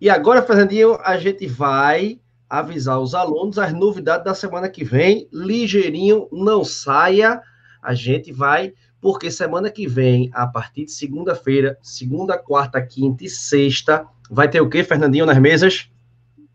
E 0.00 0.10
agora, 0.10 0.42
Fernandinho, 0.42 0.98
a 1.02 1.16
gente 1.16 1.46
vai 1.46 2.20
avisar 2.48 2.98
os 2.98 3.14
alunos 3.14 3.58
as 3.58 3.72
novidades 3.72 4.24
da 4.24 4.34
semana 4.34 4.68
que 4.68 4.84
vem. 4.84 5.28
Ligeirinho, 5.32 6.28
não 6.32 6.64
saia. 6.64 7.40
A 7.82 7.94
gente 7.94 8.32
vai, 8.32 8.72
porque 9.00 9.30
semana 9.30 9.70
que 9.70 9.86
vem, 9.86 10.30
a 10.32 10.46
partir 10.46 10.86
de 10.86 10.92
segunda-feira, 10.92 11.78
segunda, 11.82 12.38
quarta, 12.38 12.80
quinta 12.80 13.24
e 13.24 13.28
sexta, 13.28 14.06
vai 14.30 14.48
ter 14.48 14.60
o 14.60 14.68
quê, 14.68 14.82
Fernandinho, 14.82 15.26
nas 15.26 15.38
mesas? 15.38 15.88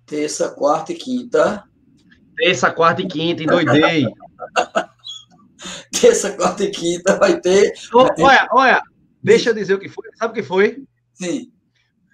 Terça, 0.05 0.49
quarta 0.49 0.91
e 0.91 0.95
quinta. 0.95 1.63
Terça, 2.35 2.71
quarta 2.71 3.01
e 3.01 3.07
quinta, 3.07 3.43
endoidei. 3.43 4.05
Terça, 5.99 6.33
quarta 6.33 6.63
e 6.63 6.71
quinta 6.71 7.17
vai 7.17 7.39
ter. 7.39 7.73
olha, 7.93 8.47
olha, 8.51 8.81
deixa 9.21 9.49
eu 9.49 9.53
dizer 9.53 9.75
o 9.75 9.79
que 9.79 9.89
foi. 9.89 10.07
Sabe 10.17 10.31
o 10.31 10.35
que 10.35 10.43
foi? 10.43 10.83
Sim 11.13 11.53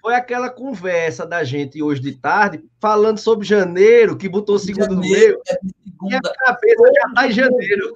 foi 0.00 0.14
aquela 0.14 0.48
conversa 0.48 1.26
da 1.26 1.44
gente 1.44 1.82
hoje 1.82 2.00
de 2.00 2.12
tarde, 2.12 2.64
falando 2.80 3.18
sobre 3.18 3.46
janeiro, 3.46 4.16
que 4.16 4.28
botou 4.28 4.58
segundo 4.58 4.94
no 4.94 5.00
meio. 5.00 5.38
É 5.48 5.58
e 6.08 6.14
a 6.14 6.20
cabeça 6.20 6.82
já 6.94 7.08
está 7.08 7.28
em 7.28 7.32
janeiro. 7.32 7.94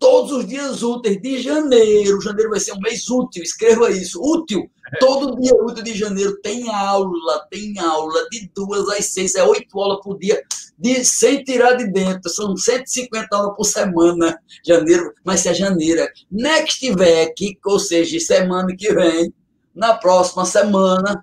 Todos 0.00 0.32
os 0.32 0.48
dias 0.48 0.82
úteis 0.82 1.20
de 1.20 1.42
janeiro. 1.42 2.22
Janeiro 2.22 2.48
vai 2.48 2.58
ser 2.58 2.72
um 2.72 2.80
mês 2.80 3.08
útil, 3.10 3.42
escreva 3.42 3.90
isso. 3.90 4.18
Útil. 4.18 4.70
Todo 4.98 5.38
dia 5.38 5.52
útil 5.54 5.84
de 5.84 5.94
janeiro 5.94 6.40
tem 6.40 6.70
aula, 6.70 7.46
tem 7.50 7.78
aula 7.78 8.26
de 8.30 8.50
duas 8.54 8.88
às 8.88 9.12
seis, 9.12 9.34
é 9.34 9.44
oito 9.44 9.78
aulas 9.78 10.00
por 10.02 10.18
dia, 10.18 10.42
de, 10.78 11.04
sem 11.04 11.44
tirar 11.44 11.74
de 11.74 11.86
dentro. 11.86 12.30
São 12.30 12.56
150 12.56 13.28
aulas 13.36 13.54
por 13.54 13.64
semana. 13.64 14.40
Janeiro, 14.66 15.12
mas 15.22 15.44
é 15.44 15.52
janeiro. 15.52 16.08
Next 16.32 16.90
week, 16.90 17.58
ou 17.66 17.78
seja, 17.78 18.18
semana 18.20 18.74
que 18.74 18.94
vem, 18.94 19.30
na 19.74 19.92
próxima 19.92 20.46
semana, 20.46 21.22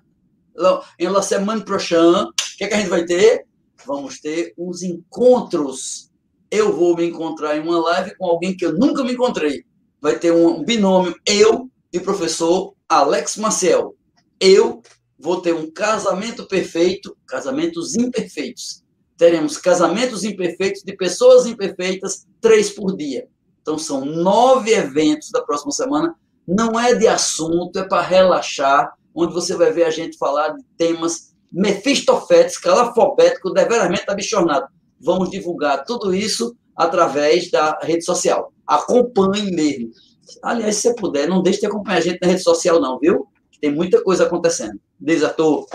em 1.00 1.08
la 1.08 1.22
semana 1.22 1.64
prochaine, 1.64 2.28
o 2.28 2.32
que, 2.56 2.62
é 2.62 2.68
que 2.68 2.74
a 2.74 2.78
gente 2.78 2.90
vai 2.90 3.04
ter? 3.04 3.44
Vamos 3.84 4.20
ter 4.20 4.54
uns 4.56 4.84
encontros. 4.84 6.07
Eu 6.50 6.74
vou 6.74 6.96
me 6.96 7.04
encontrar 7.06 7.56
em 7.56 7.60
uma 7.60 7.78
live 7.78 8.16
com 8.16 8.26
alguém 8.26 8.56
que 8.56 8.64
eu 8.64 8.72
nunca 8.72 9.04
me 9.04 9.12
encontrei. 9.12 9.64
Vai 10.00 10.18
ter 10.18 10.32
um 10.32 10.64
binômio, 10.64 11.14
eu 11.26 11.68
e 11.92 11.98
o 11.98 12.02
professor 12.02 12.74
Alex 12.88 13.36
Maciel. 13.36 13.94
Eu 14.40 14.82
vou 15.18 15.40
ter 15.40 15.54
um 15.54 15.70
casamento 15.70 16.46
perfeito, 16.46 17.16
casamentos 17.26 17.96
imperfeitos. 17.96 18.82
Teremos 19.16 19.58
casamentos 19.58 20.24
imperfeitos 20.24 20.82
de 20.82 20.96
pessoas 20.96 21.44
imperfeitas, 21.44 22.26
três 22.40 22.70
por 22.70 22.96
dia. 22.96 23.28
Então, 23.60 23.76
são 23.76 24.04
nove 24.04 24.72
eventos 24.72 25.30
da 25.30 25.42
próxima 25.42 25.72
semana. 25.72 26.14
Não 26.46 26.78
é 26.80 26.94
de 26.94 27.08
assunto, 27.08 27.78
é 27.78 27.86
para 27.86 28.00
relaxar, 28.00 28.94
onde 29.14 29.34
você 29.34 29.54
vai 29.56 29.72
ver 29.72 29.84
a 29.84 29.90
gente 29.90 30.16
falar 30.16 30.50
de 30.50 30.64
temas 30.78 31.34
mefistoféticos, 31.52 32.58
calafobéticos, 32.58 33.52
deveramente 33.52 34.04
abichornados. 34.08 34.70
Vamos 35.00 35.30
divulgar 35.30 35.84
tudo 35.84 36.14
isso 36.14 36.56
através 36.76 37.50
da 37.50 37.78
rede 37.82 38.04
social. 38.04 38.52
Acompanhe 38.66 39.50
mesmo. 39.50 39.90
Aliás, 40.42 40.76
se 40.76 40.82
você 40.82 40.94
puder, 40.94 41.28
não 41.28 41.42
deixe 41.42 41.60
de 41.60 41.66
acompanhar 41.66 41.98
a 41.98 42.00
gente 42.02 42.18
na 42.20 42.28
rede 42.28 42.42
social, 42.42 42.80
não, 42.80 42.98
viu? 42.98 43.26
Tem 43.60 43.72
muita 43.72 44.02
coisa 44.02 44.24
acontecendo. 44.24 44.78
Desator. 45.00 45.66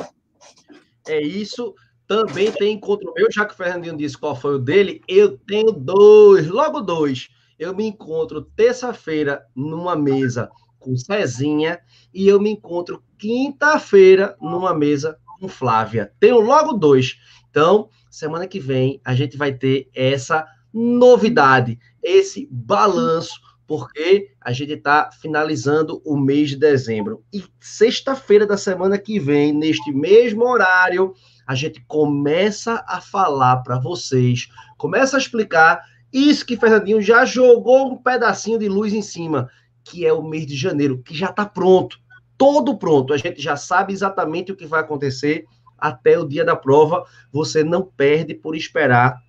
É 1.08 1.22
isso. 1.22 1.74
Também 2.08 2.52
tem 2.52 2.74
encontro 2.74 3.12
meu, 3.16 3.28
já 3.32 3.46
que 3.46 3.54
o 3.54 3.58
Fernandinho 3.58 3.98
disse 3.98 4.18
qual 4.18 4.36
foi 4.36 4.56
o 4.56 4.60
dele, 4.60 5.02
eu 5.08 5.38
tenho 5.38 5.72
dois, 5.72 6.48
logo 6.48 6.82
dois. 6.82 7.30
Eu 7.58 7.76
me 7.76 7.86
encontro 7.86 8.42
terça-feira 8.56 9.44
numa 9.56 9.96
mesa 9.96 10.50
com 10.80 10.96
Cezinha 10.98 11.80
e 12.14 12.28
eu 12.28 12.40
me 12.40 12.52
encontro 12.52 13.02
quinta-feira 13.18 14.36
numa 14.42 14.74
mesa 14.74 15.18
com 15.40 15.48
Flávia. 15.48 16.12
Tenho 16.20 16.40
logo 16.40 16.74
dois. 16.74 17.16
Então, 17.50 17.90
semana 18.14 18.48
que 18.48 18.60
vem 18.60 19.02
a 19.04 19.16
gente 19.16 19.36
vai 19.36 19.52
ter 19.52 19.90
essa 19.94 20.46
novidade, 20.72 21.80
esse 22.02 22.48
balanço, 22.52 23.40
porque 23.66 24.30
a 24.40 24.52
gente 24.52 24.74
está 24.74 25.10
finalizando 25.12 26.00
o 26.06 26.16
mês 26.16 26.50
de 26.50 26.58
dezembro. 26.58 27.24
E 27.34 27.44
sexta-feira 27.60 28.46
da 28.46 28.56
semana 28.56 29.00
que 29.00 29.18
vem, 29.18 29.52
neste 29.52 29.92
mesmo 29.92 30.46
horário, 30.46 31.16
a 31.48 31.56
gente 31.56 31.84
começa 31.88 32.86
a 32.88 33.02
falar 33.02 33.58
para 33.58 33.80
vocês, 33.80 34.48
começa 34.78 35.18
a 35.18 35.20
explicar 35.20 35.82
isso 36.12 36.46
que 36.46 36.56
Fernandinho 36.56 37.02
já 37.02 37.26
jogou 37.26 37.94
um 37.94 37.98
pedacinho 37.98 38.60
de 38.60 38.70
luz 38.70 38.94
em 38.94 39.02
cima, 39.02 39.50
que 39.84 40.06
é 40.06 40.14
o 40.14 40.22
mês 40.22 40.46
de 40.46 40.56
janeiro, 40.56 41.02
que 41.02 41.16
já 41.16 41.32
está 41.32 41.48
pronto, 41.48 41.98
todo 42.38 42.78
pronto. 42.78 43.12
A 43.12 43.18
gente 43.18 43.42
já 43.42 43.56
sabe 43.56 43.92
exatamente 43.92 44.52
o 44.52 44.56
que 44.56 44.68
vai 44.68 44.82
acontecer 44.82 45.46
até 45.78 46.18
o 46.18 46.28
dia 46.28 46.46
da 46.46 46.56
prova. 46.56 47.06
Você 47.32 47.64
não 47.64 47.84
perde 47.84 48.34
por 48.34 48.56
esperar. 48.56 49.22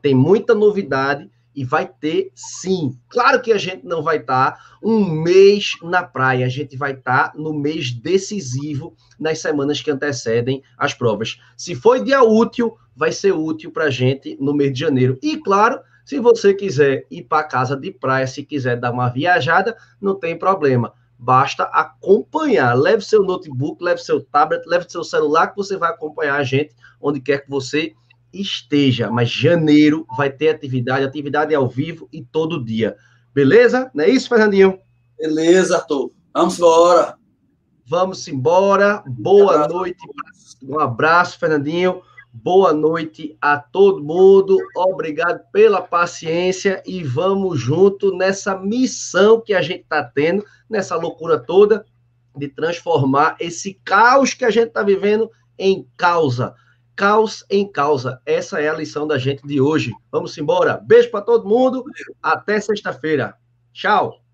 Tem 0.00 0.14
muita 0.14 0.54
novidade 0.54 1.28
e 1.58 1.64
vai 1.64 1.88
ter 1.88 2.30
sim. 2.36 2.96
Claro 3.08 3.42
que 3.42 3.52
a 3.52 3.58
gente 3.58 3.84
não 3.84 4.00
vai 4.00 4.18
estar 4.18 4.52
tá 4.52 4.60
um 4.80 5.10
mês 5.10 5.72
na 5.82 6.04
praia, 6.04 6.46
a 6.46 6.48
gente 6.48 6.76
vai 6.76 6.92
estar 6.92 7.32
tá 7.32 7.38
no 7.38 7.52
mês 7.52 7.90
decisivo 7.90 8.94
nas 9.18 9.40
semanas 9.40 9.80
que 9.80 9.90
antecedem 9.90 10.62
as 10.76 10.94
provas. 10.94 11.40
Se 11.56 11.74
foi 11.74 12.04
dia 12.04 12.22
útil, 12.22 12.76
vai 12.94 13.10
ser 13.10 13.32
útil 13.32 13.72
para 13.72 13.86
a 13.86 13.90
gente 13.90 14.36
no 14.40 14.54
mês 14.54 14.72
de 14.72 14.78
janeiro. 14.78 15.18
E 15.20 15.36
claro, 15.36 15.80
se 16.04 16.20
você 16.20 16.54
quiser 16.54 17.04
ir 17.10 17.24
para 17.24 17.42
casa 17.42 17.76
de 17.76 17.90
praia, 17.90 18.26
se 18.26 18.44
quiser 18.44 18.78
dar 18.78 18.92
uma 18.92 19.08
viajada, 19.08 19.76
não 20.00 20.14
tem 20.14 20.38
problema. 20.38 20.94
Basta 21.18 21.64
acompanhar. 21.64 22.74
Leve 22.74 23.04
seu 23.04 23.22
notebook, 23.22 23.82
leve 23.82 24.00
seu 24.00 24.22
tablet, 24.22 24.64
leve 24.66 24.86
seu 24.88 25.02
celular, 25.02 25.48
que 25.48 25.56
você 25.56 25.76
vai 25.76 25.90
acompanhar 25.90 26.36
a 26.36 26.44
gente 26.44 26.74
onde 27.00 27.20
quer 27.20 27.44
que 27.44 27.50
você 27.50 27.94
esteja. 28.32 29.10
Mas 29.10 29.30
janeiro 29.30 30.06
vai 30.16 30.30
ter 30.30 30.50
atividade, 30.50 31.04
atividade 31.04 31.54
ao 31.54 31.68
vivo 31.68 32.08
e 32.12 32.22
todo 32.22 32.64
dia. 32.64 32.96
Beleza? 33.34 33.90
Não 33.94 34.04
é 34.04 34.08
isso, 34.08 34.28
Fernandinho? 34.28 34.78
Beleza, 35.18 35.76
Arthur. 35.76 36.12
Vamos 36.32 36.58
embora. 36.58 37.18
Vamos 37.84 38.28
embora. 38.28 39.02
Boa 39.06 39.66
noite. 39.66 39.98
Um 40.62 40.78
abraço, 40.78 41.38
Fernandinho. 41.38 42.02
Boa 42.32 42.72
noite 42.72 43.36
a 43.40 43.58
todo 43.58 44.04
mundo. 44.04 44.56
Obrigado 44.76 45.40
pela 45.50 45.80
paciência 45.80 46.82
e 46.86 47.02
vamos 47.02 47.58
junto 47.58 48.14
nessa 48.14 48.56
missão 48.56 49.40
que 49.40 49.54
a 49.54 49.62
gente 49.62 49.80
está 49.82 50.04
tendo, 50.04 50.44
nessa 50.68 50.94
loucura 50.94 51.38
toda 51.38 51.84
de 52.36 52.48
transformar 52.48 53.36
esse 53.40 53.74
caos 53.84 54.34
que 54.34 54.44
a 54.44 54.50
gente 54.50 54.68
está 54.68 54.82
vivendo 54.82 55.30
em 55.58 55.88
causa. 55.96 56.54
Caos 56.94 57.44
em 57.50 57.66
causa. 57.70 58.20
Essa 58.24 58.60
é 58.60 58.68
a 58.68 58.74
lição 58.74 59.06
da 59.06 59.18
gente 59.18 59.46
de 59.46 59.60
hoje. 59.60 59.92
Vamos 60.10 60.36
embora. 60.36 60.76
Beijo 60.76 61.10
para 61.10 61.22
todo 61.22 61.48
mundo. 61.48 61.84
Até 62.22 62.60
sexta-feira. 62.60 63.36
Tchau. 63.72 64.27